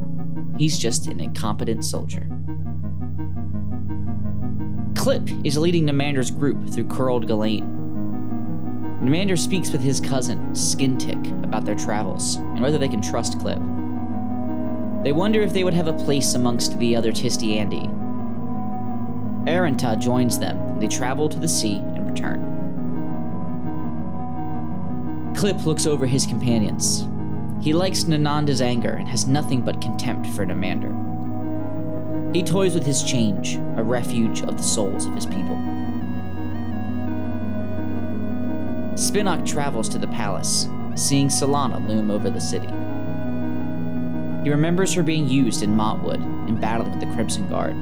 He's 0.58 0.80
just 0.80 1.06
an 1.06 1.20
incompetent 1.20 1.84
soldier. 1.84 2.26
Clip 4.96 5.28
is 5.44 5.56
leading 5.56 5.86
Nimander's 5.86 6.32
group 6.32 6.68
through 6.70 6.88
Kurald 6.88 7.28
Galain. 7.28 7.83
Nimander 9.04 9.38
speaks 9.38 9.70
with 9.70 9.82
his 9.82 10.00
cousin, 10.00 10.38
Skintick, 10.52 11.44
about 11.44 11.66
their 11.66 11.74
travels 11.74 12.36
and 12.36 12.60
whether 12.60 12.78
they 12.78 12.88
can 12.88 13.02
trust 13.02 13.38
Clip. 13.38 13.58
They 15.02 15.12
wonder 15.12 15.42
if 15.42 15.52
they 15.52 15.62
would 15.62 15.74
have 15.74 15.88
a 15.88 15.92
place 15.92 16.32
amongst 16.32 16.78
the 16.78 16.96
other 16.96 17.12
Tistiandi. 17.12 17.86
Aranatha 19.46 19.96
joins 19.96 20.38
them, 20.38 20.56
and 20.56 20.80
they 20.80 20.88
travel 20.88 21.28
to 21.28 21.38
the 21.38 21.46
sea 21.46 21.76
and 21.76 22.10
return. 22.10 22.40
Clip 25.36 25.66
looks 25.66 25.86
over 25.86 26.06
his 26.06 26.24
companions. 26.24 27.06
He 27.60 27.74
likes 27.74 28.04
Nenanda's 28.04 28.62
anger 28.62 28.92
and 28.94 29.06
has 29.06 29.26
nothing 29.26 29.60
but 29.60 29.82
contempt 29.82 30.28
for 30.28 30.46
Nimander. 30.46 30.94
He 32.34 32.42
toys 32.42 32.72
with 32.72 32.86
his 32.86 33.02
change, 33.02 33.56
a 33.76 33.82
refuge 33.82 34.40
of 34.44 34.56
the 34.56 34.62
souls 34.62 35.04
of 35.04 35.14
his 35.14 35.26
people. 35.26 35.73
Spinnock 38.94 39.44
travels 39.44 39.88
to 39.88 39.98
the 39.98 40.06
palace, 40.06 40.68
seeing 40.94 41.28
Silanah 41.28 41.88
loom 41.88 42.10
over 42.12 42.30
the 42.30 42.40
city. 42.40 42.68
He 44.44 44.50
remembers 44.50 44.94
her 44.94 45.02
being 45.02 45.28
used 45.28 45.62
in 45.62 45.74
Mott 45.74 46.02
Wood 46.02 46.20
in 46.20 46.60
battle 46.60 46.88
with 46.88 47.00
the 47.00 47.12
Crimson 47.14 47.48
Guard. 47.48 47.74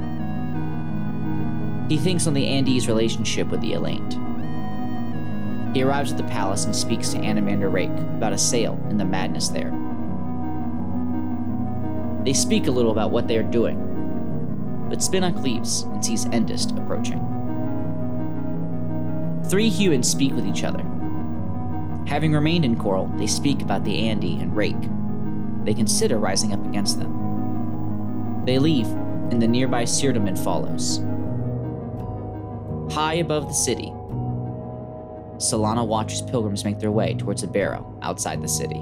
He 1.90 1.98
thinks 1.98 2.27
on 2.27 2.33
the 2.33 2.46
Andii's 2.46 2.88
relationship 2.88 3.48
with 3.48 3.61
the 3.61 3.72
Eleint. 3.72 4.14
He 5.75 5.83
arrives 5.83 6.12
at 6.12 6.16
the 6.16 6.25
palace 6.25 6.64
and 6.64 6.75
speaks 6.75 7.11
to 7.11 7.18
Anomander 7.18 7.70
Rake 7.70 7.90
about 7.90 8.33
a 8.33 8.38
sale 8.38 8.81
and 8.88 8.98
the 8.98 9.05
madness 9.05 9.48
there. 9.48 9.70
They 12.25 12.33
speak 12.33 12.68
a 12.68 12.70
little 12.70 12.92
about 12.92 13.11
what 13.11 13.29
they 13.29 13.37
are 13.37 13.42
doing, 13.42 14.87
but 14.88 15.01
Spinnock 15.01 15.42
leaves 15.42 15.83
and 15.83 16.03
sees 16.03 16.25
Endest 16.27 16.70
approaching. 16.70 17.29
Three 19.46 19.68
humans 19.68 20.09
speak 20.09 20.33
with 20.33 20.46
each 20.46 20.64
other. 20.64 20.85
Having 22.07 22.33
remained 22.33 22.65
in 22.65 22.77
Coral, 22.77 23.07
they 23.17 23.27
speak 23.27 23.62
about 23.62 23.85
the 23.85 23.97
Andii 23.97 24.41
and 24.41 24.55
Rake. 24.55 24.77
They 25.65 25.75
consider 25.75 26.19
rising 26.19 26.53
up 26.53 26.65
against 26.67 26.99
them. 26.99 28.43
They 28.45 28.59
leave, 28.59 28.88
and 29.31 29.41
the 29.41 29.49
nearby 29.49 29.85
Seerdomin 29.85 30.37
follows. 30.37 31.01
High 32.95 33.15
above 33.15 33.49
the 33.49 33.55
city, 33.55 33.93
Silanah 35.38 35.87
watches 35.87 36.23
pilgrims 36.23 36.65
make 36.65 36.79
their 36.79 36.93
way 36.93 37.15
towards 37.15 37.43
a 37.43 37.49
barrow 37.49 37.99
outside 38.03 38.43
the 38.43 38.49
city. 38.49 38.81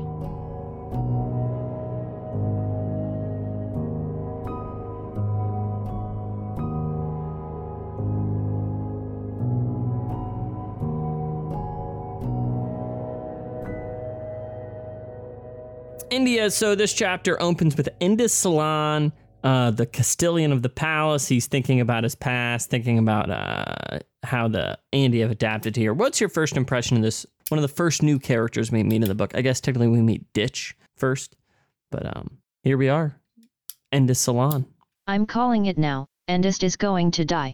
India. 16.10 16.50
So 16.50 16.74
this 16.74 16.92
chapter 16.92 17.40
opens 17.40 17.76
with 17.76 17.88
Endest 18.00 18.44
Silann, 18.44 19.12
uh, 19.44 19.70
the 19.70 19.86
Castellan 19.86 20.52
of 20.52 20.62
the 20.62 20.68
palace. 20.68 21.28
He's 21.28 21.46
thinking 21.46 21.80
about 21.80 22.04
his 22.04 22.14
past, 22.14 22.70
thinking 22.70 22.98
about 22.98 23.30
uh, 23.30 24.00
how 24.22 24.48
the 24.48 24.78
Andii 24.92 25.20
have 25.20 25.30
adapted 25.30 25.76
here. 25.76 25.94
What's 25.94 26.20
your 26.20 26.28
first 26.28 26.56
impression 26.56 26.96
of 26.96 27.02
this? 27.02 27.26
One 27.48 27.58
of 27.58 27.62
the 27.62 27.68
first 27.74 28.02
new 28.02 28.18
characters 28.18 28.70
we 28.70 28.82
meet 28.82 29.02
in 29.02 29.08
the 29.08 29.14
book. 29.14 29.34
I 29.34 29.40
guess 29.40 29.60
technically 29.60 29.88
we 29.88 30.02
meet 30.02 30.32
Ditch 30.32 30.76
first, 30.96 31.36
but 31.90 32.16
um, 32.16 32.38
here 32.62 32.76
we 32.76 32.88
are, 32.88 33.16
Endest 33.92 34.26
Silann. 34.26 34.66
I'm 35.06 35.26
calling 35.26 35.66
it 35.66 35.76
now. 35.76 36.06
Endest 36.28 36.62
is 36.62 36.76
going 36.76 37.10
to 37.12 37.24
die. 37.24 37.52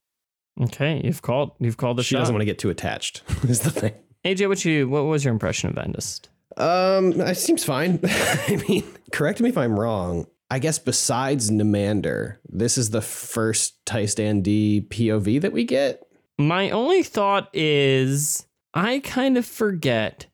Okay, 0.60 1.00
you've 1.04 1.22
called. 1.22 1.52
You've 1.60 1.76
called 1.76 1.96
the 1.98 2.02
She 2.02 2.14
shot. 2.14 2.20
doesn't 2.20 2.34
want 2.34 2.42
to 2.42 2.46
get 2.46 2.58
too 2.58 2.70
attached. 2.70 3.22
is 3.48 3.60
the 3.60 3.70
thing. 3.70 3.94
AJ, 4.24 4.48
what 4.48 4.64
you? 4.64 4.88
What 4.88 5.04
was 5.04 5.24
your 5.24 5.32
impression 5.32 5.70
of 5.70 5.76
Endest? 5.78 6.28
Um, 6.56 7.20
it 7.20 7.36
seems 7.36 7.64
fine. 7.64 8.00
I 8.04 8.62
mean, 8.68 8.84
correct 9.12 9.40
me 9.40 9.48
if 9.48 9.58
I'm 9.58 9.78
wrong. 9.78 10.26
I 10.50 10.58
guess 10.58 10.78
besides 10.78 11.50
Namander, 11.50 12.36
this 12.48 12.78
is 12.78 12.90
the 12.90 13.02
first 13.02 13.84
Tiste 13.84 14.18
Andii 14.18 14.88
POV 14.88 15.40
that 15.40 15.52
we 15.52 15.64
get. 15.64 16.06
My 16.38 16.70
only 16.70 17.02
thought 17.02 17.48
is 17.52 18.46
I 18.72 19.00
kind 19.00 19.36
of 19.36 19.44
forget 19.44 20.26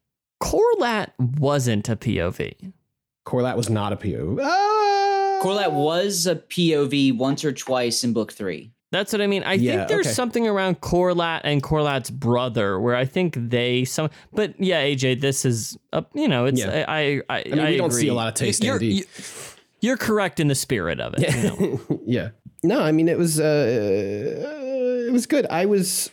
Corlat 0.43 1.13
wasn't 1.19 1.89
a 1.89 1.97
POV. 1.97 2.73
Corlat 3.25 3.57
was 3.57 3.71
not 3.71 3.93
a 3.93 3.97
POV. 3.97 4.41
Ah! 4.43 5.41
Corlat 5.43 5.73
was 5.73 6.27
a 6.27 6.37
POV 6.37 7.17
once 7.17 7.45
or 7.45 7.53
twice 7.53 8.05
in 8.05 8.13
book 8.13 8.33
three. 8.33 8.73
That's 8.93 9.13
what 9.13 9.21
I 9.21 9.27
mean. 9.27 9.43
I 9.43 9.55
Yeah, 9.55 9.79
think 9.79 9.89
there's 9.89 10.07
okay. 10.07 10.15
something 10.15 10.47
around 10.47 10.81
Corlat 10.81 11.41
and 11.43 11.61
Corlat's 11.63 12.11
brother 12.11 12.79
where 12.79 12.95
I 12.95 13.05
think 13.07 13.35
they 13.37 13.85
some. 13.85 14.11
But 14.33 14.55
yeah, 14.61 14.83
AJ, 14.85 15.21
this 15.21 15.45
is 15.45 15.77
a, 15.93 16.05
you 16.15 16.29
know 16.29 16.45
it's 16.45 16.61
Yeah. 16.61 16.85
I 16.87 17.23
I 17.29 17.39
I, 17.39 17.45
I 17.51 17.55
mean, 17.55 17.67
we 17.67 17.77
don't 17.79 17.91
see 17.91 18.09
a 18.09 18.15
lot 18.15 18.29
of 18.29 18.35
taste 18.35 18.63
You're, 18.63 18.79
you're 19.81 19.97
correct 19.97 20.39
in 20.39 20.47
the 20.49 20.55
spirit 20.55 21.01
of 21.01 21.15
it. 21.19 21.35
you 21.35 21.43
know. 21.43 22.01
yeah. 22.07 22.29
No, 22.63 22.81
I 22.81 22.93
mean 22.93 23.09
it 23.09 23.19
was 23.19 23.41
uh 23.41 25.05
it 25.09 25.13
was 25.13 25.27
good. 25.27 25.47
I 25.51 25.67
was 25.67 26.11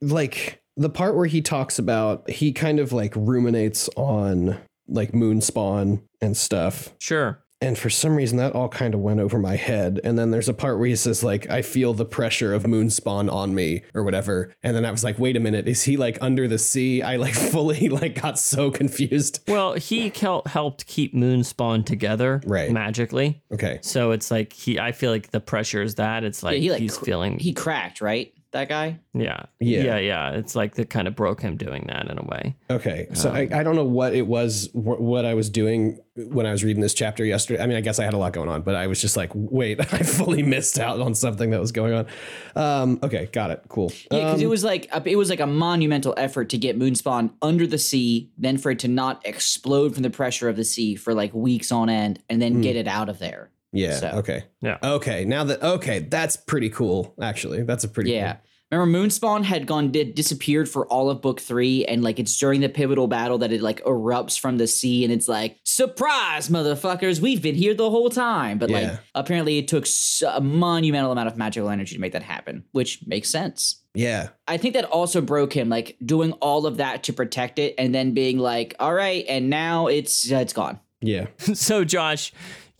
like 0.00 0.60
the 0.76 0.90
part 0.90 1.14
where 1.16 1.26
he 1.26 1.40
talks 1.40 1.78
about 1.78 2.28
he 2.28 2.52
kind 2.52 2.80
of 2.80 2.92
like 2.92 3.14
ruminates 3.16 3.88
on 3.96 4.58
like 4.88 5.14
moon 5.14 5.40
spawn 5.40 6.02
and 6.20 6.36
stuff. 6.36 6.92
Sure. 6.98 7.41
And 7.62 7.78
for 7.78 7.88
some 7.88 8.14
reason 8.16 8.36
that 8.38 8.54
all 8.54 8.68
kind 8.68 8.92
of 8.94 9.00
went 9.00 9.20
over 9.20 9.38
my 9.38 9.56
head. 9.56 10.00
And 10.04 10.18
then 10.18 10.30
there's 10.30 10.48
a 10.48 10.54
part 10.54 10.78
where 10.78 10.88
he 10.88 10.96
says 10.96 11.22
like, 11.22 11.48
"I 11.48 11.62
feel 11.62 11.94
the 11.94 12.04
pressure 12.04 12.52
of 12.52 12.64
Moonspawn 12.64 13.32
on 13.32 13.54
me" 13.54 13.82
or 13.94 14.02
whatever. 14.02 14.52
And 14.62 14.76
then 14.76 14.84
I 14.84 14.90
was 14.90 15.02
like, 15.04 15.18
"Wait 15.18 15.36
a 15.36 15.40
minute, 15.40 15.66
is 15.68 15.84
he 15.84 15.96
like 15.96 16.18
under 16.20 16.46
the 16.48 16.58
sea?" 16.58 17.02
I 17.02 17.16
like 17.16 17.34
fully 17.52 17.88
like 17.88 18.20
got 18.20 18.38
so 18.38 18.70
confused. 18.70 19.40
Well, 19.48 19.74
he 19.74 20.10
kel- 20.10 20.42
helped 20.46 20.86
keep 20.86 21.14
Moonspawn 21.14 21.86
together 21.86 22.42
Right. 22.44 22.70
magically. 22.70 23.42
Okay, 23.52 23.78
So 23.82 24.10
it's 24.10 24.30
like 24.30 24.52
he. 24.52 24.78
I 24.78 24.92
feel 24.92 25.10
like 25.10 25.30
the 25.30 25.40
pressure 25.40 25.82
is 25.82 25.94
that 25.94 26.24
it's 26.24 26.42
like, 26.42 26.54
Yeah, 26.56 26.60
he, 26.60 26.70
like, 26.72 26.80
he's 26.80 26.98
cr- 26.98 27.04
feeling. 27.04 27.38
He 27.38 27.52
cracked, 27.52 28.00
right? 28.00 28.32
That 28.52 28.68
guy. 28.68 29.00
yeah, 29.14 29.44
Yeah. 29.60 29.82
yeah, 29.82 29.98
yeah. 29.98 30.30
It's 30.32 30.54
like 30.54 30.74
that 30.74 30.90
kind 30.90 31.08
of 31.08 31.16
broke 31.16 31.40
him 31.40 31.56
doing 31.56 31.86
that 31.88 32.10
in 32.10 32.18
a 32.18 32.22
way. 32.22 32.54
okay. 32.70 33.06
So 33.14 33.30
I, 33.30 33.48
I 33.50 33.62
don't 33.62 33.76
know 33.76 33.84
what 33.84 34.14
it 34.14 34.26
was, 34.26 34.68
wh- 34.72 35.00
what 35.00 35.24
I 35.24 35.32
was 35.32 35.48
doing 35.48 35.98
when 36.16 36.44
I 36.44 36.52
was 36.52 36.62
reading 36.62 36.82
this 36.82 36.92
chapter 36.92 37.24
yesterday. 37.24 37.62
I 37.62 37.66
mean, 37.66 37.78
I 37.78 37.80
guess 37.80 37.98
I 37.98 38.04
had 38.04 38.12
a 38.12 38.18
lot 38.18 38.34
going 38.34 38.50
on, 38.50 38.60
but 38.60 38.74
I 38.74 38.86
was 38.88 39.00
just 39.00 39.16
like, 39.16 39.30
wait, 39.34 39.80
I 39.94 39.98
fully 40.02 40.42
missed 40.42 40.78
out 40.78 41.00
on 41.00 41.14
something 41.14 41.48
that 41.50 41.60
was 41.60 41.72
going 41.72 41.94
on. 41.94 42.06
Um, 42.54 42.98
okay, 43.02 43.26
got 43.32 43.50
it. 43.50 43.62
Cool. 43.68 43.90
Yeah, 44.10 44.18
because 44.18 44.34
Um, 44.34 44.40
it 44.42 44.48
was 44.50 44.64
like 44.64 44.86
a, 44.92 45.02
it 45.08 45.16
was 45.16 45.30
like 45.30 45.40
a 45.40 45.46
monumental 45.46 46.12
effort 46.18 46.50
to 46.50 46.58
get 46.58 46.78
Moonspawn 46.78 47.30
under 47.40 47.66
the 47.66 47.78
sea, 47.78 48.30
then 48.36 48.58
for 48.58 48.70
it 48.70 48.78
to 48.80 48.88
not 48.88 49.22
explode 49.26 49.94
from 49.94 50.02
the 50.02 50.10
pressure 50.10 50.50
of 50.50 50.56
the 50.56 50.64
sea 50.64 50.94
for 50.94 51.14
like 51.14 51.32
weeks 51.32 51.72
on 51.72 51.88
end, 51.88 52.18
and 52.28 52.42
then 52.42 52.56
Hmm. 52.56 52.60
get 52.60 52.76
it 52.76 52.86
out 52.86 53.08
of 53.08 53.18
there. 53.18 53.48
Yeah. 53.72 53.94
So- 53.96 54.08
Okay. 54.16 54.44
Yeah. 54.60 54.78
Okay. 54.82 55.24
Now 55.24 55.44
that 55.44 55.62
okay, 55.62 56.00
that's 56.00 56.36
pretty 56.36 56.70
cool. 56.70 57.14
Actually, 57.20 57.62
that's 57.62 57.84
a 57.84 57.88
pretty 57.88 58.12
Yeah. 58.12 58.36
Remember, 58.70 58.98
Moonspawn 59.00 59.44
had 59.44 59.66
gone 59.66 59.92
did 59.92 60.14
disappeared 60.14 60.66
for 60.66 60.86
all 60.86 61.10
of 61.10 61.20
book 61.20 61.40
three, 61.42 61.84
and 61.84 62.02
like 62.02 62.18
it's 62.18 62.34
during 62.38 62.62
the 62.62 62.70
pivotal 62.70 63.06
battle 63.06 63.36
that 63.38 63.52
it 63.52 63.60
like 63.60 63.84
erupts 63.84 64.40
from 64.40 64.56
the 64.56 64.66
sea, 64.66 65.04
and 65.04 65.12
it's 65.12 65.28
like 65.28 65.58
surprise, 65.64 66.48
motherfuckers, 66.48 67.20
we've 67.20 67.42
been 67.42 67.54
here 67.54 67.74
the 67.74 67.90
whole 67.90 68.08
time. 68.08 68.56
But 68.56 68.70
Yeah. 68.70 68.76
like 68.80 68.98
apparently, 69.14 69.58
it 69.58 69.68
took 69.68 69.86
a 70.26 70.40
monumental 70.40 71.12
amount 71.12 71.28
of 71.28 71.36
magical 71.36 71.68
energy 71.68 71.94
to 71.96 72.00
make 72.00 72.12
that 72.12 72.22
happen, 72.22 72.64
which 72.72 73.00
makes 73.06 73.28
sense. 73.28 73.82
Yeah. 73.94 74.28
I 74.48 74.56
think 74.56 74.72
that 74.72 74.86
also 74.86 75.20
broke 75.20 75.52
him, 75.52 75.68
like 75.68 75.96
doing 76.02 76.32
all 76.40 76.64
of 76.64 76.78
that 76.78 77.02
to 77.04 77.12
protect 77.12 77.58
it, 77.58 77.74
and 77.76 77.94
then 77.94 78.14
being 78.14 78.38
like, 78.38 78.74
"All 78.80 78.94
right, 78.94 79.26
and 79.28 79.50
now 79.50 79.88
it's 79.88 80.32
uh, 80.32 80.36
it's 80.36 80.54
gone." 80.54 80.80
Yeah. 81.02 81.26
so, 81.38 81.84
Josh, 81.84 82.32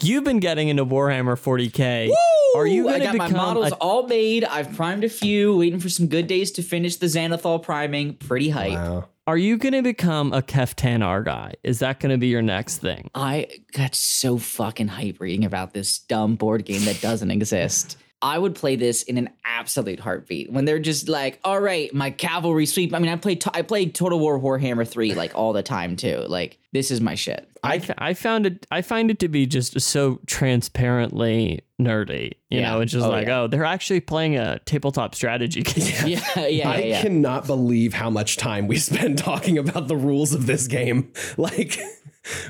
you've 0.03 0.25
been 0.25 0.41
getting 0.41 0.69
into 0.69 0.85
Warhammer 0.85 1.37
40k. 1.37 2.13
Are 2.55 2.67
you 2.67 2.89
I 2.89 2.99
going 2.99 3.01
to 3.01 3.07
got 3.07 3.13
become 3.13 3.33
my 3.33 3.39
models 3.39 3.73
a- 3.73 3.77
all 3.77 4.07
made. 4.07 4.45
I've 4.45 4.75
primed 4.77 5.05
a 5.05 5.09
few, 5.09 5.57
waiting 5.57 5.81
for 5.81 5.89
some 5.89 6.07
good 6.07 6.27
days 6.27 6.51
to 6.53 6.63
finish 6.63 6.97
the 6.97 7.07
Xanathal 7.07 7.63
priming. 7.63 8.15
Pretty 8.15 8.51
hype. 8.51 8.73
Wow. 8.73 9.09
Are 9.27 9.37
you 9.39 9.57
going 9.57 9.73
to 9.75 9.83
become 9.83 10.33
a 10.33 10.43
Keftanar 10.43 11.25
guy? 11.25 11.55
Is 11.63 11.79
that 11.79 12.01
going 12.01 12.11
to 12.11 12.19
be 12.19 12.27
your 12.27 12.43
next 12.43 12.79
thing? 12.79 13.09
I 13.15 13.47
got 13.73 13.95
so 13.95 14.37
fucking 14.37 14.89
hype 14.89 15.21
reading 15.21 15.45
about 15.45 15.73
this 15.75 16.01
dumb 16.01 16.35
board 16.35 16.65
game 16.65 16.85
that 16.87 17.01
doesn't 17.01 17.31
exist. 17.31 17.97
I 18.23 18.39
would 18.39 18.55
play 18.55 18.77
this 18.77 19.03
in 19.03 19.19
an 19.19 19.31
absolute 19.45 19.99
heartbeat 19.99 20.51
when 20.53 20.65
they're 20.65 20.79
just 20.79 21.09
like, 21.09 21.41
"All 21.45 21.61
right, 21.61 21.93
my 21.93 22.11
cavalry 22.11 22.67
sweep." 22.67 22.95
I 22.95 23.01
mean, 23.01 23.11
I 23.11 23.17
played 23.17 23.43
I 23.53 23.63
played 23.63 23.95
Total 23.95 24.19
War 24.19 24.39
Warhammer 24.39 24.87
three 24.89 25.15
like 25.23 25.35
all 25.35 25.53
the 25.53 25.63
time 25.63 25.97
too. 25.97 26.25
Like 26.29 26.59
this 26.73 26.91
is 26.91 27.01
my 27.01 27.15
shit. 27.17 27.49
I, 27.65 27.77
f- 27.77 27.91
I 27.99 28.15
found 28.15 28.47
it 28.47 28.67
I 28.71 28.83
find 28.83 29.11
it 29.11 29.19
to 29.21 29.29
be 29.29 29.47
just 29.47 29.79
so 29.81 30.21
transparently 30.27 31.61
nerdy. 31.81 32.33
You 32.51 32.61
Yeah. 32.61 32.71
know, 32.73 32.81
it's 32.81 32.93
just 32.93 33.05
Oh, 33.07 33.11
like, 33.11 33.27
yeah. 33.27 33.41
oh, 33.43 33.47
they're 33.47 33.65
actually 33.65 34.01
playing 34.01 34.37
a 34.37 34.59
tabletop 34.61 35.15
strategy 35.15 35.63
game. 35.63 35.85
Yeah, 36.07 36.29
yeah, 36.37 36.47
yeah. 36.47 36.71
I 36.71 36.79
yeah. 36.79 37.03
cannot 37.03 37.47
believe 37.47 37.95
how 37.95 38.11
much 38.11 38.37
time 38.37 38.67
we 38.69 38.77
spend 38.77 39.19
talking 39.19 39.59
about 39.59 39.89
the 39.89 39.97
rules 39.97 40.33
of 40.33 40.47
this 40.47 40.67
game. 40.67 41.13
Like, 41.37 41.79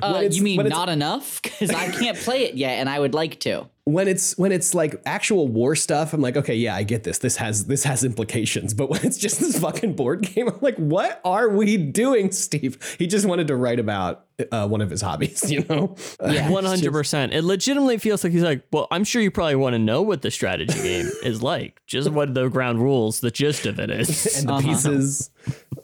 Uh, 0.03 0.25
you 0.31 0.43
mean 0.43 0.63
not 0.69 0.91
enough? 0.91 1.41
Because 1.43 1.71
I 1.71 1.91
can't 1.91 2.19
play 2.19 2.45
it 2.45 2.55
yet, 2.57 2.73
and 2.79 2.91
I 2.91 2.99
would 3.01 3.15
like 3.15 3.41
to. 3.41 3.69
When 3.85 4.07
it's 4.07 4.39
when 4.39 4.53
it's 4.53 4.75
like 4.75 5.03
actual 5.07 5.49
war 5.49 5.75
stuff, 5.75 6.13
I'm 6.13 6.21
like, 6.21 6.37
okay, 6.37 6.55
yeah, 6.55 6.77
I 6.77 6.85
get 6.85 7.03
this. 7.03 7.19
This 7.19 7.37
has 7.37 7.67
this 7.67 7.83
has 7.83 8.05
implications. 8.05 8.75
But 8.75 8.91
when 8.91 9.05
it's 9.05 9.19
just 9.19 9.41
this 9.41 9.59
fucking 9.59 9.97
board 9.97 10.23
game, 10.23 10.49
I'm 10.49 10.59
like, 10.61 10.77
what 10.77 11.21
are 11.25 11.49
we 11.49 11.77
doing, 11.77 12.31
Steve? 12.31 12.97
He 12.99 13.09
just 13.09 13.27
wanted 13.27 13.49
to 13.49 13.57
write 13.57 13.81
about 13.81 14.27
uh, 14.51 14.67
one 14.67 14.81
of 14.81 14.91
his 14.91 15.01
hobbies, 15.01 15.51
you 15.51 15.65
know? 15.69 15.97
Yeah. 16.25 16.49
One 16.51 16.65
hundred 16.65 16.93
percent. 16.93 17.33
It 17.33 17.45
legitimately 17.45 17.99
feels 17.99 18.25
like 18.25 18.33
he's 18.33 18.43
like, 18.43 18.65
well, 18.73 18.89
I'm 18.91 19.05
sure 19.05 19.23
you 19.23 19.31
probably 19.31 19.57
want 19.57 19.75
to 19.75 19.79
know 19.79 20.03
what 20.03 20.23
the 20.23 20.31
strategy 20.31 20.81
game 20.81 21.11
is 21.23 21.43
like, 21.43 21.81
just 21.87 22.11
what 22.11 22.35
the 22.35 22.49
ground 22.49 22.81
rules, 22.81 23.21
the 23.21 23.31
gist 23.31 23.67
of 23.67 23.79
it 23.79 23.91
is. 23.91 24.37
and 24.39 24.49
the 24.49 24.59
pieces. 24.59 25.31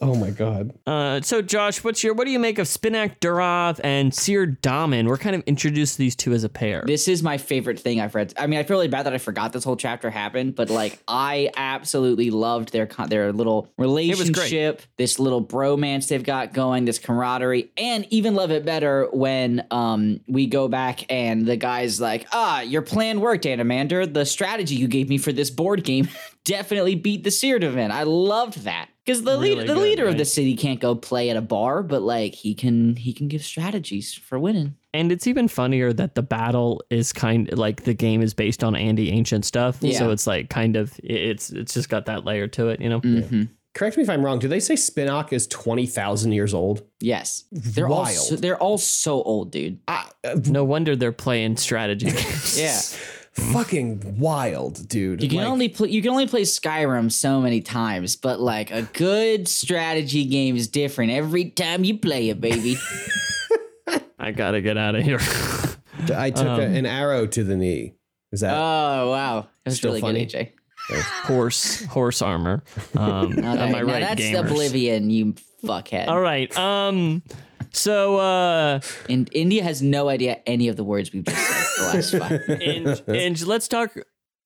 Oh 0.01 0.15
my 0.15 0.29
god. 0.29 0.77
Uh, 0.87 1.19
so, 1.21 1.41
Josh, 1.41 1.83
what's 1.83 2.03
your 2.03 2.13
what 2.13 2.25
do 2.25 2.31
you 2.31 2.39
make 2.39 2.59
of 2.59 2.67
Spinnock 2.67 3.19
Durav 3.19 3.79
and 3.83 4.11
Seerdomin? 4.11 5.07
We're 5.07 5.17
kind 5.17 5.35
of 5.35 5.43
introduced 5.45 5.95
to 5.95 5.99
these 5.99 6.15
two 6.15 6.33
as 6.33 6.43
a 6.43 6.49
pair. 6.49 6.83
This 6.85 7.07
is 7.07 7.21
my 7.21 7.37
favorite 7.37 7.79
thing 7.79 7.88
I've 7.97 8.13
read. 8.13 8.33
I 8.37 8.47
mean, 8.47 8.59
I 8.59 8.63
feel 8.63 8.75
really 8.75 8.89
bad 8.89 9.05
that 9.05 9.13
I 9.13 9.17
forgot 9.17 9.53
this 9.53 9.63
whole 9.63 9.77
chapter 9.77 10.09
happened, 10.09 10.55
but 10.55 10.69
like, 10.69 10.99
I 11.07 11.49
absolutely 11.55 12.29
loved 12.29 12.73
their 12.73 12.87
con- 12.87 13.09
their 13.09 13.31
little 13.31 13.71
relationship, 13.77 14.81
this 14.97 15.17
little 15.19 15.43
bromance 15.43 16.09
they've 16.09 16.23
got 16.23 16.53
going, 16.53 16.83
this 16.85 16.99
camaraderie, 16.99 17.71
and 17.77 18.05
even 18.09 18.35
love 18.35 18.51
it 18.51 18.65
better 18.65 19.07
when 19.13 19.65
um 19.71 20.19
we 20.27 20.47
go 20.47 20.67
back 20.67 21.09
and 21.09 21.45
the 21.45 21.55
guy's 21.55 22.01
like, 22.01 22.27
"Ah, 22.33 22.61
your 22.61 22.81
plan 22.81 23.21
worked, 23.21 23.45
Anomander. 23.45 24.13
The 24.13 24.25
strategy 24.25 24.75
you 24.75 24.87
gave 24.87 25.07
me 25.07 25.17
for 25.17 25.31
this 25.31 25.49
board 25.49 25.83
game 25.83 26.09
definitely 26.43 26.95
beat 26.95 27.23
the 27.23 27.29
Seerdomin." 27.29 27.91
I 27.91 28.03
loved 28.03 28.63
that. 28.65 28.89
Because 29.05 29.23
the 29.23 29.31
Really 29.31 29.55
leader, 29.55 29.61
the 29.61 29.73
good, 29.73 29.81
leader 29.81 30.07
of 30.07 30.17
the 30.19 30.25
city 30.25 30.55
can't 30.55 30.79
go 30.79 30.93
play 30.93 31.31
at 31.31 31.37
a 31.37 31.41
bar, 31.41 31.81
but 31.81 32.03
like 32.03 32.35
he 32.35 32.53
can, 32.53 32.95
he 32.95 33.11
can 33.11 33.27
give 33.27 33.43
strategies 33.43 34.13
for 34.13 34.37
winning. 34.37 34.75
And 34.93 35.11
it's 35.11 35.27
even 35.27 35.47
funnier 35.47 35.93
that 35.93 36.15
the 36.15 36.23
battle 36.23 36.81
is 36.89 37.13
kind 37.13 37.51
of 37.53 37.59
like 37.59 37.83
the 37.83 37.93
game 37.93 38.21
is 38.21 38.33
based 38.33 38.63
on 38.63 38.73
Andii 38.73 39.11
ancient 39.11 39.45
stuff. 39.45 39.77
Yeah. 39.81 39.99
So 39.99 40.09
it's 40.11 40.25
like 40.25 40.49
kind 40.49 40.75
of 40.75 40.99
it's 41.03 41.51
it's 41.51 41.73
just 41.75 41.89
got 41.89 42.05
that 42.07 42.25
layer 42.25 42.47
to 42.47 42.69
it, 42.69 42.81
you 42.81 42.89
know. 42.89 43.01
Mm-hmm. 43.01 43.43
Correct 43.75 43.97
me 43.97 44.03
if 44.03 44.09
I'm 44.09 44.25
wrong. 44.25 44.39
Do 44.39 44.47
they 44.47 44.59
say 44.59 44.73
Spinnock 44.73 45.31
is 45.31 45.45
twenty 45.45 45.85
thousand 45.85 46.31
years 46.31 46.55
old? 46.55 46.81
Yes, 46.99 47.43
they're 47.51 47.87
all 47.87 48.07
so, 48.07 48.35
they're 48.35 48.57
all 48.57 48.79
so 48.79 49.21
old, 49.21 49.51
dude. 49.51 49.79
I, 49.87 50.09
uh, 50.23 50.37
No 50.47 50.63
wonder 50.63 50.95
they're 50.95 51.11
playing 51.11 51.57
strategy 51.57 52.07
games. 52.11 52.59
Yeah, 52.59 52.79
fucking 53.53 54.17
wild, 54.19 54.89
dude. 54.89 55.21
you 55.21 55.29
can 55.29 55.37
Like, 55.37 55.47
only 55.47 55.69
play 55.69 55.89
you 55.89 56.01
can 56.01 56.09
only 56.11 56.27
play 56.27 56.41
Skyrim 56.41 57.11
so 57.11 57.39
many 57.41 57.61
times, 57.61 58.15
but 58.15 58.39
like 58.41 58.71
a 58.71 58.81
good 58.81 59.47
strategy 59.47 60.25
game 60.25 60.55
is 60.55 60.67
different 60.67 61.11
every 61.11 61.51
time 61.51 61.83
you 61.83 61.99
play 61.99 62.29
it, 62.29 62.41
baby. 62.41 62.75
I 64.29 64.31
gotta 64.31 64.61
get 64.61 64.77
out 64.77 64.93
of 64.93 65.01
here. 65.03 65.17
I 66.15 66.29
took 66.29 66.45
a, 66.45 66.61
an 66.61 66.85
arrow 66.85 67.25
to 67.25 67.43
the 67.43 67.55
knee. 67.57 67.95
Is 68.31 68.41
that 68.41 68.53
oh 68.55 69.09
wow, 69.09 69.47
that's 69.65 69.77
Still 69.77 69.89
really 69.89 70.01
funny? 70.01 70.25
good, 70.27 70.51
AJ. 70.91 71.01
horse 71.25 71.83
horse 71.85 72.21
armor. 72.21 72.63
Um, 72.95 73.31
Okay, 73.39 73.41
am 73.41 73.75
I 73.75 73.81
now 73.81 73.81
right, 73.81 74.01
that's 74.01 74.21
gamers? 74.21 74.51
Oblivion, 74.51 75.09
you 75.09 75.33
fuckhead. 75.63 76.07
All 76.09 76.21
right. 76.21 76.55
Um. 76.55 77.23
So 77.71 78.17
uh, 78.17 78.81
And 79.09 79.29
India 79.31 79.63
has 79.63 79.81
no 79.81 80.09
idea 80.09 80.41
any 80.45 80.67
of 80.67 80.75
the 80.75 80.83
words 80.83 81.11
we've 81.11 81.25
just 81.25 81.37
said 81.37 81.83
the 81.83 81.97
last 81.97 82.15
five. 82.47 82.59
and, 82.61 83.03
and 83.07 83.47
let's 83.47 83.67
talk. 83.67 83.95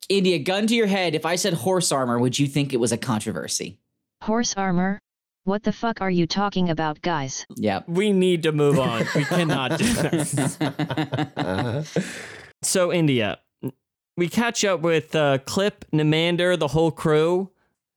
India, 0.08 0.40
gun 0.40 0.66
to 0.68 0.76
your 0.76 0.88
head. 0.88 1.14
If 1.14 1.26
I 1.26 1.36
said 1.36 1.54
horse 1.54 1.92
armor, 1.92 2.20
would 2.20 2.40
you 2.40 2.48
think 2.48 2.74
it 2.74 2.78
was 2.78 2.92
a 2.94 2.98
controversy? 2.98 3.80
Horse 4.22 4.54
armor? 4.56 5.00
What 5.46 5.64
the 5.64 5.74
fuck 5.74 6.00
are 6.02 6.10
you 6.10 6.26
talking 6.26 6.70
about, 6.70 7.02
guys? 7.02 7.46
Yep. 7.58 7.90
We 7.90 8.14
need 8.14 8.44
to 8.44 8.54
move 8.54 8.80
on. 8.80 9.06
We 9.14 9.26
cannot 9.26 9.78
do 9.78 9.84
this. 9.94 10.38
So 12.62 12.94
India, 12.94 13.40
we 14.16 14.30
catch 14.30 14.64
up 14.64 14.82
with 14.82 15.14
uh, 15.16 15.40
Clip, 15.40 15.84
Nimander, 15.92 16.58
the 16.58 16.70
whole 16.70 16.92
crew, 16.92 17.50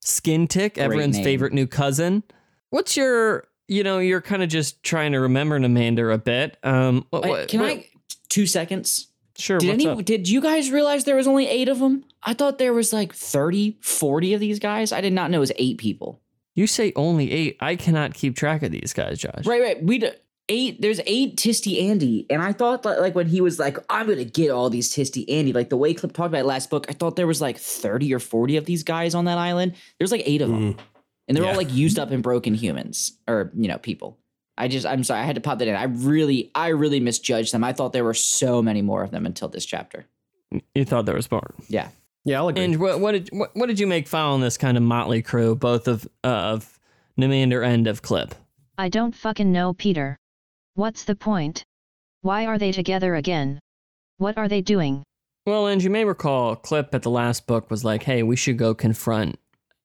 Skintick, 0.04 0.76
everyone's 0.76 1.16
name. 1.16 1.24
favorite 1.24 1.52
new 1.52 1.68
cousin. 1.68 2.24
What's 2.70 2.96
your, 2.96 3.46
you 3.68 3.84
know, 3.84 4.00
you're 4.00 4.22
kind 4.22 4.42
of 4.42 4.48
just 4.48 4.82
trying 4.82 5.12
to 5.12 5.20
remember 5.20 5.58
Nimander 5.60 6.12
a 6.12 6.18
bit. 6.18 6.56
Um, 6.64 7.06
what, 7.10 7.22
Wait, 7.22 7.30
what- 7.30 7.48
can 7.48 7.60
what- 7.60 7.70
I? 7.70 7.86
Two 8.28 8.46
seconds. 8.46 9.08
Sure. 9.38 9.58
Did 9.58 9.68
what's 9.68 9.84
any? 9.84 9.88
up? 10.00 10.04
Did 10.04 10.28
you 10.28 10.40
guys 10.40 10.70
realize 10.70 11.04
there 11.04 11.16
was 11.16 11.28
only 11.28 11.46
eight 11.46 11.68
of 11.68 11.78
them? 11.78 12.04
I 12.22 12.34
thought 12.34 12.58
there 12.58 12.72
was 12.72 12.92
like 12.92 13.14
30, 13.14 13.78
40 13.82 14.34
of 14.34 14.40
these 14.40 14.58
guys. 14.58 14.92
I 14.92 15.00
did 15.00 15.12
not 15.12 15.30
know 15.30 15.36
it 15.36 15.40
was 15.40 15.52
eight 15.56 15.78
people. 15.78 16.20
You 16.56 16.66
say 16.66 16.92
only 16.96 17.30
eight. 17.30 17.56
I 17.60 17.76
cannot 17.76 18.14
keep 18.14 18.34
track 18.34 18.62
of 18.62 18.72
these 18.72 18.92
guys, 18.92 19.18
Josh. 19.18 19.44
Right, 19.44 19.60
right. 19.60 19.82
We 19.82 19.98
d- 19.98 20.10
eight. 20.48 20.80
There's 20.80 21.00
eight 21.06 21.36
Tiste 21.36 21.66
Andii, 21.66 22.26
and 22.30 22.42
I 22.42 22.52
thought 22.52 22.82
that 22.82 23.00
like 23.00 23.14
when 23.14 23.28
he 23.28 23.42
was 23.42 23.58
like, 23.58 23.76
"I'm 23.90 24.08
gonna 24.08 24.24
get 24.24 24.50
all 24.50 24.70
these 24.70 24.90
Tiste 24.90 25.28
Andii," 25.28 25.54
like 25.54 25.68
the 25.68 25.76
way 25.76 25.92
Clip 25.92 26.12
talked 26.12 26.28
about 26.28 26.40
it 26.40 26.46
last 26.46 26.70
book, 26.70 26.86
I 26.88 26.94
thought 26.94 27.14
there 27.14 27.26
was 27.26 27.42
like 27.42 27.58
30 27.58 28.12
or 28.14 28.18
40 28.18 28.56
of 28.56 28.64
these 28.64 28.82
guys 28.82 29.14
on 29.14 29.26
that 29.26 29.38
island. 29.38 29.74
There's 29.98 30.10
like 30.10 30.22
eight 30.24 30.40
of 30.40 30.48
them, 30.48 30.72
mm-hmm. 30.72 30.80
and 31.28 31.36
they're 31.36 31.46
all 31.46 31.56
like 31.56 31.72
used 31.72 31.98
up 31.98 32.10
and 32.10 32.22
broken 32.22 32.54
humans 32.54 33.12
or 33.28 33.52
you 33.54 33.68
know 33.68 33.78
people. 33.78 34.18
I 34.58 34.68
just, 34.68 34.86
I'm 34.86 35.04
sorry, 35.04 35.20
I 35.20 35.24
had 35.24 35.34
to 35.34 35.42
pop 35.42 35.58
that 35.58 35.68
in. 35.68 35.74
I 35.74 35.84
really, 35.84 36.50
I 36.54 36.68
really 36.68 36.98
misjudged 36.98 37.52
them. 37.52 37.62
I 37.62 37.74
thought 37.74 37.92
there 37.92 38.04
were 38.04 38.14
so 38.14 38.62
many 38.62 38.80
more 38.80 39.02
of 39.02 39.10
them 39.10 39.26
until 39.26 39.48
this 39.48 39.66
chapter. 39.66 40.06
You 40.74 40.86
thought 40.86 41.04
there 41.04 41.14
was 41.14 41.30
more. 41.30 41.54
Yeah. 41.68 41.88
Yeah, 42.26 42.40
I'll 42.40 42.48
agree. 42.48 42.64
And 42.64 42.80
what, 42.80 42.98
what 42.98 43.12
did 43.12 43.28
what, 43.30 43.54
what 43.54 43.66
did 43.66 43.78
you 43.78 43.86
make 43.86 44.08
following 44.08 44.40
this 44.40 44.58
kind 44.58 44.76
of 44.76 44.82
motley 44.82 45.22
crew, 45.22 45.54
both 45.54 45.86
of 45.86 46.08
uh, 46.24 46.26
of 46.26 46.78
Nimander 47.16 47.64
and 47.64 47.86
of 47.86 48.02
Clip? 48.02 48.34
I 48.76 48.88
don't 48.88 49.14
fucking 49.14 49.50
know, 49.52 49.72
Peter. 49.72 50.16
What's 50.74 51.04
the 51.04 51.14
point? 51.14 51.64
Why 52.22 52.44
are 52.44 52.58
they 52.58 52.72
together 52.72 53.14
again? 53.14 53.60
What 54.18 54.36
are 54.36 54.48
they 54.48 54.60
doing? 54.60 55.04
Well, 55.46 55.68
and 55.68 55.80
you 55.80 55.88
may 55.88 56.04
recall, 56.04 56.56
Clip 56.56 56.92
at 56.92 57.02
the 57.02 57.10
last 57.10 57.46
book 57.46 57.70
was 57.70 57.84
like, 57.84 58.02
hey, 58.02 58.24
we 58.24 58.34
should 58.34 58.58
go 58.58 58.74
confront 58.74 59.38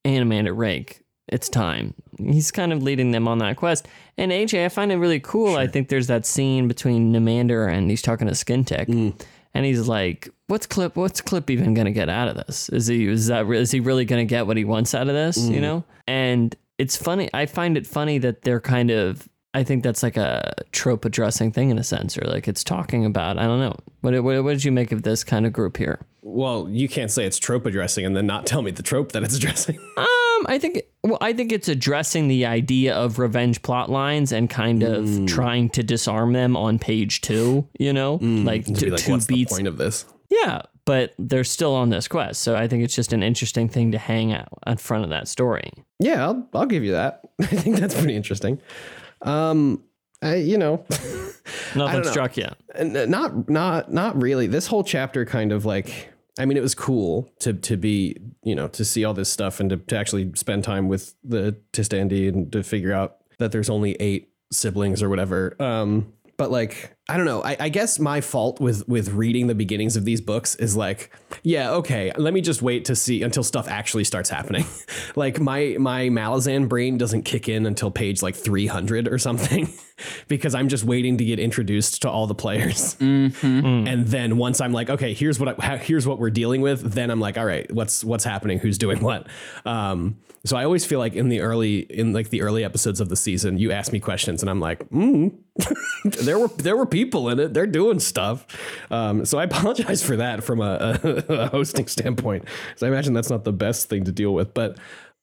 Anomander 0.03 0.57
Rake. 0.57 1.03
It's 1.27 1.47
time. 1.47 1.93
He's 2.17 2.49
kind 2.49 2.73
of 2.73 2.81
leading 2.81 3.11
them 3.11 3.27
on 3.27 3.37
that 3.37 3.57
quest. 3.57 3.87
And 4.17 4.31
AJ, 4.31 4.65
I 4.65 4.69
find 4.69 4.91
it 4.91 4.97
really 4.97 5.19
cool. 5.19 5.55
I 5.55 5.67
think 5.67 5.89
there's 5.89 6.07
that 6.07 6.25
scene 6.25 6.67
between 6.67 7.13
Nimander 7.13 7.71
and 7.71 7.89
he's 7.89 8.01
talking 8.01 8.27
to 8.27 8.33
Skintick. 8.33 8.89
And 9.53 9.65
he's 9.65 9.87
like, 9.87 10.29
"What's 10.47 10.65
Clip? 10.65 10.95
What's 10.95 11.21
Clip 11.21 11.49
even 11.49 11.73
gonna 11.73 11.91
get 11.91 12.09
out 12.09 12.27
of 12.27 12.35
this? 12.35 12.69
Is 12.69 12.87
he 12.87 13.07
is 13.07 13.27
that 13.27 13.49
is 13.49 13.71
he 13.71 13.79
really 13.79 14.05
gonna 14.05 14.25
get 14.25 14.47
what 14.47 14.57
he 14.57 14.65
wants 14.65 14.95
out 14.95 15.07
of 15.07 15.13
this? 15.13 15.37
You 15.37 15.57
mm. 15.57 15.61
know?" 15.61 15.83
And 16.07 16.55
it's 16.77 16.97
funny. 16.97 17.29
I 17.33 17.45
find 17.45 17.77
it 17.77 17.85
funny 17.85 18.17
that 18.19 18.43
they're 18.43 18.61
kind 18.61 18.91
of. 18.91 19.27
I 19.53 19.63
think 19.63 19.83
that's 19.83 20.01
like 20.01 20.15
a 20.17 20.53
trope 20.71 21.03
addressing 21.03 21.51
thing 21.51 21.69
in 21.71 21.77
a 21.77 21.83
sense, 21.83 22.17
or 22.17 22.21
like 22.25 22.47
it's 22.47 22.63
talking 22.63 23.05
about. 23.05 23.37
I 23.37 23.43
don't 23.43 23.59
know. 23.59 23.75
What 24.01 24.13
what, 24.23 24.43
what 24.43 24.51
did 24.51 24.63
you 24.63 24.71
make 24.71 24.91
of 24.91 25.03
this 25.03 25.23
kind 25.23 25.45
of 25.45 25.51
group 25.53 25.77
here? 25.77 25.99
Well, 26.23 26.67
you 26.69 26.87
can't 26.87 27.09
say 27.11 27.25
it's 27.25 27.37
trope 27.39 27.65
addressing 27.65 28.05
and 28.05 28.15
then 28.15 28.27
not 28.27 28.45
tell 28.45 28.61
me 28.61 28.71
the 28.71 28.83
trope 28.83 29.11
that 29.13 29.23
it's 29.23 29.35
addressing. 29.35 29.77
Um, 30.41 30.45
I 30.47 30.57
think 30.57 30.81
well, 31.03 31.19
I 31.21 31.33
think 31.33 31.51
it's 31.51 31.67
addressing 31.67 32.27
the 32.27 32.47
idea 32.47 32.95
of 32.95 33.19
revenge 33.19 33.61
plot 33.61 33.91
lines 33.91 34.31
and 34.31 34.49
kind 34.49 34.81
of 34.81 35.03
Mm. 35.05 35.27
trying 35.27 35.69
to 35.71 35.83
disarm 35.83 36.33
them 36.33 36.55
on 36.57 36.79
page 36.79 37.21
two. 37.21 37.67
You 37.77 37.93
know, 37.93 38.15
like, 38.21 38.65
to 38.65 38.73
t- 38.73 38.85
be 38.85 38.91
like, 38.91 39.01
two 39.01 39.19
beats. 39.27 39.53
point 39.53 39.67
of 39.67 39.77
this? 39.77 40.05
Yeah, 40.29 40.61
but 40.85 41.13
they're 41.19 41.43
still 41.43 41.75
on 41.75 41.89
this 41.89 42.07
quest, 42.07 42.41
so 42.41 42.55
I 42.55 42.67
think 42.67 42.83
it's 42.83 42.95
just 42.95 43.13
an 43.13 43.21
interesting 43.21 43.67
thing 43.69 43.91
to 43.91 43.97
hang 43.99 44.33
out 44.33 44.47
in 44.65 44.77
front 44.77 45.03
of 45.03 45.09
that 45.11 45.27
story. 45.27 45.71
Yeah, 45.99 46.25
I'll, 46.25 46.47
I'll 46.55 46.65
give 46.65 46.83
you 46.83 46.93
that. 46.93 47.21
I 47.41 47.45
think 47.45 47.77
that's 47.79 47.93
pretty 47.93 48.15
interesting. 48.15 48.59
Um, 49.21 49.83
I, 50.21 50.35
you 50.35 50.57
know, 50.57 50.85
Nothing 51.75 52.03
struck 52.03 52.37
yet. 52.37 52.57
not 52.79 53.49
not 53.49 53.91
not 53.91 54.21
really. 54.21 54.47
This 54.47 54.67
whole 54.67 54.83
chapter 54.83 55.25
kind 55.25 55.51
of 55.51 55.65
like 55.65 56.09
I 56.39 56.45
mean, 56.45 56.57
it 56.57 56.61
was 56.61 56.75
cool 56.75 57.29
to 57.39 57.53
to 57.53 57.77
be 57.77 58.17
you 58.43 58.55
know 58.55 58.67
to 58.69 58.85
see 58.85 59.03
all 59.03 59.13
this 59.13 59.29
stuff 59.29 59.59
and 59.59 59.69
to, 59.69 59.77
to 59.77 59.97
actually 59.97 60.31
spend 60.35 60.63
time 60.63 60.87
with 60.87 61.15
the 61.23 61.55
Tiste 61.71 61.91
Andii 61.91 62.29
and 62.29 62.51
to 62.51 62.63
figure 62.63 62.93
out 62.93 63.17
that 63.39 63.51
there's 63.51 63.69
only 63.69 63.93
eight 63.95 64.31
siblings 64.51 65.01
or 65.01 65.09
whatever. 65.09 65.55
Um, 65.59 66.13
but 66.37 66.51
like 66.51 66.95
I 67.09 67.17
don't 67.17 67.25
know. 67.25 67.43
I, 67.43 67.57
I 67.59 67.69
guess 67.69 67.99
my 67.99 68.21
fault 68.21 68.61
with 68.61 68.87
with 68.87 69.09
reading 69.09 69.47
the 69.47 69.55
beginnings 69.55 69.97
of 69.97 70.05
these 70.05 70.21
books 70.21 70.55
is 70.55 70.77
like, 70.77 71.11
yeah, 71.43 71.71
okay. 71.71 72.11
Let 72.15 72.33
me 72.33 72.41
just 72.41 72.61
wait 72.61 72.85
to 72.85 72.95
see 72.95 73.23
until 73.23 73.43
stuff 73.43 73.67
actually 73.67 74.03
starts 74.03 74.29
happening. 74.29 74.65
like 75.15 75.39
my 75.39 75.75
my 75.79 76.03
Malazan 76.03 76.69
brain 76.69 76.97
doesn't 76.97 77.23
kick 77.23 77.49
in 77.49 77.65
until 77.65 77.91
page 77.91 78.21
like 78.21 78.35
300 78.35 79.07
or 79.07 79.17
something, 79.17 79.73
because 80.27 80.53
I'm 80.55 80.69
just 80.69 80.83
waiting 80.83 81.17
to 81.17 81.25
get 81.25 81.39
introduced 81.39 82.03
to 82.03 82.09
all 82.09 82.27
the 82.27 82.35
players. 82.35 82.95
And 83.81 84.07
then 84.07 84.37
once 84.37 84.61
I'm 84.61 84.71
like, 84.71 84.89
okay, 84.89 85.13
here's 85.13 85.39
what 85.39 85.59
I, 85.61 85.77
here's 85.77 86.07
what 86.07 86.19
we're 86.19 86.29
dealing 86.29 86.61
with, 86.61 86.93
then 86.93 87.09
I'm 87.09 87.19
like, 87.19 87.37
all 87.37 87.45
right, 87.45 87.69
what's 87.73 88.03
what's 88.03 88.23
happening? 88.23 88.59
Who's 88.59 88.77
doing 88.77 89.01
what? 89.01 89.27
Um, 89.65 90.17
so 90.43 90.57
I 90.57 90.63
always 90.63 90.85
feel 90.85 90.99
like 90.99 91.13
in 91.13 91.29
the 91.29 91.41
early 91.41 91.79
in 91.79 92.13
like 92.13 92.29
the 92.29 92.41
early 92.41 92.63
episodes 92.63 92.99
of 92.99 93.09
the 93.09 93.15
season, 93.15 93.57
you 93.57 93.71
ask 93.71 93.91
me 93.91 93.99
questions 93.99 94.41
and 94.41 94.49
I'm 94.49 94.59
like, 94.59 94.87
mm, 94.89 95.33
there 96.03 96.39
were 96.39 96.47
there 96.47 96.75
were 96.75 96.85
people 96.91 97.29
in 97.29 97.39
it. 97.39 97.53
They're 97.53 97.65
doing 97.65 97.99
stuff. 97.99 98.45
Um, 98.91 99.25
so 99.25 99.39
I 99.39 99.43
apologize 99.51 100.03
for 100.03 100.17
that 100.17 100.43
from 100.43 100.61
a, 100.61 100.99
a, 101.03 101.33
a 101.33 101.47
hosting 101.49 101.87
standpoint. 101.87 102.45
So 102.75 102.85
I 102.85 102.89
imagine 102.89 103.13
that's 103.13 103.29
not 103.29 103.43
the 103.43 103.53
best 103.53 103.89
thing 103.89 104.03
to 104.03 104.11
deal 104.11 104.33
with, 104.33 104.53
but 104.53 104.77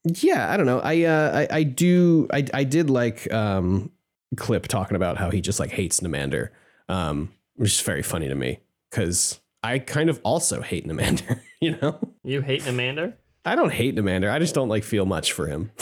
yeah, 0.04 0.52
I 0.52 0.56
don't 0.56 0.66
know. 0.66 0.80
I 0.80 1.04
uh, 1.04 1.46
I, 1.50 1.58
I 1.58 1.62
do 1.62 2.26
I 2.32 2.44
I 2.52 2.64
did 2.64 2.90
like 2.90 3.32
um, 3.32 3.90
clip 4.36 4.66
talking 4.68 4.96
about 4.96 5.16
how 5.18 5.30
he 5.30 5.40
just 5.40 5.60
like 5.60 5.70
hates 5.70 6.00
Nimander, 6.00 6.48
um, 6.88 7.32
which 7.56 7.74
is 7.74 7.80
very 7.80 8.02
funny 8.02 8.28
to 8.28 8.34
me 8.34 8.60
because 8.90 9.40
I 9.62 9.78
kind 9.78 10.08
of 10.08 10.20
also 10.24 10.62
hate 10.62 10.86
Nimander. 10.86 11.40
You 11.60 11.76
know, 11.82 11.98
You 12.22 12.40
hate 12.40 12.62
Nimander? 12.62 13.14
I 13.44 13.56
don't 13.56 13.72
hate 13.72 13.96
Nimander. 13.96 14.30
I 14.30 14.38
just 14.38 14.54
don't 14.54 14.68
like 14.68 14.84
feel 14.84 15.06
much 15.06 15.32
for 15.32 15.48
him. 15.48 15.72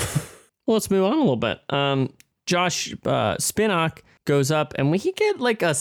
Well, 0.66 0.74
let's 0.74 0.90
move 0.90 1.04
on 1.04 1.12
a 1.12 1.18
little 1.18 1.36
bit. 1.36 1.60
Um, 1.70 2.12
Josh 2.44 2.92
uh, 3.04 3.36
Spinnock 3.36 4.00
goes 4.26 4.50
up, 4.50 4.74
and 4.76 4.90
we 4.90 4.98
get 4.98 5.40
like 5.40 5.62
a 5.62 5.74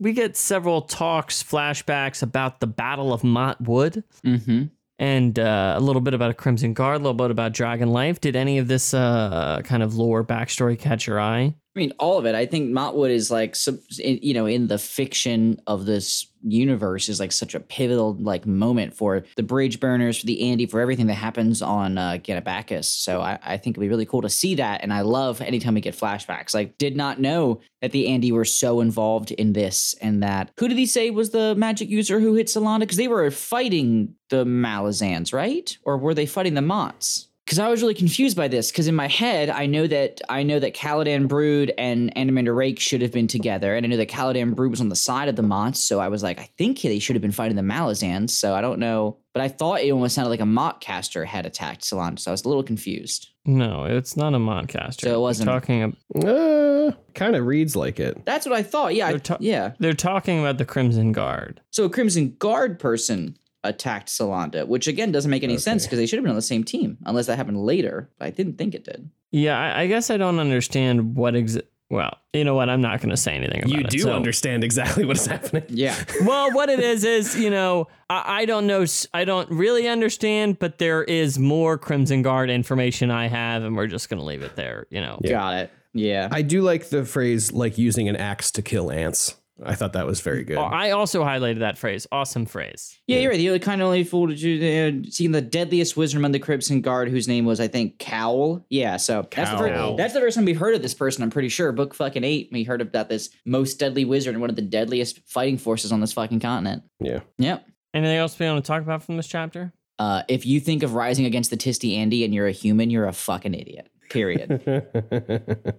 we 0.00 0.12
get 0.14 0.36
several 0.38 0.80
talks, 0.82 1.42
flashbacks 1.42 2.22
about 2.22 2.60
the 2.60 2.66
Battle 2.66 3.12
of 3.12 3.22
Mott 3.22 3.60
Wood, 3.60 4.02
Mm-hmm. 4.24 4.64
and 4.98 5.38
uh, 5.38 5.74
a 5.76 5.80
little 5.80 6.00
bit 6.00 6.14
about 6.14 6.30
a 6.30 6.34
Crimson 6.34 6.72
Guard, 6.72 6.96
a 6.96 6.98
little 6.98 7.12
bit 7.12 7.30
about 7.30 7.52
Dragon 7.52 7.90
Life. 7.90 8.20
Did 8.20 8.36
any 8.36 8.56
of 8.58 8.68
this 8.68 8.94
uh, 8.94 9.60
kind 9.64 9.82
of 9.82 9.94
lore 9.96 10.24
backstory 10.24 10.78
catch 10.78 11.06
your 11.06 11.20
eye? 11.20 11.54
I 11.74 11.78
mean, 11.78 11.92
all 11.98 12.18
of 12.18 12.26
it. 12.26 12.34
I 12.34 12.46
think 12.46 12.70
Mott 12.70 12.96
Wood 12.96 13.10
is 13.10 13.30
like, 13.30 13.56
you 13.98 14.34
know, 14.34 14.46
in 14.46 14.66
the 14.68 14.78
fiction 14.78 15.60
of 15.66 15.86
this 15.86 16.26
universe 16.42 17.08
is 17.08 17.20
like 17.20 17.32
such 17.32 17.54
a 17.54 17.60
pivotal 17.60 18.14
like 18.14 18.46
moment 18.46 18.94
for 18.94 19.24
the 19.36 19.42
bridge 19.42 19.80
burners, 19.80 20.18
for 20.18 20.26
the 20.26 20.38
Andii, 20.42 20.70
for 20.70 20.80
everything 20.80 21.06
that 21.06 21.14
happens 21.14 21.62
on 21.62 21.98
uh, 21.98 22.12
Genabackis. 22.22 22.84
So 22.84 23.20
I, 23.20 23.38
I 23.42 23.56
think 23.56 23.74
it'd 23.74 23.80
be 23.80 23.88
really 23.88 24.06
cool 24.06 24.22
to 24.22 24.28
see 24.28 24.54
that. 24.56 24.82
And 24.82 24.92
I 24.92 25.02
love 25.02 25.40
anytime 25.40 25.74
we 25.74 25.80
get 25.80 25.96
flashbacks. 25.96 26.54
Like, 26.54 26.78
did 26.78 26.96
not 26.96 27.20
know 27.20 27.60
that 27.80 27.92
the 27.92 28.06
Andii 28.06 28.32
were 28.32 28.44
so 28.44 28.80
involved 28.80 29.30
in 29.32 29.52
this 29.52 29.94
and 30.00 30.22
that. 30.22 30.50
Who 30.58 30.68
did 30.68 30.78
he 30.78 30.86
say 30.86 31.10
was 31.10 31.30
the 31.30 31.54
magic 31.54 31.88
user 31.88 32.20
who 32.20 32.34
hit 32.34 32.46
Silanah? 32.46 32.80
Because 32.80 32.96
they 32.96 33.08
were 33.08 33.30
fighting 33.30 34.14
the 34.30 34.44
Malazans, 34.44 35.32
right? 35.32 35.76
Or 35.84 35.98
were 35.98 36.14
they 36.14 36.26
fighting 36.26 36.54
the 36.54 36.62
Mots? 36.62 37.28
Because 37.44 37.58
I 37.58 37.68
was 37.68 37.82
really 37.82 37.94
confused 37.94 38.36
by 38.36 38.48
this. 38.48 38.70
Because 38.70 38.86
in 38.88 38.94
my 38.94 39.08
head, 39.08 39.50
I 39.50 39.66
know 39.66 39.86
that 39.86 40.20
I 40.28 40.42
know 40.42 40.58
that 40.58 40.74
Caladan 40.74 41.28
Brood 41.28 41.72
and 41.76 42.14
Animander 42.14 42.54
Rake 42.54 42.78
should 42.80 43.02
have 43.02 43.12
been 43.12 43.26
together, 43.28 43.74
and 43.74 43.84
I 43.84 43.88
know 43.88 43.96
that 43.96 44.08
Caladan 44.08 44.54
Brood 44.54 44.70
was 44.70 44.80
on 44.80 44.88
the 44.88 44.96
side 44.96 45.28
of 45.28 45.36
the 45.36 45.42
Mots. 45.42 45.80
So 45.84 46.00
I 46.00 46.08
was 46.08 46.22
like, 46.22 46.38
I 46.40 46.48
think 46.58 46.80
they 46.82 46.98
should 46.98 47.16
have 47.16 47.22
been 47.22 47.32
fighting 47.32 47.56
the 47.56 47.62
Malazans. 47.62 48.30
So 48.30 48.54
I 48.54 48.60
don't 48.60 48.78
know, 48.78 49.18
but 49.34 49.42
I 49.42 49.48
thought 49.48 49.80
it 49.82 49.90
almost 49.90 50.14
sounded 50.14 50.30
like 50.30 50.40
a 50.40 50.46
Mott 50.46 50.80
caster 50.80 51.24
had 51.24 51.46
attacked 51.46 51.84
Salon. 51.84 52.16
So 52.16 52.30
I 52.30 52.32
was 52.32 52.44
a 52.44 52.48
little 52.48 52.62
confused. 52.62 53.28
No, 53.44 53.84
it's 53.86 54.16
not 54.16 54.34
a 54.34 54.38
Modcaster. 54.38 55.00
So 55.00 55.14
it 55.14 55.20
wasn't- 55.20 55.46
They're 55.50 55.58
talking. 55.60 55.82
ab- 55.82 56.24
Uh, 56.24 56.92
kind 57.14 57.34
of 57.34 57.44
reads 57.44 57.74
like 57.74 57.98
it. 57.98 58.24
That's 58.24 58.46
what 58.46 58.54
I 58.54 58.62
thought. 58.62 58.94
Yeah, 58.94 59.10
They're 59.10 59.18
ta- 59.18 59.36
yeah. 59.40 59.72
They're 59.80 59.94
talking 59.94 60.38
about 60.38 60.58
the 60.58 60.64
Crimson 60.64 61.10
Guard. 61.10 61.60
So 61.72 61.84
a 61.84 61.90
Crimson 61.90 62.36
Guard 62.38 62.78
person 62.78 63.36
attacked 63.64 64.08
Silanah, 64.08 64.66
which 64.66 64.88
again 64.88 65.12
doesn't 65.12 65.30
make 65.30 65.44
any 65.44 65.58
sense 65.58 65.84
because 65.84 65.98
they 65.98 66.06
should 66.06 66.16
have 66.18 66.24
been 66.24 66.30
on 66.30 66.36
the 66.36 66.42
same 66.42 66.64
team, 66.64 66.98
unless 67.04 67.26
that 67.26 67.36
happened 67.36 67.62
later. 67.64 68.10
But 68.18 68.26
I 68.26 68.30
didn't 68.30 68.58
think 68.58 68.74
it 68.74 68.84
did. 68.84 69.10
Yeah, 69.30 69.58
I, 69.58 69.82
I 69.82 69.86
guess 69.86 70.10
I 70.10 70.16
don't 70.16 70.38
understand 70.38 71.16
what 71.16 71.34
ex. 71.36 71.56
Well, 71.90 72.16
you 72.32 72.42
know 72.44 72.54
what? 72.54 72.70
I'm 72.70 72.80
not 72.80 73.00
going 73.00 73.10
to 73.10 73.18
say 73.18 73.34
anything 73.34 73.58
about 73.64 73.68
You 73.70 73.80
it. 73.80 73.90
do 73.90 73.98
so- 73.98 74.12
understand 74.14 74.64
exactly 74.64 75.04
what 75.04 75.18
is 75.18 75.26
happening. 75.26 75.64
Yeah. 75.68 75.94
well, 76.24 76.50
what 76.52 76.70
it 76.70 76.80
is 76.80 77.04
is, 77.04 77.38
you 77.38 77.50
know, 77.50 77.86
I, 78.08 78.40
I 78.40 78.44
don't 78.46 78.66
know, 78.66 78.86
I 79.12 79.26
don't 79.26 79.50
really 79.50 79.86
understand, 79.86 80.58
but 80.58 80.78
there 80.78 81.04
is 81.04 81.38
more 81.38 81.76
Crimson 81.76 82.22
Guard 82.22 82.48
information 82.48 83.10
I 83.10 83.28
have, 83.28 83.62
and 83.62 83.76
we're 83.76 83.88
just 83.88 84.08
going 84.08 84.20
to 84.20 84.24
leave 84.24 84.40
it 84.40 84.56
there. 84.56 84.86
You 84.88 85.02
know, 85.02 85.20
Got 85.22 85.54
it. 85.58 85.70
Yeah. 85.92 86.28
I 86.30 86.40
do 86.40 86.62
like 86.62 86.88
the 86.88 87.04
phrase 87.04 87.52
like 87.52 87.76
using 87.76 88.08
an 88.08 88.16
axe 88.16 88.50
to 88.52 88.62
kill 88.62 88.90
ants. 88.90 89.36
I 89.64 89.74
thought 89.74 89.92
that 89.94 90.06
was 90.06 90.20
very 90.20 90.44
good. 90.44 90.56
Oh, 90.56 90.62
I 90.62 90.90
also 90.90 91.22
highlighted 91.24 91.60
that 91.60 91.78
phrase. 91.78 92.06
Awesome 92.12 92.46
phrase. 92.46 92.98
Yeah, 93.06 93.18
you're 93.18 93.30
right. 93.30 93.36
The 93.36 93.48
only 93.48 93.58
kind 93.60 93.80
of 93.80 93.86
only 93.86 94.04
fool 94.04 94.28
to 94.28 94.34
you 94.34 95.04
uh, 95.04 95.10
seeing 95.10 95.32
the 95.32 95.40
deadliest 95.40 95.96
wizard 95.96 96.18
among 96.18 96.32
the 96.32 96.38
Crimson 96.38 96.80
Guard, 96.80 97.08
whose 97.08 97.28
name 97.28 97.44
was 97.44 97.60
I 97.60 97.68
think 97.68 97.98
Cowl. 97.98 98.64
Yeah, 98.70 98.96
so 98.96 99.26
that's 99.30 99.50
the, 99.50 99.58
first, 99.58 99.96
that's 99.96 100.14
the 100.14 100.20
first 100.20 100.36
time 100.36 100.44
we've 100.44 100.58
heard 100.58 100.74
of 100.74 100.82
this 100.82 100.94
person. 100.94 101.22
I'm 101.22 101.30
pretty 101.30 101.48
sure. 101.48 101.72
Book 101.72 101.94
fucking 101.94 102.24
eight, 102.24 102.48
we 102.52 102.64
heard 102.64 102.80
about 102.80 103.08
this 103.08 103.30
most 103.46 103.78
deadly 103.78 104.04
wizard 104.04 104.34
and 104.34 104.40
one 104.40 104.50
of 104.50 104.56
the 104.56 104.62
deadliest 104.62 105.20
fighting 105.26 105.58
forces 105.58 105.92
on 105.92 106.00
this 106.00 106.12
fucking 106.12 106.40
continent. 106.40 106.82
yeah. 107.00 107.20
Yep. 107.38 107.66
Anything 107.94 108.16
else 108.16 108.38
we 108.38 108.46
want 108.46 108.64
to 108.64 108.66
talk 108.66 108.82
about 108.82 109.02
from 109.02 109.16
this 109.18 109.26
chapter? 109.26 109.72
Uh, 109.98 110.22
if 110.26 110.46
you 110.46 110.58
think 110.60 110.82
of 110.82 110.94
rising 110.94 111.26
against 111.26 111.50
the 111.50 111.56
Tiste 111.56 111.82
Andii 111.82 112.24
and 112.24 112.34
you're 112.34 112.46
a 112.46 112.52
human, 112.52 112.88
you're 112.90 113.06
a 113.06 113.12
fucking 113.12 113.54
idiot. 113.54 113.88
Period. 114.08 114.62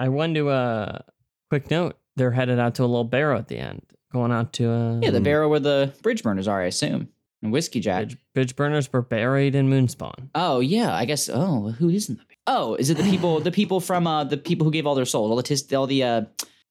I 0.00 0.08
want 0.08 0.34
to, 0.34 0.48
uh, 0.48 0.98
quick 1.50 1.70
note, 1.70 1.98
they're 2.16 2.30
headed 2.32 2.58
out 2.58 2.74
to 2.76 2.82
a 2.82 2.86
little 2.86 3.04
barrow 3.04 3.38
at 3.38 3.48
the 3.48 3.56
end, 3.58 3.82
going 4.12 4.32
out 4.32 4.52
to, 4.54 4.70
uh, 4.70 5.00
yeah, 5.00 5.10
the 5.10 5.20
barrow 5.20 5.48
where 5.48 5.60
the 5.60 5.94
bridge 6.02 6.22
burners 6.22 6.48
are, 6.48 6.60
I 6.62 6.66
assume, 6.66 7.08
and 7.42 7.52
Whiskeyjack. 7.52 7.96
bridge, 7.96 8.16
bridge 8.34 8.56
burners 8.56 8.92
were 8.92 9.02
buried 9.02 9.54
in 9.54 9.68
Moonspawn. 9.70 10.28
Oh 10.34 10.60
yeah, 10.60 10.94
I 10.94 11.04
guess. 11.04 11.28
Oh, 11.32 11.70
who 11.78 11.88
is 11.88 12.08
in 12.08 12.16
the? 12.16 12.22
Oh, 12.46 12.74
is 12.74 12.90
it 12.90 12.96
the 12.96 13.04
people? 13.04 13.40
the 13.40 13.52
people 13.52 13.80
from 13.80 14.06
uh 14.06 14.24
the 14.24 14.36
people 14.36 14.64
who 14.64 14.70
gave 14.70 14.86
all 14.86 14.94
their 14.94 15.04
souls, 15.04 15.30
all 15.30 15.36
the 15.36 15.42
tis, 15.42 15.72
all 15.72 15.86
the 15.86 16.02
uh, 16.02 16.22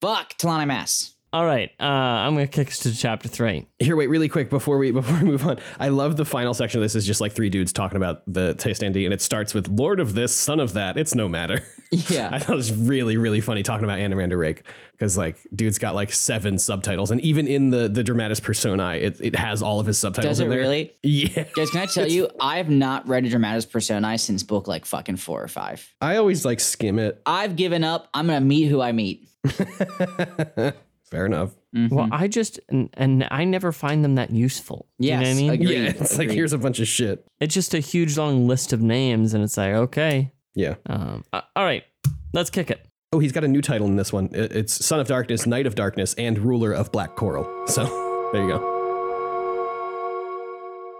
fuck 0.02 0.38
T'lan 0.38 0.66
Imass. 0.68 1.14
All 1.32 1.46
right, 1.46 1.70
uh, 1.80 1.84
I'm 1.84 2.34
going 2.34 2.48
to 2.48 2.52
kick 2.52 2.70
us 2.70 2.80
to 2.80 2.96
chapter 2.96 3.30
three. 3.30 3.68
Here, 3.78 3.96
wait, 3.96 4.08
really 4.08 4.30
quick 4.30 4.50
before 4.50 4.80
we 4.80 4.90
before 5.00 5.16
we 5.20 5.26
move 5.26 5.46
on. 5.46 5.60
I 5.80 5.90
love 5.90 6.18
the 6.18 6.26
final 6.26 6.56
section 6.56 6.80
of 6.80 6.84
this 6.84 6.96
is 6.96 7.06
just 7.06 7.22
like 7.22 7.34
three 7.34 7.50
dudes 7.52 7.72
talking 7.72 7.98
about 7.98 8.24
the 8.26 8.56
Tiste 8.56 8.82
Andii, 8.82 9.06
and 9.06 9.14
it 9.14 9.22
starts 9.22 9.54
with 9.54 9.68
Lord 9.68 10.00
of 10.00 10.16
this, 10.16 10.36
son 10.36 10.60
of 10.60 10.74
that. 10.74 10.98
It's 10.98 11.14
no 11.14 11.30
matter. 11.30 11.64
Yeah. 11.92 12.30
I 12.34 12.40
thought 12.40 12.54
it 12.54 12.58
was 12.58 12.72
really, 12.74 13.18
really 13.18 13.42
funny 13.42 13.64
talking 13.64 13.84
about 13.84 13.98
Anna 14.00 14.16
Anomander 14.16 14.38
Rake 14.38 14.64
because 14.92 15.18
like 15.18 15.38
dude's 15.56 15.80
got 15.80 15.96
like 15.96 16.12
seven 16.12 16.60
subtitles, 16.60 17.10
and 17.12 17.20
even 17.22 17.48
in 17.48 17.70
the 17.72 17.88
the 17.90 18.04
dramatis 18.04 18.40
personae, 18.40 19.00
it, 19.02 19.18
it 19.22 19.36
has 19.36 19.62
all 19.64 19.80
of 19.80 19.86
his 19.88 19.98
subtitles. 19.98 20.30
Does 20.32 20.40
it 20.40 20.44
in 20.46 20.50
there. 20.52 20.60
really? 20.60 20.94
Yeah. 21.04 21.46
Guys, 21.56 21.72
can 21.72 21.82
I 21.82 21.86
tell 21.88 22.08
you, 22.08 22.30
I 22.40 22.58
have 22.58 22.70
not 22.70 23.08
read 23.08 23.26
a 23.26 23.30
Dramatis 23.30 23.66
Personae 23.66 24.18
since 24.18 24.44
book 24.44 24.68
like 24.68 24.86
fucking 24.86 25.16
four 25.18 25.42
or 25.44 25.48
five. 25.48 25.88
I 26.02 26.18
always 26.18 26.46
like 26.46 26.60
skim 26.60 27.00
it. 27.00 27.22
I've 27.26 27.56
given 27.56 27.84
up. 27.84 28.08
I'm 28.14 28.28
gonna 28.28 28.42
meet 28.42 28.66
who 28.68 28.82
I 28.82 28.92
meet. 28.92 29.28
Fair 31.10 31.26
enough. 31.26 31.56
Mm-hmm. 31.76 31.96
Well, 31.96 32.08
I 32.12 32.28
just 32.28 32.60
and, 32.70 32.90
and 32.94 33.28
I 33.32 33.44
never 33.44 33.72
find 33.72 34.04
them 34.06 34.16
that 34.16 34.30
useful. 34.32 34.88
You 35.00 35.12
know 35.12 35.18
what 35.18 35.26
I 35.26 35.30
Yes, 35.30 35.38
mean? 35.38 35.50
agreed. 35.52 35.70
Yeah, 35.84 35.90
it's 35.90 36.18
like 36.20 36.30
here's 36.30 36.54
a 36.54 36.58
bunch 36.60 36.80
of 36.80 36.88
shit. 36.88 37.26
It's 37.40 37.54
just 37.54 37.74
a 37.74 37.80
huge 37.80 38.18
long 38.18 38.48
list 38.48 38.74
of 38.74 38.82
names, 38.82 39.34
and 39.34 39.44
it's 39.44 39.58
like, 39.58 39.74
okay, 39.74 40.32
Yeah. 40.56 40.76
um, 40.88 41.24
uh, 41.32 41.42
all 41.56 41.64
right, 41.64 41.84
let's 42.34 42.50
kick 42.50 42.72
it. 42.72 42.86
Oh, 43.12 43.18
he's 43.20 43.32
got 43.32 43.44
a 43.44 43.48
new 43.48 43.62
title 43.62 43.88
in 43.88 43.96
this 43.96 44.12
one. 44.14 44.30
It's 44.34 44.86
Son 44.86 45.00
of 45.00 45.08
Darkness, 45.08 45.48
Knight 45.48 45.66
of 45.66 45.74
Darkness, 45.76 46.14
and 46.16 46.38
Ruler 46.38 46.72
of 46.74 46.92
Black 46.92 47.16
Coral. 47.16 47.48
So 47.68 47.86
there 48.34 48.44
you 48.44 48.50
go. 48.50 48.76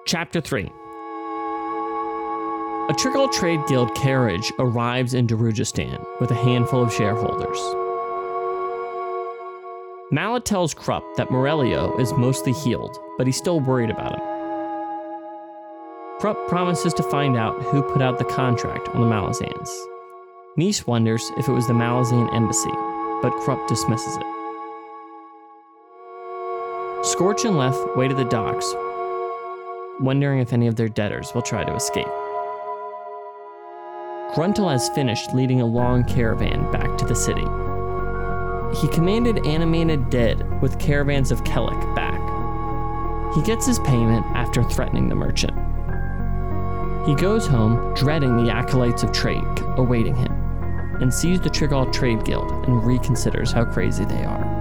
Chapter 0.08 0.42
3 0.42 0.64
A 0.64 2.94
Trygalle 2.94 3.32
Trade 3.32 3.60
Guild 3.68 3.94
carriage 3.96 4.52
arrives 4.58 5.14
in 5.14 5.28
Darujhistan 5.28 6.04
with 6.20 6.32
a 6.32 6.36
handful 6.36 6.82
of 6.82 6.92
shareholders. 6.92 7.60
Mallet 10.12 10.46
tells 10.46 10.74
Kruppe 10.74 11.04
that 11.18 11.30
Murillio 11.30 12.00
is 12.00 12.12
mostly 12.14 12.54
healed, 12.54 12.98
but 13.20 13.28
he's 13.28 13.38
still 13.38 13.60
worried 13.60 13.92
about 13.92 14.20
him. 14.20 14.29
Kruppe 16.20 16.50
promises 16.50 16.94
to 16.96 17.04
find 17.04 17.38
out 17.38 17.62
who 17.64 17.82
put 17.82 18.02
out 18.02 18.18
the 18.18 18.26
contract 18.26 18.90
on 18.90 19.00
the 19.00 19.08
Malazans. 19.08 19.70
Meese 20.58 20.86
wonders 20.86 21.32
if 21.38 21.48
it 21.48 21.54
was 21.54 21.66
the 21.68 21.74
Malazan 21.74 22.34
embassy, 22.36 22.74
but 23.22 23.32
Kruppe 23.46 23.66
dismisses 23.70 24.18
it. 24.18 24.26
Scorch 27.06 27.46
and 27.46 27.58
Leff 27.58 27.78
wait 27.96 28.12
at 28.12 28.18
the 28.18 28.26
docks, 28.26 28.70
wondering 30.02 30.42
if 30.42 30.52
any 30.52 30.68
of 30.68 30.76
their 30.76 30.90
debtors 30.90 31.34
will 31.34 31.42
try 31.42 31.64
to 31.64 31.74
escape. 31.74 32.06
Gruntle 34.36 34.68
has 34.68 34.90
finished 34.90 35.34
leading 35.34 35.62
a 35.62 35.66
long 35.66 36.04
caravan 36.04 36.70
back 36.70 36.98
to 36.98 37.06
the 37.06 37.16
city. 37.16 37.46
He 38.82 38.90
commanded 38.94 39.46
animated 39.48 40.10
dead 40.10 40.62
with 40.62 40.80
caravans 40.80 41.32
of 41.32 41.46
Kellic 41.46 41.80
back. 41.96 42.20
He 43.36 43.42
gets 43.44 43.66
his 43.66 43.80
payment 43.80 44.26
after 44.36 44.64
threatening 44.64 45.08
the 45.08 45.16
merchant. 45.16 45.69
He 47.06 47.16
goes 47.16 47.48
home, 47.48 47.94
dreading 47.96 48.44
the 48.44 48.52
acolytes 48.52 49.04
of 49.04 49.12
trade 49.12 49.44
awaiting 49.80 50.16
him, 50.16 50.32
and 51.02 51.14
sees 51.14 51.40
the 51.40 51.50
Trygalle 51.50 51.92
Trade 51.92 52.26
Guild 52.26 52.52
and 52.68 52.82
reconsiders 52.82 53.52
how 53.54 53.66
crazy 53.66 54.06
they 54.06 54.24
are. 54.24 54.60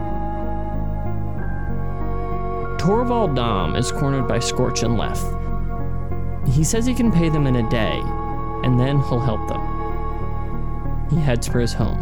Torvald 2.78 3.34
Nom 3.34 3.74
is 3.76 3.90
cornered 3.92 4.28
by 4.28 4.38
Scorch 4.38 4.82
and 4.82 4.96
Leff. 4.96 5.20
He 6.54 6.64
says 6.64 6.86
he 6.86 6.94
can 6.94 7.12
pay 7.12 7.28
them 7.28 7.46
in 7.46 7.56
a 7.56 7.68
day, 7.68 8.00
and 8.64 8.78
then 8.78 9.00
he'll 9.02 9.20
help 9.20 9.46
them. 9.48 11.08
He 11.10 11.16
heads 11.16 11.46
for 11.48 11.60
his 11.60 11.72
home. 11.72 11.98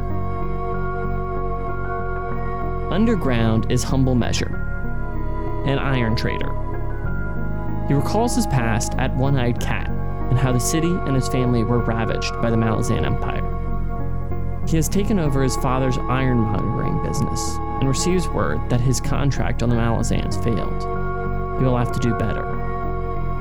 Underground 2.93 3.73
is 3.73 3.83
Humble 3.83 4.15
Measure, 4.15 4.55
an 5.67 5.79
iron 5.79 6.15
trader. 6.15 6.53
He 7.89 7.95
recalls 7.95 8.37
his 8.37 8.47
past 8.47 8.95
at 8.99 9.15
One 9.17 9.37
Eyed 9.37 9.61
Cat 9.61 9.86
and 10.31 10.39
how 10.39 10.53
the 10.53 10.61
city 10.61 10.91
and 10.91 11.15
his 11.15 11.29
family 11.29 11.65
were 11.65 11.79
ravaged 11.79 12.33
by 12.43 12.51
the 12.51 12.57
Malazan 12.57 13.05
Empire. 13.05 13.53
He 14.69 14.77
has 14.77 14.89
taken 14.89 15.19
over 15.19 15.43
his 15.43 15.57
father's 15.57 15.97
ironmongering 15.97 17.03
business 17.03 17.41
and 17.81 17.89
receives 17.89 18.27
word 18.29 18.59
that 18.69 18.81
his 18.81 19.01
contract 19.01 19.63
on 19.63 19.69
the 19.69 19.77
Malazans 19.77 20.43
failed. 20.43 20.83
He 21.59 21.65
will 21.65 21.77
have 21.77 21.93
to 21.93 22.01
do 22.01 22.15
better. 22.15 22.43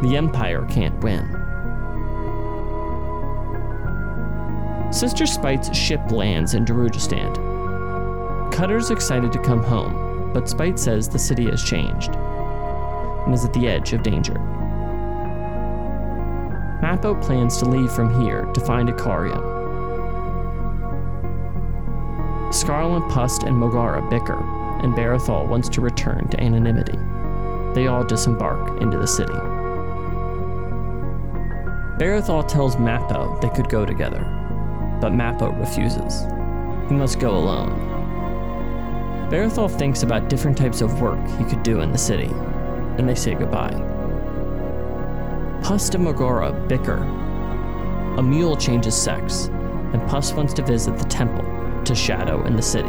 The 0.03 0.15
Empire 0.15 0.67
can't 0.69 0.97
win. 1.03 1.25
Sister 4.93 5.25
Spite's 5.25 5.75
ship 5.75 6.11
lands 6.11 6.53
in 6.53 6.63
Darujhistan. 6.63 7.33
Cutter's 8.53 8.91
excited 8.91 9.33
to 9.33 9.39
come 9.39 9.63
home, 9.63 10.31
but 10.31 10.47
Spite 10.47 10.77
says 10.79 11.09
the 11.09 11.19
city 11.19 11.49
has 11.49 11.63
changed 11.63 12.11
and 12.13 13.33
is 13.33 13.43
at 13.43 13.51
the 13.53 13.67
edge 13.67 13.93
of 13.93 14.03
danger. 14.03 14.39
Mappo 16.85 17.19
plans 17.19 17.57
to 17.57 17.65
leave 17.65 17.91
from 17.91 18.21
here 18.21 18.45
to 18.53 18.61
find 18.61 18.87
Icarium. 18.87 19.41
Scarlet, 22.53 23.09
Pust, 23.09 23.41
and 23.41 23.55
Mogora 23.55 24.07
bicker, 24.07 24.37
and 24.83 24.93
Barathol 24.93 25.47
wants 25.47 25.67
to 25.69 25.81
return 25.81 26.27
to 26.27 26.39
anonymity. 26.39 26.99
They 27.73 27.87
all 27.87 28.03
disembark 28.03 28.79
into 28.83 28.99
the 28.99 29.07
city. 29.07 29.33
Barathol 31.97 32.47
tells 32.47 32.75
Mappo 32.75 33.41
they 33.41 33.49
could 33.49 33.67
go 33.67 33.83
together, 33.83 34.19
but 35.01 35.11
Mappo 35.11 35.59
refuses. 35.59 36.21
He 36.87 36.93
must 36.93 37.19
go 37.19 37.31
alone. 37.35 37.71
Barathol 39.31 39.75
thinks 39.75 40.03
about 40.03 40.29
different 40.29 40.55
types 40.55 40.81
of 40.81 41.01
work 41.01 41.27
he 41.39 41.45
could 41.45 41.63
do 41.63 41.81
in 41.81 41.91
the 41.91 41.97
city, 41.97 42.29
and 42.99 43.09
they 43.09 43.15
say 43.15 43.33
goodbye. 43.33 43.94
Pust 45.65 45.95
and 45.95 46.05
Mogora 46.05 46.67
bicker. 46.67 46.97
A 48.19 48.21
mule 48.21 48.55
changes 48.55 48.95
sex, 48.95 49.47
and 49.93 50.07
Pust 50.07 50.35
wants 50.35 50.53
to 50.53 50.61
visit 50.61 50.95
the 50.95 51.05
temple 51.05 51.43
to 51.85 51.95
Shadow 51.95 52.45
in 52.45 52.55
the 52.55 52.61
city. 52.61 52.87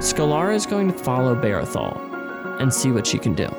Scillara 0.00 0.54
is 0.54 0.64
going 0.64 0.90
to 0.90 0.98
follow 0.98 1.34
Barathol 1.34 2.00
and 2.62 2.72
see 2.72 2.90
what 2.90 3.06
she 3.06 3.18
can 3.18 3.34
do. 3.34 3.50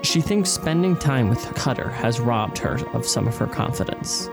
She 0.00 0.22
thinks 0.22 0.48
spending 0.48 0.96
time 0.96 1.28
with 1.28 1.54
Cutter 1.54 1.90
has 1.90 2.18
robbed 2.18 2.56
her 2.56 2.78
of 2.94 3.06
some 3.06 3.28
of 3.28 3.36
her 3.36 3.46
confidence. 3.46 4.28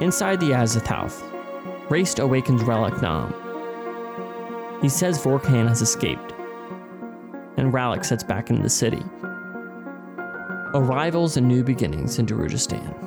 Inside 0.00 0.40
the 0.40 0.52
Azathoth, 0.52 1.20
Raest 1.90 2.18
awakens 2.18 2.62
Rallick 2.62 3.02
Nom. 3.02 3.34
He 4.80 4.88
says 4.88 5.22
Vorcan 5.22 5.68
has 5.68 5.82
escaped, 5.82 6.31
and 7.56 7.72
Rallick 7.72 8.04
sets 8.04 8.22
back 8.24 8.50
into 8.50 8.62
the 8.62 8.70
city. 8.70 9.02
Arrivals 10.74 11.36
and 11.36 11.46
new 11.46 11.62
beginnings 11.62 12.18
in 12.18 12.26
Darujhistan. 12.26 12.98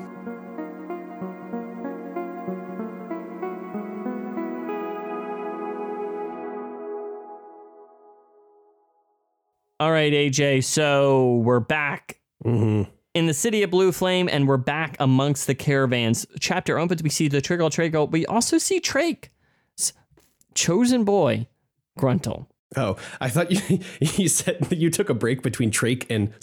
All 9.80 9.92
right, 9.92 10.12
AJ. 10.12 10.64
So 10.64 11.36
we're 11.38 11.60
back 11.60 12.20
Mm-hmm. 12.46 12.92
in 13.16 13.26
the 13.26 13.34
city 13.34 13.64
of 13.64 13.72
Blue 13.72 13.92
Flame, 13.92 14.30
and 14.32 14.48
we're 14.48 14.58
back 14.58 14.98
amongst 15.00 15.48
the 15.48 15.56
caravans. 15.56 16.28
Chapter 16.40 16.78
opens. 16.78 17.02
We 17.02 17.10
see 17.10 17.28
the 17.28 17.42
Trygalle 17.42 17.72
Trago. 17.72 18.12
We 18.12 18.24
also 18.28 18.60
see 18.60 18.80
Trake's 18.80 19.94
chosen 20.54 21.06
boy, 21.06 21.48
Gruntle. 21.98 22.48
Oh, 22.78 22.98
I 23.20 23.30
thought 23.30 23.52
you 23.52 23.80
you 24.00 24.28
said 24.28 24.68
you 24.72 24.90
took 24.90 25.10
a 25.10 25.14
break 25.14 25.42
between 25.42 25.72
Trake 25.72 26.06
and 26.10 26.34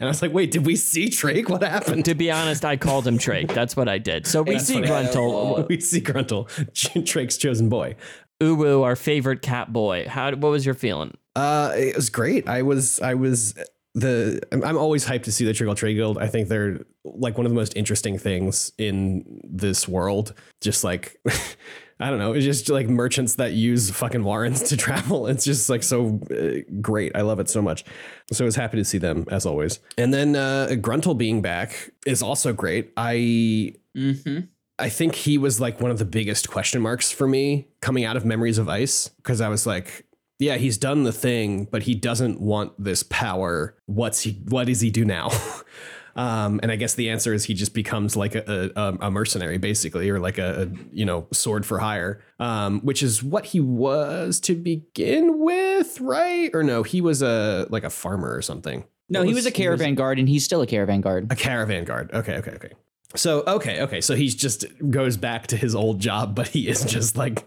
and 0.00 0.08
I 0.08 0.10
was 0.10 0.22
like, 0.22 0.32
wait, 0.32 0.50
did 0.50 0.64
we 0.66 0.76
see 0.76 1.08
Trake? 1.08 1.48
What 1.48 1.62
happened? 1.62 2.04
To 2.04 2.14
be 2.14 2.30
honest, 2.30 2.64
I 2.64 2.76
called 2.76 3.06
him 3.06 3.18
Trake. 3.18 3.52
That's 3.52 3.76
what 3.76 3.88
I 3.88 3.98
did. 3.98 4.26
So 4.26 4.42
we 4.42 4.54
That's 4.54 4.66
see 4.66 4.74
funny. 4.74 4.86
Gruntle, 4.86 5.66
we 5.68 5.80
see 5.80 6.00
Gruntle, 6.00 6.44
Trake's 6.74 7.36
chosen 7.36 7.68
boy. 7.68 7.96
Uwu, 8.40 8.84
our 8.84 8.94
favorite 8.94 9.42
cat 9.42 9.72
boy. 9.72 10.06
How? 10.08 10.30
What 10.30 10.50
was 10.50 10.64
your 10.64 10.74
feeling? 10.76 11.16
Uh, 11.34 11.72
it 11.76 11.96
was 11.96 12.10
great. 12.10 12.48
I 12.48 12.62
was, 12.62 13.00
I 13.00 13.14
was 13.14 13.54
the. 13.94 14.40
I'm, 14.52 14.62
I'm 14.62 14.76
always 14.78 15.04
hyped 15.06 15.24
to 15.24 15.32
see 15.32 15.44
the 15.44 15.52
Trygalle 15.52 15.76
Trade 15.76 15.94
Guild. 15.94 16.18
I 16.18 16.28
think 16.28 16.48
they're 16.48 16.80
like 17.04 17.36
one 17.36 17.46
of 17.46 17.50
the 17.50 17.56
most 17.56 17.76
interesting 17.76 18.18
things 18.18 18.70
in 18.78 19.40
this 19.44 19.88
world. 19.88 20.34
Just 20.60 20.84
like, 20.84 21.16
I 22.00 22.10
don't 22.10 22.18
know, 22.18 22.32
it's 22.32 22.44
just 22.44 22.68
like 22.68 22.88
merchants 22.88 23.34
that 23.34 23.52
use 23.52 23.90
fucking 23.90 24.22
warrants 24.22 24.68
to 24.68 24.76
travel. 24.86 25.26
It's 25.26 25.44
just 25.44 25.68
like 25.68 25.82
so 25.82 26.20
uh, 26.30 26.60
great. 26.80 27.12
I 27.16 27.22
love 27.22 27.40
it 27.40 27.48
so 27.50 27.60
much. 27.60 27.84
So 28.32 28.44
I 28.44 28.46
was 28.46 28.56
happy 28.56 28.76
to 28.76 28.84
see 28.84 28.98
them 28.98 29.26
as 29.30 29.44
always. 29.44 29.80
And 29.96 30.14
then 30.14 30.36
uh, 30.36 30.68
Gruntle 30.80 31.14
being 31.16 31.42
back 31.42 31.90
is 32.06 32.22
also 32.22 32.52
great. 32.52 32.92
I 32.96 33.74
Mm-hmm. 33.96 34.40
I 34.78 34.88
think 34.88 35.16
he 35.16 35.38
was 35.38 35.60
like 35.60 35.80
one 35.80 35.90
of 35.90 35.98
the 35.98 36.04
biggest 36.04 36.48
question 36.48 36.80
marks 36.80 37.10
for 37.10 37.26
me 37.26 37.66
coming 37.80 38.04
out 38.04 38.16
of 38.16 38.24
Memories 38.24 38.58
of 38.58 38.68
Ice 38.68 39.08
because 39.08 39.40
I 39.40 39.48
was 39.48 39.66
like, 39.66 40.06
yeah, 40.38 40.56
he's 40.56 40.78
done 40.78 41.02
the 41.02 41.12
thing, 41.12 41.64
but 41.64 41.82
he 41.82 41.96
doesn't 41.96 42.40
want 42.40 42.72
this 42.82 43.02
power. 43.02 43.76
What's 43.86 44.20
he? 44.20 44.40
What 44.48 44.68
does 44.68 44.80
he 44.80 44.90
do 44.90 45.04
now? 45.04 45.30
um, 46.18 46.58
and 46.62 46.70
I 46.72 46.76
guess 46.76 46.94
the 46.94 47.08
answer 47.10 47.32
is 47.32 47.44
he 47.44 47.54
just 47.54 47.72
becomes 47.72 48.16
like 48.16 48.34
a, 48.34 48.70
a, 48.76 49.06
a 49.06 49.10
mercenary, 49.10 49.56
basically, 49.56 50.10
or 50.10 50.18
like 50.18 50.36
a, 50.36 50.62
a 50.64 50.78
you 50.92 51.04
know 51.06 51.26
sword 51.32 51.64
for 51.64 51.78
hire, 51.78 52.20
um, 52.40 52.80
which 52.80 53.02
is 53.02 53.22
what 53.22 53.46
he 53.46 53.60
was 53.60 54.40
to 54.40 54.54
begin 54.54 55.38
with, 55.38 56.00
right? 56.00 56.50
Or 56.52 56.62
no, 56.62 56.82
he 56.82 57.00
was 57.00 57.22
a 57.22 57.66
like 57.70 57.84
a 57.84 57.90
farmer 57.90 58.34
or 58.34 58.42
something. 58.42 58.84
No, 59.08 59.20
What 59.20 59.28
he 59.28 59.34
was 59.34 59.46
a 59.46 59.50
caravan 59.50 59.94
guard, 59.94 60.18
and 60.18 60.28
he's 60.28 60.44
still 60.44 60.60
a 60.60 60.66
caravan 60.66 61.00
guard. 61.00 61.32
a 61.32 61.36
caravan 61.36 61.84
guard. 61.84 62.10
Okay, 62.12 62.36
okay, 62.38 62.50
okay. 62.50 62.72
So 63.14 63.42
okay, 63.46 63.80
okay. 63.82 64.00
So 64.02 64.14
he's 64.14 64.34
just 64.34 64.66
goes 64.90 65.16
back 65.16 65.46
to 65.46 65.56
his 65.56 65.74
old 65.74 65.98
job, 66.00 66.34
but 66.34 66.48
he 66.48 66.68
is 66.68 66.84
just 66.84 67.16
like 67.16 67.46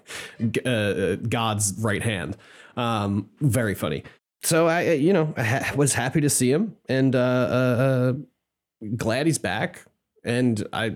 uh, 0.66 1.16
God's 1.16 1.74
right 1.78 2.02
hand. 2.02 2.38
Um, 2.78 3.30
very 3.42 3.76
funny. 3.76 4.04
So 4.44 4.68
I, 4.68 4.88
uh, 4.88 4.92
you 4.94 5.14
know, 5.14 5.34
I 5.38 5.44
ha- 5.44 5.74
was 5.76 5.94
happy 5.94 6.22
to 6.22 6.30
see 6.30 6.52
him, 6.52 6.78
and 6.90 7.16
uh, 7.16 7.20
uh, 7.20 7.24
uh, 7.24 8.14
glad 8.98 9.26
he's 9.26 9.38
back. 9.38 9.86
And 10.24 10.68
I, 10.72 10.96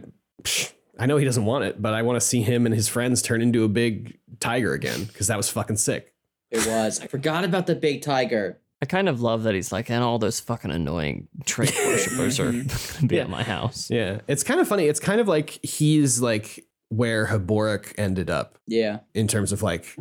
I 1.00 1.06
know 1.06 1.18
he 1.18 1.26
doesn't 1.26 1.46
want 1.46 1.66
it, 1.66 1.82
but 1.82 1.94
I 1.94 2.02
want 2.04 2.20
to 2.20 2.26
see 2.26 2.42
him 2.42 2.66
and 2.66 2.74
his 2.76 2.88
friends 2.88 3.22
turn 3.22 3.42
into 3.42 3.64
a 3.64 3.68
big 3.68 4.18
tiger 4.40 4.74
again 4.74 5.06
because 5.06 5.28
that 5.28 5.38
was 5.38 5.50
fucking 5.50 5.78
sick. 5.78 6.14
It 6.52 6.66
was. 6.68 7.00
I 7.02 7.08
forgot 7.08 7.44
about 7.44 7.68
the 7.68 7.76
big 7.76 8.02
tiger. 8.02 8.60
I 8.82 8.86
kind 8.86 9.10
of 9.10 9.22
love 9.22 9.44
that 9.44 9.56
he's 9.56 9.72
like, 9.72 9.90
and 9.90 10.04
all 10.04 10.20
those 10.20 10.40
fucking 10.40 10.70
annoying 10.70 11.28
trait 11.46 11.74
worshippers 11.86 12.40
are 12.40 12.52
mhm. 12.52 12.94
gonna 13.00 13.08
be 13.08 13.20
at 13.20 13.30
my 13.30 13.42
house. 13.42 13.90
Yeah, 13.90 14.20
it's 14.28 14.44
kind 14.44 14.60
of 14.60 14.68
funny. 14.68 14.86
It's 14.86 15.00
kind 15.00 15.20
of 15.20 15.28
like 15.28 15.60
he's 15.64 16.22
like 16.22 16.66
where 16.90 17.26
Heboric 17.26 17.94
ended 17.98 18.30
up 18.30 18.60
Yeah. 18.68 19.00
in 19.14 19.28
terms 19.28 19.52
of 19.52 19.64
like, 19.64 19.96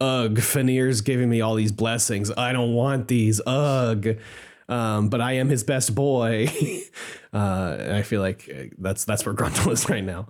ugh, 0.00 0.36
Fener's 0.36 1.00
giving 1.00 1.28
me 1.28 1.40
all 1.40 1.54
these 1.56 1.72
blessings. 1.72 2.30
I 2.30 2.52
don't 2.52 2.74
want 2.74 3.08
these. 3.08 3.40
Ugh. 3.44 4.16
Um, 4.72 5.08
but 5.10 5.20
I 5.20 5.32
am 5.32 5.50
his 5.50 5.64
best 5.64 5.94
boy. 5.94 6.48
uh, 7.32 7.76
and 7.78 7.92
I 7.94 8.02
feel 8.02 8.22
like 8.22 8.50
uh, 8.50 8.74
that's 8.78 9.04
that's 9.04 9.26
where 9.26 9.34
Gruntle 9.34 9.70
is 9.72 9.88
right 9.88 10.04
now. 10.04 10.28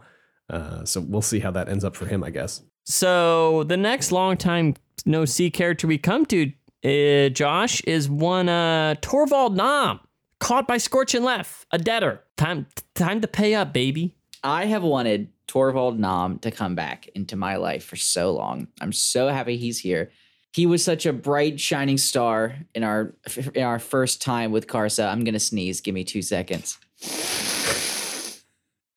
Uh, 0.51 0.85
so 0.85 1.01
we'll 1.01 1.23
see 1.23 1.39
how 1.39 1.53
that 1.53 1.69
ends 1.69 1.85
up 1.85 1.95
for 1.95 2.07
him, 2.07 2.25
I 2.25 2.31
guess. 2.31 2.61
So 2.85 3.63
the 3.65 3.77
next 3.77 4.11
long 4.11 4.37
time 4.37 4.75
no 5.07 5.25
see 5.25 5.51
character 5.51 5.87
we 5.87 5.99
come 5.99 6.27
to, 6.27 6.53
uh, 6.85 7.29
Josh, 7.29 7.81
is 7.83 8.09
one 8.11 8.49
uh, 8.49 8.97
Torvald 9.01 9.57
Nom, 9.57 10.01
caught 10.41 10.67
by 10.67 10.79
Scorching 10.79 11.23
Left, 11.23 11.65
a 11.71 11.79
debtor. 11.79 12.25
Time 12.37 12.67
time 12.97 13.21
to 13.21 13.29
pay 13.29 13.55
up, 13.55 13.73
baby. 13.73 14.17
I 14.43 14.65
have 14.65 14.83
wanted 14.83 15.31
Torvald 15.47 16.01
Nom 16.01 16.41
to 16.41 16.51
come 16.51 16.75
back 16.75 17.07
into 17.15 17.37
my 17.37 17.57
life 17.57 17.85
for 17.85 17.97
so 17.97 18.33
long. 18.33 18.67
I'm 18.81 18.93
so 18.93 19.29
happy 19.29 19.57
he's 19.57 19.79
here. 19.79 20.11
He 20.53 20.67
was 20.67 20.85
such 20.85 21.07
a 21.07 21.13
bright, 21.13 21.59
shining 21.59 21.99
star 21.99 22.57
in 22.75 22.85
our 22.85 23.15
in 23.55 23.63
our 23.63 23.79
first 23.79 24.21
time 24.21 24.53
with 24.53 24.67
Karsa. 24.67 25.11
I'm 25.11 25.25
gonna 25.25 25.41
sneeze. 25.41 25.81
Give 25.81 25.95
me 25.95 26.05
two 26.05 26.23
seconds. 26.23 26.79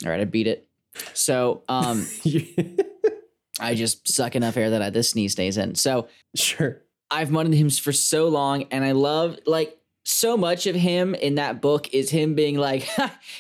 All 0.03 0.12
right, 0.12 0.20
I 0.20 0.26
beat 0.26 0.47
it. 0.47 0.68
So, 1.14 1.64
um, 1.68 2.06
I 3.60 3.74
just 3.76 4.08
suck 4.08 4.36
enough 4.36 4.58
air 4.58 4.70
that 4.72 4.82
I, 4.82 4.89
this 4.89 5.12
sneeze 5.12 5.34
stays 5.34 5.58
in. 5.58 5.76
So, 5.76 6.08
sure. 6.36 6.82
I've 7.10 7.32
wanted 7.32 7.53
him 7.53 7.70
for 7.70 7.93
so 7.93 8.28
long, 8.28 8.64
and 8.72 8.84
I 8.84 8.91
love 8.91 9.39
like 9.45 9.78
so 10.03 10.38
much 10.38 10.68
of 10.68 10.76
him 10.76 11.16
in 11.16 11.36
that 11.36 11.62
book 11.62 11.93
is 11.93 12.10
him 12.10 12.36
being 12.36 12.58
like, 12.58 12.88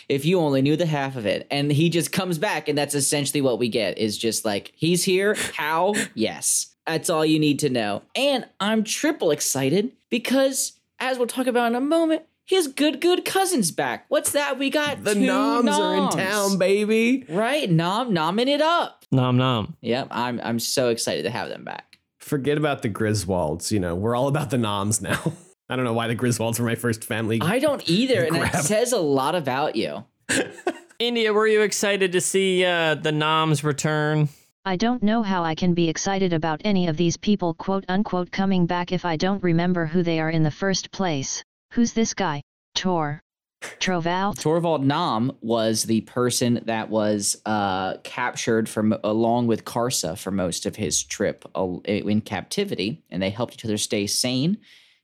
if 0.09 0.25
you 0.25 0.39
only 0.39 0.61
knew 0.61 0.75
the 0.75 0.85
half 0.85 1.15
of 1.15 1.25
it, 1.25 1.47
and 1.51 1.71
he 1.71 1.89
just 1.89 2.11
comes 2.11 2.37
back, 2.37 2.67
and 2.67 2.77
that's 2.77 2.95
essentially 2.95 3.41
what 3.41 3.59
we 3.59 3.69
get 3.69 3.97
is 3.97 4.17
just 4.17 4.45
like 4.45 4.71
he's 4.75 5.03
here. 5.03 5.35
How? 5.55 5.93
yes, 6.13 6.74
that's 6.87 7.09
all 7.09 7.25
you 7.25 7.39
need 7.39 7.59
to 7.59 7.69
know. 7.69 8.03
And 8.15 8.45
I'm 8.59 8.83
triple 8.83 9.31
excited 9.31 9.91
because, 10.09 10.73
as 10.99 11.17
we'll 11.17 11.27
talk 11.27 11.47
about 11.47 11.67
in 11.67 11.75
a 11.75 11.81
moment, 11.81 12.23
his 12.45 12.67
good 12.67 13.01
good 13.01 13.25
cousin's 13.25 13.71
back. 13.71 14.05
What's 14.09 14.31
that? 14.33 14.59
We 14.59 14.69
got 14.69 15.03
The 15.03 15.15
two 15.15 15.25
noms, 15.25 15.69
are 15.69 15.95
in 15.95 16.09
town, 16.09 16.57
baby. 16.59 17.25
right? 17.27 17.69
Nom 17.69 18.11
nomming 18.11 18.47
it 18.47 18.61
up. 18.61 19.03
Nom 19.11 19.37
nom. 19.37 19.75
Yep, 19.81 20.09
I'm 20.11 20.39
I'm 20.43 20.59
so 20.59 20.89
excited 20.89 21.23
to 21.23 21.29
have 21.31 21.49
them 21.49 21.63
back. 21.63 21.97
Forget 22.19 22.57
about 22.57 22.81
the 22.81 22.89
Griswolds. 22.89 23.71
You 23.71 23.79
know, 23.79 23.95
we're 23.95 24.15
all 24.15 24.27
about 24.27 24.49
the 24.51 24.57
noms 24.57 25.01
now. 25.01 25.33
I 25.69 25.75
don't 25.75 25.85
know 25.85 25.93
why 25.93 26.07
the 26.07 26.15
Griswolds 26.15 26.59
were 26.59 26.65
my 26.65 26.75
first 26.75 27.03
family. 27.03 27.39
I 27.41 27.57
don't 27.57 27.87
either, 27.89 28.23
and 28.23 28.35
it 28.37 28.53
says 28.57 28.91
a 28.91 28.99
lot 28.99 29.33
about 29.33 29.75
you. 29.75 30.03
India, 30.99 31.33
were 31.33 31.47
you 31.47 31.61
excited 31.61 32.11
to 32.11 32.21
see 32.21 32.63
uh, 32.63 32.95
the 32.95 33.11
Noms 33.11 33.63
return? 33.63 34.29
I 34.67 34.77
don't 34.77 35.03
know 35.03 35.21
how 35.21 35.43
I 35.43 35.53
can 35.53 35.75
be 35.75 35.89
excited 35.89 36.33
about 36.33 36.61
any 36.65 36.87
of 36.87 36.97
these 36.97 37.17
people 37.17 37.53
quote 37.53 37.85
unquote 37.87 38.31
coming 38.31 38.65
back 38.65 38.91
if 38.91 39.05
I 39.05 39.15
don't 39.15 39.43
remember 39.43 39.85
who 39.85 40.01
they 40.01 40.19
are 40.19 40.31
in 40.31 40.41
the 40.41 40.49
first 40.49 40.89
place. 40.89 41.43
Who's 41.73 41.93
this 41.93 42.15
guy? 42.15 42.41
Tor. 42.73 43.21
Trovald? 43.61 44.39
Torvald 44.39 44.83
Nom 44.83 45.37
was 45.41 45.83
the 45.83 46.01
person 46.01 46.61
that 46.65 46.89
was 46.89 47.39
uh, 47.45 47.97
captured 47.97 48.67
from 48.67 48.95
along 49.03 49.45
with 49.45 49.65
Karsa 49.65 50.17
for 50.17 50.31
most 50.31 50.65
of 50.65 50.75
his 50.75 51.03
trip 51.03 51.45
uh, 51.53 51.77
in 51.85 52.21
captivity, 52.21 53.03
and 53.11 53.21
they 53.21 53.29
helped 53.29 53.53
each 53.53 53.65
other 53.65 53.77
stay 53.77 54.07
sane. 54.07 54.57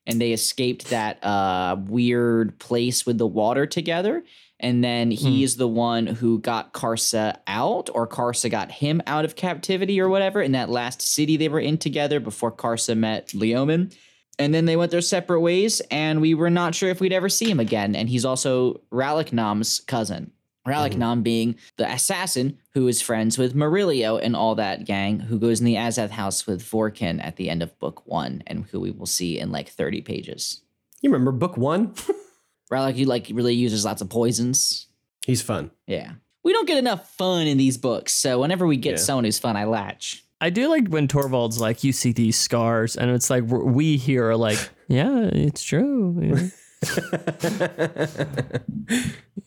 And 0.07 0.19
they 0.19 0.31
escaped 0.31 0.89
that 0.89 1.23
uh, 1.23 1.75
weird 1.79 2.57
place 2.57 3.05
with 3.05 3.19
the 3.19 3.27
water 3.27 3.67
together. 3.67 4.23
And 4.61 4.83
then 4.83 5.11
he 5.11 5.39
hmm. 5.39 5.43
is 5.43 5.57
the 5.57 5.67
one 5.67 6.05
who 6.05 6.39
got 6.39 6.71
Karsa 6.71 7.37
out, 7.47 7.89
or 7.93 8.07
Karsa 8.07 8.49
got 8.49 8.71
him 8.71 9.01
out 9.07 9.25
of 9.25 9.35
captivity, 9.35 9.99
or 9.99 10.07
whatever, 10.07 10.41
in 10.41 10.53
that 10.53 10.69
last 10.69 11.01
city 11.01 11.35
they 11.35 11.49
were 11.49 11.59
in 11.59 11.77
together 11.77 12.19
before 12.19 12.51
Karsa 12.51 12.95
met 12.95 13.33
Leoman. 13.33 13.91
And 14.39 14.53
then 14.53 14.65
they 14.65 14.75
went 14.75 14.91
their 14.91 15.01
separate 15.01 15.41
ways, 15.41 15.81
and 15.91 16.21
we 16.21 16.33
were 16.33 16.49
not 16.49 16.73
sure 16.75 16.89
if 16.89 17.01
we'd 17.01 17.13
ever 17.13 17.29
see 17.29 17.49
him 17.49 17.59
again. 17.59 17.95
And 17.95 18.07
he's 18.07 18.25
also 18.25 18.81
Rallick 18.91 19.33
Nom's 19.33 19.79
cousin. 19.81 20.31
Rallick 20.67 20.95
Nom 20.95 21.17
mm-hmm. 21.17 21.23
being 21.23 21.55
the 21.77 21.91
assassin 21.91 22.59
who 22.73 22.87
is 22.87 23.01
friends 23.01 23.37
with 23.37 23.55
Murillio 23.55 24.19
and 24.21 24.35
all 24.35 24.55
that 24.55 24.85
gang, 24.85 25.19
who 25.19 25.39
goes 25.39 25.59
in 25.59 25.65
the 25.65 25.75
Azath 25.75 26.11
house 26.11 26.45
with 26.45 26.63
Vorcan 26.63 27.23
at 27.23 27.35
the 27.35 27.49
end 27.49 27.63
of 27.63 27.77
book 27.79 28.05
one, 28.05 28.43
and 28.45 28.65
who 28.65 28.79
we 28.79 28.91
will 28.91 29.07
see 29.07 29.39
in 29.39 29.51
like 29.51 29.69
30 29.69 30.01
pages. 30.01 30.61
you 31.01 31.09
remember 31.09 31.31
book 31.31 31.57
one? 31.57 31.93
Rallick, 32.71 32.93
he 32.95 33.05
like 33.05 33.27
really 33.33 33.53
uses 33.55 33.83
lots 33.85 34.01
of 34.01 34.09
poisons. 34.09 34.87
He's 35.25 35.41
fun. 35.41 35.71
Yeah. 35.87 36.13
We 36.43 36.53
don't 36.53 36.67
get 36.67 36.77
enough 36.77 37.09
fun 37.15 37.45
in 37.47 37.57
these 37.57 37.77
books, 37.77 38.13
so 38.13 38.39
whenever 38.39 38.65
we 38.65 38.77
get 38.77 38.91
Yeah. 38.91 38.97
someone 38.97 39.25
who's 39.25 39.37
fun, 39.39 39.55
I 39.55 39.65
latch. 39.65 40.23
I 40.39 40.49
do 40.49 40.67
like 40.69 40.87
when 40.87 41.07
Torvald's 41.07 41.59
like, 41.61 41.83
you 41.83 41.91
see 41.91 42.11
these 42.13 42.35
scars, 42.37 42.95
and 42.95 43.11
it's 43.11 43.29
like 43.29 43.43
we're- 43.43 43.63
we 43.71 43.97
here 43.97 44.27
are 44.29 44.35
like, 44.35 44.57
yeah, 44.87 45.29
it's 45.31 45.61
true. 45.61 46.49
You 46.81 47.59
know. 47.59 48.07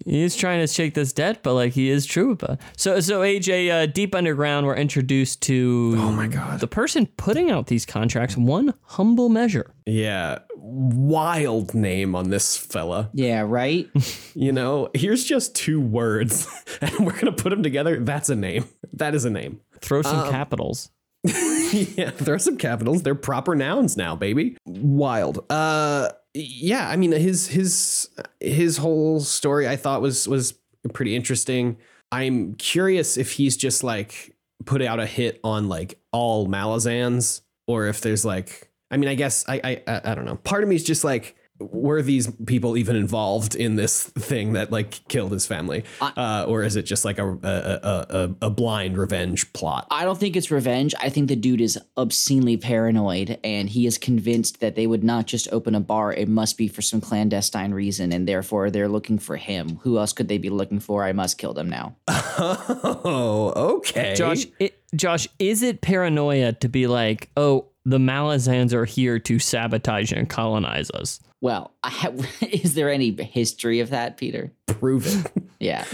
He's 0.05 0.37
trying 0.37 0.61
to 0.61 0.67
shake 0.67 0.95
this 0.95 1.13
debt, 1.13 1.41
but 1.43 1.55
like 1.55 1.73
he 1.73 1.89
is 1.89 2.07
true 2.07 2.33
about. 2.33 2.61
So 2.77 3.01
so 3.01 3.23
AJ, 3.23 3.71
uh, 3.71 3.87
deep 3.87 4.15
underground, 4.15 4.67
we're 4.67 4.77
introduced 4.77 5.41
to 5.43 5.95
oh 5.99 6.13
my 6.13 6.27
god 6.27 6.61
the 6.61 6.67
person 6.67 7.07
putting 7.17 7.51
out 7.51 7.67
these 7.69 7.87
contracts. 7.87 8.37
One 8.37 8.75
humble 8.83 9.29
measure. 9.29 9.75
Yeah. 9.87 10.41
Wild 10.57 11.75
name 11.75 12.15
on 12.15 12.31
this 12.31 12.57
fella. 12.57 13.11
Yeah, 13.13 13.43
right? 13.47 13.89
You 14.37 14.51
know, 14.51 14.91
here's 14.95 15.23
just 15.25 15.55
two 15.55 15.81
words 15.81 16.49
and 16.81 16.91
we're 17.07 17.13
going 17.13 17.27
to 17.27 17.33
put 17.33 17.51
them 17.51 17.63
together. 17.63 18.01
That's 18.01 18.29
a 18.29 18.35
name. 18.35 18.65
That 18.93 19.15
is 19.15 19.25
a 19.25 19.31
name. 19.31 19.61
Throw 19.81 20.03
some 20.03 20.29
capitals. 20.31 20.91
yeah, 21.97 22.11
there 22.11 22.35
are 22.35 22.39
some 22.39 22.57
capitals. 22.57 23.03
They're 23.03 23.15
proper 23.15 23.55
nouns 23.55 23.97
now, 23.97 24.15
baby. 24.17 24.57
Wild. 24.67 25.45
Uh 25.51 26.11
yeah, 26.35 26.89
I 26.89 26.97
mean 26.97 27.13
his 27.13 27.49
his 27.49 28.09
his 28.41 28.77
whole 28.77 29.21
story 29.21 29.69
I 29.69 29.77
thought 29.77 30.03
was 30.03 30.29
was 30.29 30.55
pretty 30.93 31.15
interesting. 31.17 31.77
I'm 32.13 32.55
curious 32.55 33.17
if 33.17 33.33
he's 33.33 33.57
just 33.57 33.83
like 33.83 34.35
put 34.65 34.83
out 34.83 35.01
a 35.01 35.07
hit 35.07 35.41
on 35.43 35.69
like 35.69 35.99
all 36.13 36.47
Malazans 36.47 37.43
or 37.67 37.87
if 37.87 38.01
there's 38.01 38.25
like 38.25 38.71
I 38.91 38.97
mean, 38.97 39.09
I 39.09 39.15
guess 39.15 39.45
I 39.49 39.83
I 39.87 40.01
I 40.05 40.15
don't 40.15 40.25
know. 40.25 40.37
Part 40.37 40.63
of 40.63 40.69
me 40.69 40.77
is 40.77 40.85
just 40.85 41.05
like 41.05 41.37
were 41.61 42.03
these 42.03 42.31
people 42.47 42.77
even 42.77 42.97
involved 42.97 43.55
in 43.55 43.77
this 43.77 44.03
thing 44.03 44.55
that 44.55 44.73
like 44.73 45.07
killed 45.09 45.33
his 45.33 45.47
family, 45.47 45.85
uh, 46.01 46.45
or 46.49 46.63
is 46.63 46.77
it 46.77 46.83
just 46.83 47.05
like 47.05 47.19
a 47.19 47.29
a, 47.29 47.37
a 47.43 48.07
a 48.11 48.35
a 48.47 48.51
blind 48.51 48.99
revenge 48.99 49.53
plot? 49.53 49.87
I 49.91 50.05
don't 50.05 50.19
think 50.19 50.37
it's 50.37 50.51
revenge. 50.51 50.95
I 51.01 51.09
think 51.09 51.29
the 51.29 51.37
dude 51.37 51.61
is 51.61 51.79
obscenely 51.97 52.57
paranoid 52.57 53.39
and 53.45 53.69
he 53.69 53.87
is 53.87 53.99
convinced 53.99 54.61
that 54.61 54.75
they 54.75 54.87
would 54.87 55.05
not 55.05 55.27
just 55.27 55.49
open 55.53 55.75
a 55.75 55.81
bar. 55.81 56.13
It 56.13 56.29
must 56.29 56.59
be 56.59 56.69
for 56.69 56.83
some 56.83 57.01
clandestine 57.01 57.73
reason 57.73 58.13
and 58.13 58.27
therefore 58.27 58.71
they're 58.71 58.89
looking 58.89 59.19
for 59.19 59.37
him. 59.37 59.77
Who 59.83 59.99
else 59.99 60.13
could 60.13 60.29
they 60.29 60.39
be 60.39 60.51
looking 60.51 60.81
for? 60.81 61.05
I 61.05 61.13
must 61.13 61.39
kill 61.39 61.55
them 61.55 61.71
now. 61.71 61.97
Oh, 62.37 63.53
okay. 63.77 64.15
Josh, 64.17 64.47
it, 64.59 64.81
Josh, 64.95 65.29
is 65.39 65.63
it 65.63 65.81
paranoia 65.81 66.53
to 66.55 66.69
be 66.69 66.87
like, 66.87 67.31
oh, 67.37 67.67
the 67.85 67.99
Malazans 67.99 68.73
are 68.73 68.85
here 68.85 69.19
to 69.21 69.39
sabotage 69.39 70.13
and 70.13 70.29
colonize 70.29 70.91
us? 70.91 71.21
Well, 71.45 71.75
have, 71.85 72.27
is 72.41 72.73
there 72.73 72.91
any 72.91 73.15
history 73.23 73.81
of 73.81 73.91
that, 73.91 74.17
Peter? 74.17 74.51
Prove 74.67 75.07
it. 75.07 75.33
Yeah. 75.61 75.87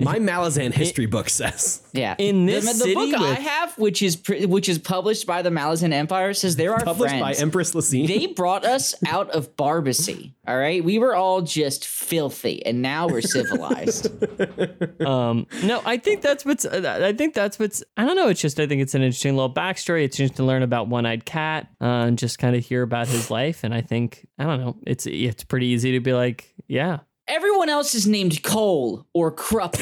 My 0.00 0.18
Malazan 0.18 0.72
history 0.72 1.06
book 1.06 1.28
says. 1.28 1.80
Yeah. 1.92 2.16
In 2.18 2.46
the, 2.46 2.54
this 2.54 2.64
the 2.64 2.74
city 2.74 2.94
book 2.94 3.14
I 3.14 3.34
have, 3.34 3.78
which 3.78 4.02
is 4.02 4.16
pr- 4.16 4.46
which 4.48 4.68
is 4.68 4.80
published 4.80 5.28
by 5.28 5.42
the 5.42 5.50
Malazan 5.50 5.92
Empire, 5.92 6.34
says 6.34 6.56
there 6.56 6.72
are 6.72 6.82
Published 6.82 7.20
by. 7.20 7.34
Empress 7.34 7.72
Laseen. 7.72 8.08
they 8.08 8.26
brought 8.26 8.64
us 8.64 8.96
out 9.06 9.30
of 9.30 9.54
Barbacy. 9.54 10.32
All 10.48 10.58
right, 10.58 10.82
we 10.82 10.98
were 10.98 11.14
all 11.14 11.42
just 11.42 11.86
filthy, 11.86 12.66
and 12.66 12.82
now 12.82 13.06
we're 13.06 13.20
civilized. 13.20 14.08
Um, 15.06 15.46
no, 15.62 15.80
I 15.84 15.98
think 15.98 16.22
that's 16.22 16.44
what's. 16.44 16.64
Uh, 16.64 17.00
I 17.02 17.12
think 17.12 17.34
that's 17.34 17.58
what's. 17.60 17.84
I 17.96 18.04
don't 18.04 18.16
know. 18.16 18.28
It's 18.28 18.40
just 18.40 18.58
I 18.58 18.66
think 18.66 18.82
it's 18.82 18.94
an 18.94 19.02
interesting 19.02 19.36
little 19.36 19.52
backstory. 19.52 20.04
It's 20.04 20.18
interesting 20.18 20.36
to 20.36 20.44
learn 20.44 20.62
about 20.62 20.88
One 20.88 21.06
Eyed 21.06 21.24
Cat 21.24 21.68
uh, 21.80 21.84
and 21.84 22.18
just 22.18 22.38
kind 22.38 22.56
of 22.56 22.64
hear 22.64 22.82
about 22.82 23.06
his 23.08 23.30
life. 23.30 23.62
And 23.62 23.72
I 23.72 23.82
think 23.82 24.26
I 24.38 24.44
don't 24.44 24.60
know. 24.60 24.76
It's 24.84 25.06
it's 25.06 25.44
pretty 25.44 25.66
easy 25.66 25.92
to 25.92 26.00
be 26.00 26.12
like, 26.12 26.52
yeah, 26.66 27.00
Everyone 27.32 27.70
else 27.70 27.94
is 27.94 28.06
named 28.06 28.42
Coll 28.42 29.06
or 29.14 29.32
Kruppe 29.32 29.80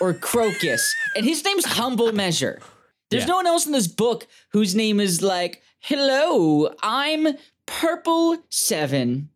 or 0.00 0.14
Crocus, 0.14 0.94
and 1.16 1.26
his 1.26 1.44
name's 1.44 1.64
Humble 1.64 2.12
Measure. 2.12 2.60
There's 3.10 3.24
Yeah. 3.24 3.30
no 3.30 3.36
one 3.36 3.46
else 3.48 3.66
in 3.66 3.72
this 3.72 3.88
book 3.88 4.28
whose 4.50 4.76
name 4.76 5.00
is 5.00 5.20
like, 5.20 5.62
"Hello, 5.80 6.72
I'm 6.80 7.36
Purple 7.66 8.38
Seven. 8.50 9.30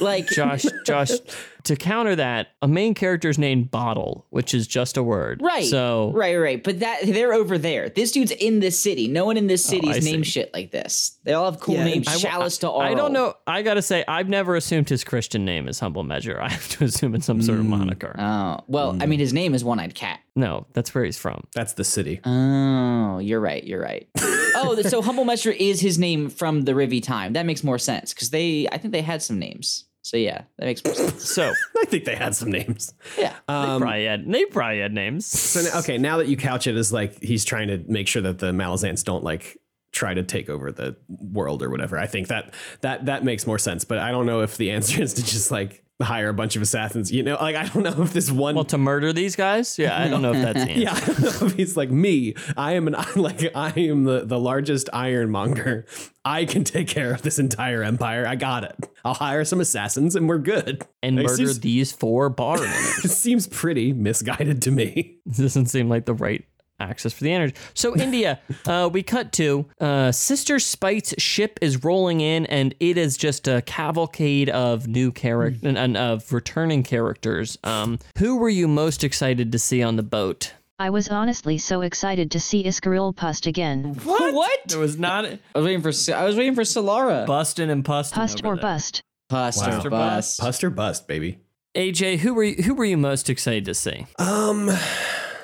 Like, 0.00 0.26
Josh, 0.30 0.64
Josh, 0.84 1.10
to 1.64 1.76
counter 1.76 2.16
that, 2.16 2.48
a 2.60 2.68
main 2.68 2.94
character 2.94 3.28
is 3.28 3.38
named 3.38 3.70
Bottle, 3.70 4.26
which 4.30 4.54
is 4.54 4.66
just 4.66 4.96
a 4.96 5.02
word. 5.02 5.40
Right. 5.42 5.64
So 5.64 6.12
right, 6.14 6.36
right. 6.36 6.62
But 6.62 6.80
that 6.80 7.00
they're 7.04 7.32
over 7.32 7.58
there. 7.58 7.88
This 7.88 8.12
dude's 8.12 8.32
in 8.32 8.60
this 8.60 8.78
city. 8.78 9.08
No 9.08 9.24
one 9.24 9.36
in 9.36 9.46
this 9.46 9.66
oh, 9.68 9.70
city 9.70 9.88
Oh, 9.88 9.92
I 9.92 9.96
is 9.96 10.04
named 10.04 10.24
see. 10.24 10.32
shit 10.32 10.52
like 10.52 10.70
this. 10.70 11.18
They 11.24 11.32
all 11.32 11.50
have 11.50 11.60
cool 11.60 11.74
Yeah, 11.74 11.84
names. 11.84 12.08
I, 12.08 12.16
Challice 12.16 12.60
D'Arle. 12.60 12.80
I 12.80 12.94
don't 12.94 13.12
know. 13.12 13.34
I 13.46 13.62
gotta 13.62 13.82
say, 13.82 14.04
I've 14.06 14.28
never 14.28 14.56
assumed 14.56 14.88
his 14.88 15.04
Christian 15.04 15.44
name 15.44 15.68
is 15.68 15.78
Humble 15.80 16.04
Measure. 16.04 16.40
I 16.42 16.50
have 16.50 16.68
to 16.70 16.84
assume 16.84 17.14
it's 17.14 17.26
some 17.26 17.42
sort 17.42 17.58
of 17.58 17.66
mm. 17.66 17.70
moniker. 17.70 18.14
Oh 18.18 18.60
well, 18.66 18.90
I 19.00 19.06
mean, 19.06 19.18
mm. 19.18 19.22
his 19.22 19.32
name 19.32 19.54
is 19.54 19.64
One 19.64 19.80
Eyed 19.80 19.94
Cat. 19.94 20.20
no, 20.34 20.66
that's 20.72 20.94
where 20.94 21.04
he's 21.04 21.18
from. 21.18 21.44
That's 21.54 21.74
the 21.74 21.84
city. 21.84 22.20
Oh, 22.24 23.18
you're 23.18 23.40
right. 23.40 23.62
You're 23.64 23.82
right. 23.82 24.08
oh, 24.18 24.80
so 24.82 25.02
Humble 25.02 25.24
Measure 25.24 25.50
is 25.50 25.80
his 25.80 25.98
name 25.98 26.30
from 26.30 26.62
the 26.62 26.72
Rhivi 26.72 27.02
time. 27.02 27.34
That 27.34 27.46
makes 27.46 27.62
more 27.62 27.78
sense 27.78 28.14
because 28.14 28.30
they, 28.30 28.66
I 28.70 28.78
think 28.78 28.92
they 28.92 29.02
had 29.02 29.22
some 29.22 29.38
names. 29.38 29.84
So 30.02 30.16
yeah, 30.16 30.42
that 30.58 30.66
makes 30.66 30.84
more 30.84 30.94
sense. 30.94 31.30
So 31.30 31.52
I 31.78 31.84
think 31.86 32.04
they 32.04 32.16
had 32.16 32.34
some 32.34 32.50
names. 32.50 32.92
Yeah. 33.16 33.34
Um, 33.48 33.80
probably 33.80 34.04
had 34.04 34.30
they 34.30 34.44
probably 34.46 34.80
had 34.80 34.92
names. 34.92 35.26
So 35.26 35.62
now, 35.62 35.78
okay, 35.78 35.96
now 35.96 36.18
that 36.18 36.28
you 36.28 36.36
couch 36.36 36.66
it 36.66 36.76
as 36.76 36.92
like 36.92 37.20
he's 37.22 37.44
trying 37.44 37.68
to 37.68 37.78
make 37.86 38.08
sure 38.08 38.22
that 38.22 38.38
the 38.40 38.52
Malazans 38.52 39.04
don't 39.04 39.22
like 39.22 39.58
try 39.92 40.14
to 40.14 40.22
take 40.22 40.48
over 40.48 40.72
the 40.72 40.96
world 41.08 41.62
or 41.62 41.70
whatever. 41.70 41.98
I 41.98 42.06
think 42.06 42.28
that 42.28 42.52
that 42.80 43.06
that 43.06 43.24
makes 43.24 43.46
more 43.46 43.58
sense. 43.58 43.84
But 43.84 43.98
I 43.98 44.10
don't 44.10 44.26
know 44.26 44.40
if 44.40 44.56
the 44.56 44.70
answer 44.72 45.00
is 45.00 45.14
to 45.14 45.24
just 45.24 45.50
like 45.50 45.84
hire 46.04 46.28
a 46.28 46.34
bunch 46.34 46.56
of 46.56 46.62
assassins. 46.62 47.10
You 47.12 47.22
know, 47.22 47.36
like 47.40 47.56
I 47.56 47.66
don't 47.68 47.82
know 47.82 48.02
if 48.02 48.12
this 48.12 48.30
one. 48.30 48.54
Well, 48.54 48.64
to 48.66 48.78
murder 48.78 49.12
these 49.12 49.36
guys? 49.36 49.78
Yeah, 49.78 49.98
I 50.00 50.08
don't 50.08 50.22
know 50.22 50.32
if 50.32 50.42
that's 50.42 50.64
the 50.64 50.72
yeah, 50.80 50.92
I 50.94 51.00
don't 51.00 51.20
know 51.20 51.46
if 51.46 51.54
he's 51.54 51.76
like 51.76 51.90
me. 51.90 52.34
I 52.56 52.72
am 52.72 52.88
an 52.88 52.96
like 53.16 53.50
I 53.54 53.70
am 53.76 54.04
the 54.04 54.24
the 54.24 54.38
largest 54.38 54.88
ironmonger. 54.92 55.86
I 56.24 56.44
can 56.44 56.62
take 56.64 56.86
care 56.88 57.12
of 57.12 57.22
this 57.22 57.38
entire 57.38 57.82
empire. 57.82 58.26
I 58.26 58.36
got 58.36 58.62
it. 58.64 58.76
I'll 59.04 59.14
hire 59.14 59.44
some 59.44 59.60
assassins 59.60 60.14
and 60.14 60.28
we're 60.28 60.38
good. 60.38 60.84
And 61.02 61.18
It 61.18 61.22
murder 61.24 61.36
seems- 61.36 61.60
these 61.60 61.90
four 61.92 62.28
bar. 62.28 62.58
It 63.04 63.10
seems 63.10 63.46
pretty 63.48 63.92
misguided 63.92 64.62
to 64.62 64.70
me. 64.70 65.16
doesn't 65.36 65.66
seem 65.66 65.88
like 65.88 66.06
the 66.06 66.14
right 66.14 66.44
access 66.82 67.12
for 67.12 67.24
the 67.24 67.32
energy. 67.32 67.54
So 67.74 67.96
India, 68.06 68.40
uh, 68.66 68.88
we 68.92 69.02
cut 69.02 69.32
to 69.32 69.66
uh, 69.80 70.12
Sister 70.12 70.58
Spite's 70.58 71.14
ship 71.18 71.58
is 71.62 71.82
rolling 71.84 72.20
in, 72.20 72.46
and 72.46 72.74
it 72.80 72.98
is 72.98 73.16
just 73.16 73.48
a 73.48 73.62
cavalcade 73.62 74.48
of 74.50 74.86
new 74.86 75.12
character 75.12 75.68
and, 75.68 75.78
and 75.78 75.96
of 75.96 76.32
returning 76.32 76.82
characters. 76.82 77.58
Um, 77.64 77.98
who 78.18 78.36
were 78.36 78.48
you 78.48 78.68
most 78.68 79.04
excited 79.04 79.52
to 79.52 79.58
see 79.58 79.82
on 79.82 79.96
the 79.96 80.02
boat? 80.02 80.54
I 80.78 80.90
was 80.90 81.08
honestly 81.08 81.58
so 81.58 81.82
excited 81.82 82.30
to 82.32 82.40
see 82.40 82.64
Iskaral 82.64 83.14
Pust 83.14 83.46
again. 83.46 83.94
What? 84.02 84.34
what? 84.34 84.60
There 84.66 84.80
was 84.80 84.98
not 84.98 85.24
I 85.24 85.38
was 85.54 85.64
waiting 85.64 85.82
for. 85.82 85.92
I 86.14 86.24
was 86.24 86.34
waiting 86.36 86.54
for 86.56 86.62
Solara. 86.62 87.24
bustin' 87.26 87.70
and 87.70 87.84
pustin'. 87.84 88.14
Pust 88.14 88.40
over 88.44 88.54
or 88.54 88.56
there. 88.56 88.62
bust? 88.62 89.02
Bust 89.28 89.60
Wow. 89.60 89.80
or 89.84 89.90
bust. 89.90 90.40
Bust 90.40 90.64
or 90.64 90.70
bust, 90.70 91.06
baby. 91.06 91.38
AJ, 91.76 92.18
who 92.18 92.34
were 92.34 92.44
you, 92.44 92.62
who 92.64 92.74
were 92.74 92.84
you 92.84 92.96
most 92.96 93.30
excited 93.30 93.64
to 93.66 93.74
see? 93.74 94.06
Um. 94.18 94.70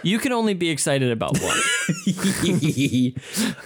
You 0.03 0.18
can 0.18 0.32
only 0.32 0.55
be 0.55 0.70
excited 0.70 1.11
about 1.11 1.38
one. 1.40 1.59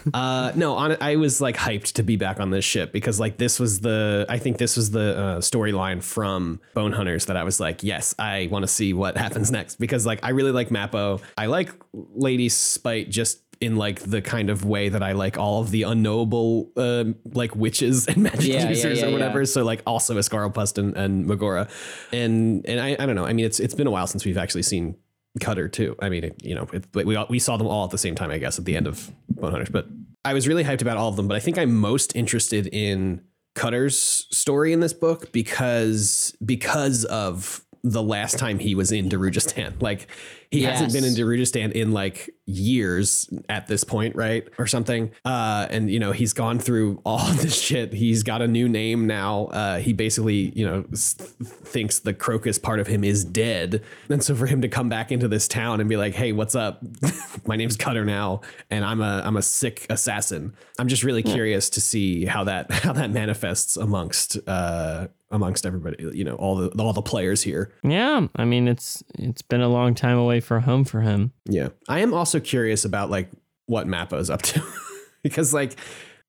uh, 0.15 0.53
no, 0.55 0.75
on, 0.75 0.97
I 1.01 1.17
was 1.17 1.41
like 1.41 1.57
hyped 1.57 1.93
to 1.95 2.03
be 2.03 2.17
back 2.17 2.41
on 2.41 2.51
this 2.51 2.65
ship 2.65 2.93
because 2.93 3.21
like 3.21 3.37
this 3.37 3.59
was 3.61 3.81
the 3.81 4.27
I 4.29 4.39
think 4.39 4.59
this 4.59 4.77
was 4.77 4.91
the 4.91 5.19
uh, 5.19 5.39
storyline 5.39 6.03
from 6.03 6.61
Bone 6.75 6.93
Hunters 6.93 7.27
that 7.27 7.37
I 7.37 7.45
was 7.45 7.61
like, 7.61 7.83
yes, 7.83 8.15
I 8.19 8.49
want 8.51 8.63
to 8.63 8.69
see 8.69 8.93
what 8.93 9.17
happens 9.17 9.51
next 9.51 9.77
because 9.77 10.07
like 10.07 10.21
I 10.23 10.31
really 10.31 10.53
like 10.53 10.69
Mappo. 10.71 11.21
I 11.37 11.47
like 11.47 11.71
Lady 11.93 12.49
Spite 12.49 13.11
just 13.11 13.41
in 13.61 13.77
like 13.77 14.01
the 14.01 14.21
kind 14.21 14.51
of 14.51 14.65
way 14.65 14.89
that 14.89 15.05
I 15.05 15.13
like 15.13 15.39
all 15.39 15.61
of 15.61 15.71
the 15.71 15.85
unknowable 15.85 16.71
um, 16.77 17.15
like 17.33 17.55
witches 17.55 18.09
and 18.09 18.17
magic 18.25 18.41
Yeah, 18.53 18.63
yeah, 18.65 18.69
users 18.71 19.01
yeah, 19.01 19.07
or 19.07 19.13
whatever. 19.13 19.41
yeah. 19.41 19.45
So 19.45 19.63
like 19.63 19.83
also 19.87 20.17
Iskaral 20.17 20.53
Pust 20.53 20.79
and, 20.79 20.97
and 20.97 21.27
Mogora. 21.27 21.71
And 22.13 22.67
and 22.67 22.81
I, 22.81 22.97
I 22.99 23.07
don't 23.07 23.15
know. 23.15 23.25
I 23.25 23.33
mean 23.33 23.45
it's 23.47 23.61
it's 23.61 23.75
been 23.75 23.87
a 23.87 23.91
while 23.91 24.07
since 24.09 24.25
we've 24.25 24.37
actually 24.39 24.63
seen 24.63 24.97
Cutter 25.41 25.69
too. 25.69 25.97
I 26.01 26.09
mean, 26.09 26.31
you 26.43 26.55
know, 26.55 26.69
it, 26.73 26.85
we 26.95 27.17
all- 27.17 27.27
we 27.31 27.39
saw 27.39 27.57
them 27.57 27.67
all 27.67 27.85
at 27.85 27.91
the 27.91 27.99
same 27.99 28.15
time, 28.15 28.31
I 28.31 28.39
guess, 28.39 28.59
at 28.59 28.65
the 28.65 28.77
end 28.77 28.87
of 28.87 29.11
Bone 29.31 29.51
Hunters. 29.51 29.71
But 29.71 29.87
I 30.25 30.35
was 30.35 30.47
really 30.47 30.63
hyped 30.65 30.83
about 30.83 30.97
all 30.99 31.09
of 31.09 31.17
them. 31.17 31.27
But 31.27 31.37
I 31.37 31.41
think 31.41 31.57
I'm 31.59 31.75
most 31.75 32.15
interested 32.15 32.67
in 32.73 33.23
Cutter's 33.55 34.27
story 34.31 34.73
in 34.73 34.81
this 34.81 34.93
book 34.93 35.33
because 35.33 36.37
because 36.45 37.05
of 37.07 37.65
the 37.85 38.03
last 38.03 38.39
time 38.39 38.59
he 38.61 38.75
was 38.75 38.93
in 38.93 39.09
Darujhistan. 39.09 39.81
Like 39.83 40.07
he 40.51 40.63
hasn't 40.63 40.93
been 40.93 41.03
in 41.05 41.11
Yes. 41.15 41.19
Darujhistan 41.19 41.73
in 41.73 41.93
like 41.93 42.31
years 42.59 43.29
at 43.49 43.67
this 43.67 43.85
point, 43.85 44.17
right? 44.17 44.47
Or 44.59 44.67
something. 44.67 45.11
Uh, 45.25 45.67
and 45.71 45.91
you 45.91 45.99
know, 45.99 46.13
he's 46.13 46.33
gone 46.33 46.59
through 46.59 47.01
all 47.05 47.21
of 47.31 47.41
this 47.43 47.61
shit. 47.61 47.93
He's 47.93 48.23
got 48.23 48.43
a 48.43 48.49
new 48.49 48.69
name 48.69 49.07
now. 49.07 49.47
Uh, 49.47 49.79
he 49.79 49.93
basically, 49.93 50.53
you 50.59 50.67
know, 50.67 50.85
s- 50.93 51.15
thinks 51.15 51.99
the 52.01 52.15
crocus 52.15 52.59
part 52.59 52.81
of 52.81 52.87
him 52.87 53.05
is 53.05 53.25
dead. 53.25 53.83
And 54.09 54.23
so 54.23 54.35
for 54.35 54.47
him 54.47 54.61
to 54.63 54.69
come 54.69 54.89
back 54.89 55.11
into 55.13 55.29
this 55.29 55.49
town 55.49 55.81
and 55.81 55.89
be 55.89 55.97
like, 55.97 56.15
"Hey, 56.15 56.33
what's 56.33 56.55
up? 56.55 56.83
My 57.47 57.57
name's 57.57 57.77
Cutter 57.77 58.05
now, 58.05 58.41
and 58.71 58.85
I'm 58.85 59.01
a 59.01 59.23
I'm 59.25 59.37
a 59.37 59.43
sick 59.43 59.87
assassin." 59.91 60.55
I'm 60.79 60.89
just 60.89 61.05
really 61.05 61.23
curious 61.23 61.71
to 61.71 61.81
see 61.81 62.25
how 62.25 62.45
that 62.45 62.71
how 62.73 62.93
that 62.93 63.11
manifests 63.11 63.77
amongst 63.77 64.39
uh 64.49 65.09
amongst 65.31 65.65
everybody, 65.65 65.97
you 66.13 66.25
know, 66.25 66.35
all 66.35 66.57
the 66.57 66.69
all 66.83 66.93
the 66.93 67.01
players 67.03 67.43
here. 67.43 67.73
yeah, 67.83 68.27
I 68.37 68.45
mean 68.45 68.69
it's 68.69 69.03
it's 69.19 69.43
been 69.43 69.61
a 69.63 69.69
long 69.69 69.95
time 69.95 70.19
away 70.19 70.41
from 70.41 70.63
home 70.63 70.85
for 70.85 71.01
him. 71.01 71.33
Yeah. 71.47 71.69
I 71.89 72.01
am 72.01 72.13
also 72.15 72.39
curious 72.45 72.85
about 72.85 73.11
like 73.11 73.31
what 73.67 73.87
Mappo's 73.87 74.31
up 74.31 74.43
to 74.43 74.63
because 75.23 75.53
like 75.55 75.77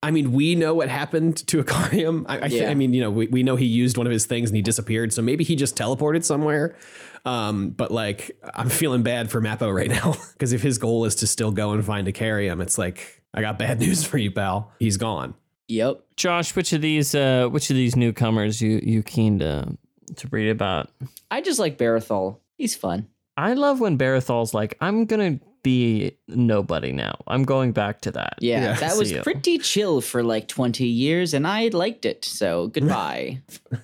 I 0.04 0.12
mean, 0.12 0.34
we 0.34 0.56
know 0.56 0.74
what 0.76 0.90
happened 0.90 1.38
to 1.48 1.64
Icarium. 1.64 2.26
I, 2.28 2.40
I, 2.40 2.46
Yeah. 2.48 2.70
I 2.70 2.74
mean, 2.74 2.94
you 2.94 3.00
know, 3.00 3.10
we, 3.10 3.28
we 3.28 3.42
know 3.42 3.56
he 3.56 3.66
used 3.66 3.98
one 3.98 4.06
of 4.06 4.12
his 4.12 4.26
things 4.26 4.50
and 4.50 4.56
he 4.58 4.62
disappeared. 4.62 5.14
So 5.14 5.22
maybe 5.22 5.46
he 5.46 5.56
just 5.56 5.78
teleported 5.78 6.26
somewhere. 6.26 6.76
Um, 7.24 7.70
but 7.70 7.90
like, 7.90 8.38
I'm 8.54 8.68
feeling 8.68 9.02
bad 9.02 9.32
for 9.32 9.42
Mappo 9.42 9.74
right 9.74 9.90
now 9.90 10.14
because 10.34 10.52
if 10.52 10.62
his 10.62 10.78
goal 10.78 11.06
is 11.06 11.16
to 11.16 11.28
still 11.28 11.52
go 11.52 11.72
and 11.72 11.86
find 11.86 12.06
Icarium, 12.06 12.62
it's 12.62 12.78
like, 12.78 13.24
I 13.34 13.40
got 13.40 13.58
bad 13.58 13.80
news 13.80 14.04
for 14.04 14.18
you, 14.18 14.30
pal. 14.30 14.74
He's 14.78 14.98
gone. 14.98 15.36
Yep. 15.70 16.04
Josh, 16.18 16.54
which 16.54 16.74
of 16.74 16.82
these 16.82 17.16
uh, 17.16 17.48
which 17.50 17.70
of 17.70 17.78
these 17.78 17.96
newcomers 17.96 18.62
you 18.62 18.82
you 18.84 19.02
keen 19.02 19.40
to 19.40 19.78
to 20.18 20.28
read 20.28 20.50
about? 20.50 20.90
I 21.32 21.40
just 21.40 21.58
like 21.58 21.78
Barathol. 21.78 22.40
He's 22.58 22.76
fun. 22.76 23.08
I 23.38 23.54
love 23.54 23.80
when 23.80 23.98
Barathol's 23.98 24.54
like, 24.54 24.78
I'm 24.82 25.06
gonna 25.06 25.40
be 25.64 26.18
nobody 26.28 26.92
now. 26.92 27.16
I'm 27.26 27.44
going 27.44 27.72
back 27.72 28.02
to 28.02 28.12
that. 28.12 28.36
Yeah, 28.40 28.64
Yeah. 28.64 28.74
that 28.80 28.98
was 28.98 29.14
pretty 29.14 29.58
chill 29.60 30.02
for 30.02 30.22
like 30.24 30.48
20 30.48 30.86
years, 30.86 31.34
and 31.34 31.48
I 31.48 31.70
liked 31.70 32.06
it. 32.06 32.26
So 32.26 32.68
goodbye. 32.68 33.42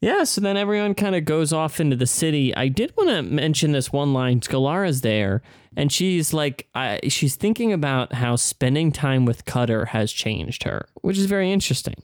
Yeah, 0.00 0.24
so 0.24 0.40
then 0.40 0.56
everyone 0.56 0.94
kind 0.94 1.14
of 1.14 1.24
goes 1.24 1.52
off 1.52 1.78
into 1.78 1.94
the 1.94 2.08
city. 2.08 2.52
I 2.56 2.66
did 2.66 2.92
want 2.96 3.08
to 3.10 3.22
mention 3.22 3.70
this 3.70 3.92
one 3.92 4.12
line. 4.12 4.40
Scillara's 4.40 5.02
there, 5.02 5.42
and 5.76 5.92
she's 5.92 6.34
like, 6.34 6.68
I, 6.74 6.98
she's 7.08 7.36
thinking 7.36 7.72
about 7.72 8.12
how 8.14 8.34
spending 8.34 8.90
time 8.90 9.26
with 9.26 9.44
Cutter 9.44 9.84
has 9.86 10.10
changed 10.12 10.64
her, 10.64 10.88
which 11.02 11.16
is 11.18 11.26
very 11.26 11.52
interesting. 11.52 11.94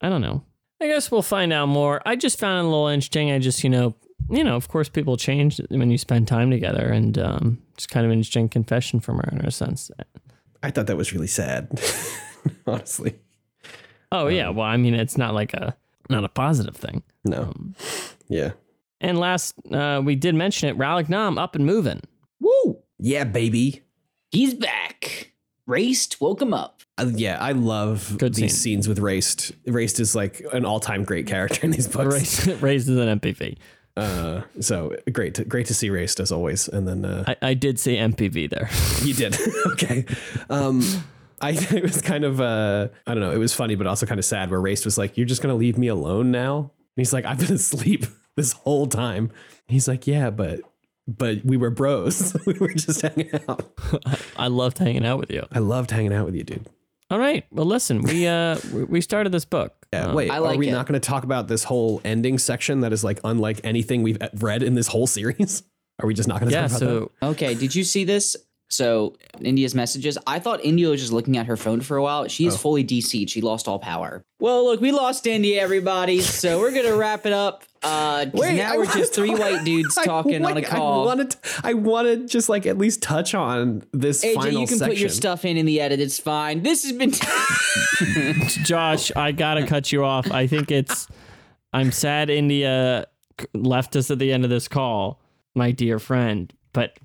I 0.00 0.08
don't 0.08 0.22
know. 0.22 0.42
I 0.80 0.86
guess 0.86 1.10
we'll 1.10 1.20
find 1.20 1.52
out 1.52 1.66
more. 1.68 2.00
I 2.06 2.16
just 2.16 2.38
found 2.38 2.60
it 2.60 2.62
a 2.62 2.70
little 2.70 2.86
interesting. 2.88 3.30
I 3.30 3.38
just, 3.38 3.62
you 3.62 3.68
know, 3.68 3.94
you 4.30 4.44
know, 4.44 4.56
of 4.56 4.68
course, 4.68 4.88
people 4.88 5.16
change 5.16 5.60
when 5.68 5.90
you 5.90 5.98
spend 5.98 6.28
time 6.28 6.50
together, 6.50 6.86
and 6.86 7.18
um, 7.18 7.58
it's 7.74 7.86
kind 7.86 8.04
of 8.06 8.12
an 8.12 8.18
interesting 8.18 8.48
confession 8.48 9.00
from 9.00 9.18
her 9.18 9.28
in 9.32 9.44
a 9.44 9.50
sense. 9.50 9.90
I 10.62 10.70
thought 10.70 10.86
that 10.86 10.96
was 10.96 11.12
really 11.12 11.26
sad, 11.26 11.68
honestly. 12.66 13.18
Oh 14.10 14.28
yeah, 14.28 14.48
well, 14.48 14.66
I 14.66 14.76
mean, 14.76 14.94
it's 14.94 15.18
not 15.18 15.34
like 15.34 15.52
a 15.54 15.76
not 16.08 16.24
a 16.24 16.28
positive 16.28 16.76
thing. 16.76 17.02
No. 17.24 17.52
Yeah. 18.28 18.52
And 19.00 19.18
last, 19.18 19.54
uh, 19.70 20.00
we 20.04 20.14
did 20.14 20.34
mention 20.34 20.68
it. 20.68 20.78
Rallick 20.78 21.08
Nom 21.08 21.36
up 21.36 21.54
and 21.54 21.66
moving. 21.66 22.00
Woo! 22.40 22.78
Yeah, 22.98 23.24
baby. 23.24 23.82
He's 24.30 24.54
back. 24.54 25.32
Raest 25.68 26.20
woke 26.20 26.40
him 26.40 26.54
up. 26.54 26.80
Uh, 26.96 27.10
yeah, 27.14 27.38
I 27.40 27.52
love 27.52 28.16
Good 28.18 28.34
these 28.34 28.52
scene. 28.52 28.76
scenes 28.76 28.88
with 28.88 28.98
Raest. 28.98 29.52
Raest 29.66 29.98
is 29.98 30.14
like 30.14 30.42
an 30.52 30.64
all-time 30.64 31.04
great 31.04 31.26
character 31.26 31.60
in 31.64 31.70
these 31.72 31.88
books. 31.88 32.14
Raest, 32.14 32.56
raised 32.62 32.88
as 32.88 32.96
an 32.96 33.18
MPV. 33.18 33.56
Uh, 33.96 34.42
so 34.60 34.96
great, 35.12 35.34
to, 35.34 35.44
great 35.44 35.66
to 35.66 35.74
see 35.74 35.88
Raest 35.88 36.18
as 36.18 36.32
always. 36.32 36.68
And 36.68 36.88
then 36.88 37.04
uh, 37.04 37.24
I, 37.26 37.50
I 37.50 37.54
did 37.54 37.78
see 37.78 37.96
MPV 37.96 38.50
there. 38.50 38.68
you 39.06 39.14
did 39.14 39.36
okay. 39.72 40.04
Um, 40.50 40.82
I 41.40 41.50
it 41.70 41.82
was 41.82 42.02
kind 42.02 42.24
of 42.24 42.40
uh, 42.40 42.88
I 43.06 43.14
don't 43.14 43.20
know. 43.20 43.30
It 43.30 43.38
was 43.38 43.54
funny, 43.54 43.74
but 43.74 43.86
also 43.86 44.06
kind 44.06 44.18
of 44.18 44.24
sad. 44.24 44.50
Where 44.50 44.60
Raest 44.60 44.84
was 44.84 44.98
like, 44.98 45.16
"You're 45.16 45.26
just 45.26 45.42
gonna 45.42 45.54
leave 45.54 45.78
me 45.78 45.88
alone 45.88 46.30
now." 46.30 46.58
And 46.58 46.70
he's 46.96 47.12
like, 47.12 47.24
"I've 47.24 47.38
been 47.38 47.52
asleep 47.52 48.06
this 48.36 48.52
whole 48.52 48.86
time." 48.86 49.30
He's 49.66 49.88
like, 49.88 50.06
"Yeah, 50.06 50.30
but." 50.30 50.60
But 51.06 51.44
we 51.44 51.58
were 51.58 51.68
bros. 51.68 52.34
we 52.46 52.54
were 52.54 52.72
just 52.72 53.02
hanging 53.02 53.28
out. 53.46 53.78
I 54.38 54.46
loved 54.46 54.78
hanging 54.78 55.04
out 55.04 55.18
with 55.18 55.30
you. 55.30 55.46
I 55.52 55.58
loved 55.58 55.90
hanging 55.90 56.14
out 56.14 56.24
with 56.24 56.34
you, 56.34 56.44
dude. 56.44 56.66
All 57.10 57.18
right. 57.18 57.44
Well, 57.50 57.66
listen, 57.66 58.02
we 58.02 58.26
uh 58.26 58.58
we- 58.72 58.84
we 58.84 59.00
started 59.00 59.30
this 59.32 59.44
book. 59.44 59.74
Yeah, 59.92 60.06
Um, 60.06 60.14
wait, 60.14 60.30
I 60.30 60.38
are 60.38 60.56
we 60.56 60.68
it. 60.68 60.72
not 60.72 60.86
going 60.86 61.00
to 61.00 61.06
talk 61.06 61.22
about 61.24 61.46
this 61.46 61.62
whole 61.64 62.00
ending 62.04 62.38
section 62.38 62.80
that 62.80 62.92
is 62.92 63.04
like 63.04 63.20
unlike 63.24 63.60
anything 63.62 64.02
we've 64.02 64.18
read 64.40 64.62
in 64.62 64.74
this 64.74 64.88
whole 64.88 65.06
series? 65.06 65.62
Are 66.02 66.06
we 66.08 66.14
just 66.14 66.28
not 66.28 66.40
going 66.40 66.50
to 66.50 66.56
Yeah. 66.56 66.66
talk 66.66 66.78
about 66.82 67.12
So 67.22 67.28
Okay, 67.30 67.54
did 67.54 67.72
you 67.72 67.84
see 67.84 68.02
this? 68.02 68.34
So 68.68 69.14
India's 69.40 69.76
messages. 69.76 70.18
I 70.26 70.40
thought 70.40 70.64
India 70.64 70.88
was 70.88 71.00
just 71.00 71.12
looking 71.12 71.36
at 71.36 71.46
her 71.46 71.56
phone 71.56 71.80
for 71.82 71.96
a 71.96 72.02
while. 72.02 72.26
She 72.26 72.46
is 72.46 72.56
fully 72.56 72.82
DC'd. 72.82 73.30
She 73.30 73.40
lost 73.40 73.68
all 73.68 73.78
power. 73.78 74.24
Well, 74.40 74.64
look, 74.64 74.80
we 74.80 74.90
lost 74.90 75.28
India, 75.28 75.62
everybody. 75.62 76.20
So 76.20 76.58
we're 76.58 76.72
gonna 76.74 76.96
wrap 76.96 77.26
it 77.26 77.32
up. 77.32 77.62
Uh, 77.84 78.24
'cause 78.30 78.32
Wait, 78.40 78.56
now 78.56 78.74
I 78.74 78.76
we're 78.78 78.86
just 78.86 79.14
three 79.14 79.30
talk- 79.30 79.38
white 79.40 79.64
dudes 79.64 79.96
I- 79.98 80.04
talking 80.04 80.44
on 80.44 80.56
a 80.56 80.62
call. 80.62 81.02
I 81.02 81.14
want 81.14 81.30
to. 81.30 81.38
I 81.62 81.74
want 81.74 82.08
to 82.08 82.26
just 82.26 82.48
like 82.48 82.66
at 82.66 82.78
least 82.78 83.02
touch 83.02 83.34
on 83.34 83.84
this 83.92 84.24
AJ, 84.24 84.34
final 84.34 84.60
you 84.60 84.66
can 84.66 84.78
section. 84.78 84.88
put 84.94 84.98
your 84.98 85.08
stuff 85.10 85.44
in 85.44 85.56
in 85.56 85.66
the 85.66 85.80
edit. 85.80 86.00
It's 86.00 86.18
fine. 86.18 86.62
This 86.62 86.82
has 86.84 86.92
been. 86.92 87.12
Josh, 88.64 89.12
I 89.16 89.32
gotta 89.32 89.66
cut 89.66 89.92
you 89.92 90.04
off. 90.04 90.30
I 90.30 90.46
think 90.46 90.70
it's. 90.70 91.06
I'm 91.72 91.90
sad 91.92 92.30
India 92.30 93.06
left 93.52 93.96
us 93.96 94.10
at 94.10 94.18
the 94.18 94.32
end 94.32 94.44
of 94.44 94.50
this 94.50 94.68
call, 94.68 95.20
my 95.54 95.72
dear 95.72 95.98
friend. 95.98 96.52
But 96.72 96.98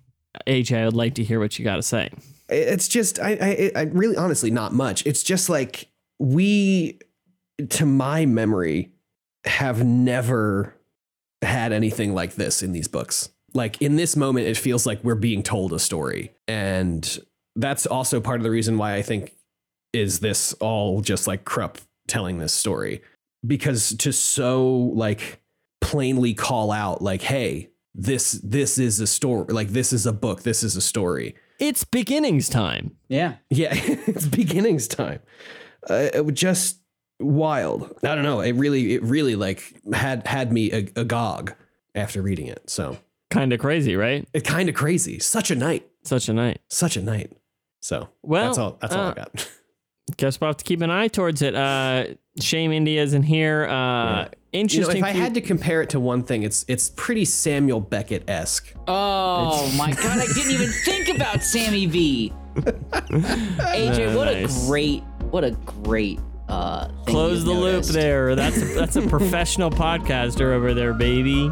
AJ, 0.48 0.78
I 0.82 0.86
would 0.86 0.94
like 0.96 1.16
to 1.16 1.24
hear 1.24 1.40
what 1.40 1.58
you 1.58 1.66
got 1.66 1.78
to 1.78 1.84
say. 1.84 2.10
It's 2.50 2.88
just 2.88 3.20
I, 3.20 3.72
I 3.76 3.80
I 3.80 3.82
really 3.86 4.16
honestly 4.18 4.52
not 4.52 4.74
much. 4.74 5.06
It's 5.06 5.24
just 5.24 5.50
like 5.50 5.88
we 6.20 7.00
to 7.70 7.86
my 7.86 8.26
memory 8.26 8.92
have 9.50 9.84
never 9.84 10.76
had 11.42 11.72
anything 11.74 12.14
like 12.14 12.36
this 12.36 12.62
in 12.64 12.72
these 12.72 12.88
books. 12.88 13.30
Like 13.54 13.82
in 13.82 13.96
this 13.96 14.16
moment 14.16 14.48
it 14.48 14.58
feels 14.58 14.86
like 14.86 15.04
we're 15.04 15.16
being 15.16 15.44
told 15.44 15.74
a 15.74 15.80
story. 15.80 16.34
And 16.48 17.20
that's 17.56 17.86
also 17.86 18.22
part 18.22 18.40
of 18.40 18.44
the 18.44 18.52
reason 18.52 18.78
why 18.78 18.96
I 18.96 19.02
think 19.02 19.36
is 19.92 20.20
this 20.20 20.54
all 20.54 21.02
just 21.02 21.28
like 21.28 21.46
Kruppe 21.46 21.80
telling 22.08 22.38
this 22.38 22.54
story 22.54 23.02
because 23.46 23.96
to 23.98 24.12
so 24.12 24.68
like 24.94 25.42
plainly 25.82 26.34
call 26.34 26.72
out 26.72 27.02
like 27.02 27.22
hey 27.22 27.70
this 27.96 28.34
this 28.44 28.78
is 28.78 29.00
a 29.00 29.08
story 29.08 29.46
like 29.54 29.70
this 29.70 29.94
is 29.94 30.06
a 30.06 30.14
book 30.14 30.44
this 30.44 30.62
is 30.64 30.76
a 30.76 30.82
story 30.82 31.36
It's 31.60 31.84
beginnings 31.84 32.50
time. 32.50 32.96
yeah. 33.08 33.36
yeah, 33.50 33.70
it's 33.74 34.28
beginnings 34.28 34.88
time. 34.88 35.20
Uh, 35.90 36.10
it 36.14 36.26
would 36.26 36.36
just 36.36 36.79
wild. 37.20 37.98
I 38.04 38.16
don't 38.16 38.24
know. 38.24 38.42
It 38.42 38.54
really, 38.54 38.94
it 38.96 39.04
really 39.04 39.36
like 39.36 39.74
had 39.94 40.26
had 40.28 40.52
me 40.52 40.72
ag- 40.72 40.94
agog 40.96 41.54
after 41.96 42.22
reading 42.22 42.48
it. 42.48 42.70
So 42.70 42.98
Kind 43.30 43.54
of 43.54 43.60
crazy, 43.60 43.96
right? 43.96 44.28
It 44.34 44.44
kind 44.44 44.70
of 44.70 44.76
crazy. 44.76 45.20
Such 45.20 45.52
a 45.52 45.56
night. 45.56 45.88
Such 46.04 46.30
a 46.30 46.34
night. 46.34 46.62
Such 46.70 46.98
a 46.98 47.02
night. 47.02 47.32
So 47.82 48.10
Well, 48.24 48.46
that's 48.46 48.58
all. 48.58 48.78
That's 48.82 48.96
all 48.96 49.08
uh, 49.08 49.12
I 49.12 49.14
got. 49.14 49.50
Guess 50.18 50.42
we'll 50.42 50.48
have 50.50 50.58
to 50.58 50.64
keep 50.66 50.82
an 50.82 50.90
eye 50.90 51.08
towards 51.08 51.44
it. 51.44 51.54
Uh, 51.54 52.06
shame 52.40 52.72
India 52.72 53.04
isn't 53.04 53.22
here. 53.24 53.66
Uh, 53.66 53.70
You 53.72 54.24
know, 54.24 54.30
Interesting. 54.54 54.98
if 54.98 55.04
I 55.04 55.12
had 55.12 55.36
to 55.36 55.42
compare 55.42 55.84
it 55.84 55.92
to 55.92 56.00
one 56.00 56.24
thing, 56.24 56.42
it's 56.42 56.66
it's 56.68 56.90
pretty 56.90 57.24
Samuel 57.26 57.80
Beckett 57.80 58.28
esque. 58.28 58.74
Oh 58.88 59.72
my 59.78 59.92
god, 59.92 60.18
I 60.18 60.26
didn't 60.34 60.52
even 60.52 60.70
think 60.84 61.16
about 61.16 61.44
Sammy 61.44 61.86
V. 61.86 62.34
AJ, 62.56 64.16
what 64.16 64.26
Nice. 64.26 64.64
a 64.64 64.68
great, 64.68 65.04
what 65.30 65.44
a 65.44 65.52
great 65.52 66.20
uh 66.50 66.88
Close 67.06 67.44
the 67.46 67.52
loop 67.52 67.84
there. 67.86 68.36
That's 68.40 68.62
a, 68.62 68.66
that's 68.66 68.96
a 68.96 69.02
professional 69.08 69.70
podcaster 69.72 70.52
over 70.54 70.74
there, 70.74 70.94
baby. 70.94 71.52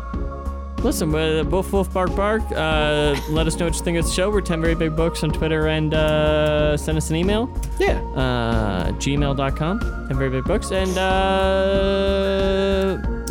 Listen, 0.84 1.14
uh, 1.16 1.44
Wolf 1.46 1.74
Wolf 1.74 1.92
Bark 1.92 2.16
Bark. 2.16 2.44
Uh, 2.52 3.16
let 3.30 3.48
us 3.48 3.56
know 3.58 3.66
what 3.66 3.74
you 3.76 3.82
think 3.84 3.98
of 3.98 4.06
the 4.06 4.12
show. 4.12 4.30
We're 4.30 4.42
10 4.42 4.62
Very 4.62 4.76
Big 4.76 4.96
Books 4.96 5.24
on 5.24 5.32
Twitter 5.32 5.68
and 5.68 5.92
uh, 5.94 6.78
send 6.78 6.98
us 7.00 7.10
an 7.10 7.16
email. 7.16 7.50
Yeah. 7.80 8.00
Uh, 8.16 8.92
gmail.com. 8.92 9.80
10 10.08 10.18
Very 10.18 10.30
Big 10.30 10.44
Books. 10.44 10.72
And 10.72 10.96
uh, 10.98 11.02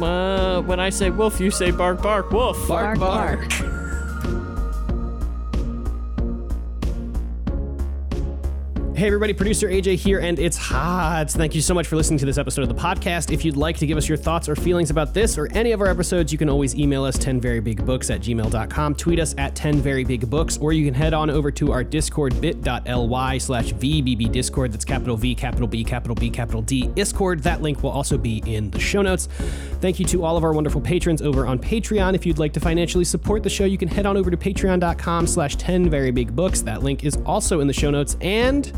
uh, 0.04 0.60
when 0.62 0.80
I 0.80 0.90
say 0.90 1.10
wolf, 1.10 1.38
you 1.40 1.52
say 1.52 1.70
bark 1.70 2.02
bark. 2.02 2.32
Wolf. 2.32 2.66
Bark, 2.66 2.98
bark. 2.98 3.48
Hey 8.96 9.08
everybody, 9.08 9.34
producer 9.34 9.68
AJ 9.68 9.96
here, 9.96 10.20
and 10.20 10.38
it's 10.38 10.56
hot. 10.56 11.30
Thank 11.30 11.54
you 11.54 11.60
so 11.60 11.74
much 11.74 11.86
for 11.86 11.96
listening 11.96 12.18
to 12.20 12.24
this 12.24 12.38
episode 12.38 12.62
of 12.62 12.70
the 12.70 12.82
podcast. 12.82 13.30
If 13.30 13.44
you'd 13.44 13.54
like 13.54 13.76
to 13.76 13.86
give 13.86 13.98
us 13.98 14.08
your 14.08 14.16
thoughts 14.16 14.48
or 14.48 14.56
feelings 14.56 14.88
about 14.88 15.12
this 15.12 15.36
or 15.36 15.52
any 15.52 15.72
of 15.72 15.82
our 15.82 15.88
episodes, 15.88 16.32
you 16.32 16.38
can 16.38 16.48
always 16.48 16.74
email 16.74 17.04
us 17.04 17.18
10verybigbooks 17.18 18.14
at 18.14 18.22
gmail.com, 18.22 18.94
tweet 18.94 19.20
us 19.20 19.34
at 19.36 19.54
10verybigbooks, 19.54 20.62
or 20.62 20.72
you 20.72 20.86
can 20.86 20.94
head 20.94 21.12
on 21.12 21.28
over 21.28 21.50
to 21.50 21.72
our 21.72 21.84
Discord 21.84 22.40
bit.ly 22.40 23.36
slash 23.36 23.74
VBB 23.74 24.32
Discord. 24.32 24.72
That's 24.72 24.86
capital 24.86 25.18
V, 25.18 25.34
capital 25.34 25.68
B, 25.68 25.84
capital 25.84 26.14
B, 26.14 26.30
capital 26.30 26.62
D, 26.62 26.86
Discord. 26.86 27.42
That 27.42 27.60
link 27.60 27.82
will 27.82 27.90
also 27.90 28.16
be 28.16 28.42
in 28.46 28.70
the 28.70 28.80
show 28.80 29.02
notes. 29.02 29.26
Thank 29.82 30.00
you 30.00 30.06
to 30.06 30.24
all 30.24 30.38
of 30.38 30.42
our 30.42 30.54
wonderful 30.54 30.80
patrons 30.80 31.20
over 31.20 31.46
on 31.46 31.58
Patreon. 31.58 32.14
If 32.14 32.24
you'd 32.24 32.38
like 32.38 32.54
to 32.54 32.60
financially 32.60 33.04
support 33.04 33.42
the 33.42 33.50
show, 33.50 33.66
you 33.66 33.76
can 33.76 33.88
head 33.88 34.06
on 34.06 34.16
over 34.16 34.30
to 34.30 34.38
patreon.com 34.38 35.26
slash 35.26 35.54
10verybigbooks. 35.58 36.64
That 36.64 36.82
link 36.82 37.04
is 37.04 37.18
also 37.26 37.60
in 37.60 37.66
the 37.66 37.74
show 37.74 37.90
notes. 37.90 38.16
And 38.22 38.72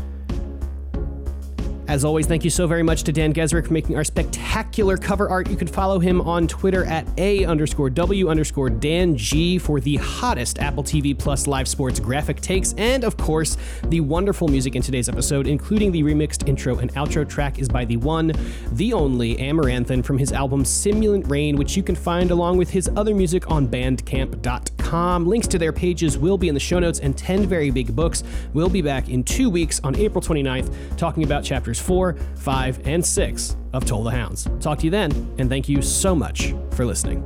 as 1.89 2.05
always, 2.05 2.27
thank 2.27 2.43
you 2.43 2.51
so 2.51 2.67
very 2.67 2.83
much 2.83 3.01
to 3.01 3.11
Dan 3.11 3.33
Gesrick 3.33 3.65
for 3.65 3.73
making 3.73 3.95
our 3.95 4.03
spectacular 4.03 4.95
cover 4.95 5.27
art. 5.27 5.49
You 5.49 5.57
can 5.57 5.67
follow 5.67 5.97
him 5.97 6.21
on 6.21 6.47
Twitter 6.47 6.85
at 6.85 7.07
A 7.17 7.45
underscore 7.45 7.89
W 7.89 8.29
underscore 8.29 8.69
Dan 8.69 9.17
G 9.17 9.57
for 9.57 9.79
the 9.79 9.95
hottest 9.95 10.59
Apple 10.59 10.83
TV 10.83 11.17
Plus 11.17 11.47
live 11.47 11.67
sports 11.67 11.99
graphic 11.99 12.41
takes, 12.41 12.73
and 12.73 13.03
of 13.03 13.17
course, 13.17 13.57
the 13.85 14.01
wonderful 14.01 14.47
music 14.47 14.75
in 14.75 14.83
today's 14.83 15.09
episode, 15.09 15.47
including 15.47 15.91
the 15.91 16.03
remixed 16.03 16.47
intro 16.47 16.77
and 16.77 16.93
outro 16.93 17.27
track, 17.27 17.57
is 17.57 17.67
by 17.67 17.85
the 17.85 17.97
one, 17.97 18.33
the 18.73 18.93
only 18.93 19.37
Amaranthan 19.37 20.05
from 20.05 20.19
his 20.19 20.31
album 20.31 20.63
Simulant 20.63 21.27
Rain, 21.27 21.55
which 21.55 21.75
you 21.75 21.81
can 21.81 21.95
find 21.95 22.29
along 22.29 22.57
with 22.57 22.69
his 22.69 22.87
other 22.95 23.15
music 23.15 23.49
on 23.49 23.67
bandcamp.com. 23.67 25.25
Links 25.25 25.47
to 25.47 25.57
their 25.57 25.73
pages 25.73 26.19
will 26.19 26.37
be 26.37 26.49
in 26.49 26.53
the 26.53 26.59
show 26.59 26.77
notes, 26.77 26.99
and 26.99 27.17
10 27.17 27.47
Very 27.47 27.71
Big 27.71 27.95
Books 27.95 28.23
will 28.53 28.69
be 28.69 28.83
back 28.83 29.09
in 29.09 29.23
two 29.23 29.49
weeks 29.49 29.79
on 29.83 29.95
April 29.95 30.21
29th, 30.21 30.71
talking 30.95 31.23
about 31.23 31.43
chapters 31.43 31.78
4, 31.79 32.15
5, 32.35 32.87
and 32.87 33.05
6 33.05 33.55
of 33.73 33.85
Toll 33.85 34.03
the 34.03 34.11
Hounds. 34.11 34.47
Talk 34.59 34.79
to 34.79 34.85
you 34.85 34.91
then, 34.91 35.11
and 35.37 35.49
thank 35.49 35.69
you 35.69 35.81
so 35.81 36.15
much 36.15 36.53
for 36.71 36.85
listening. 36.85 37.23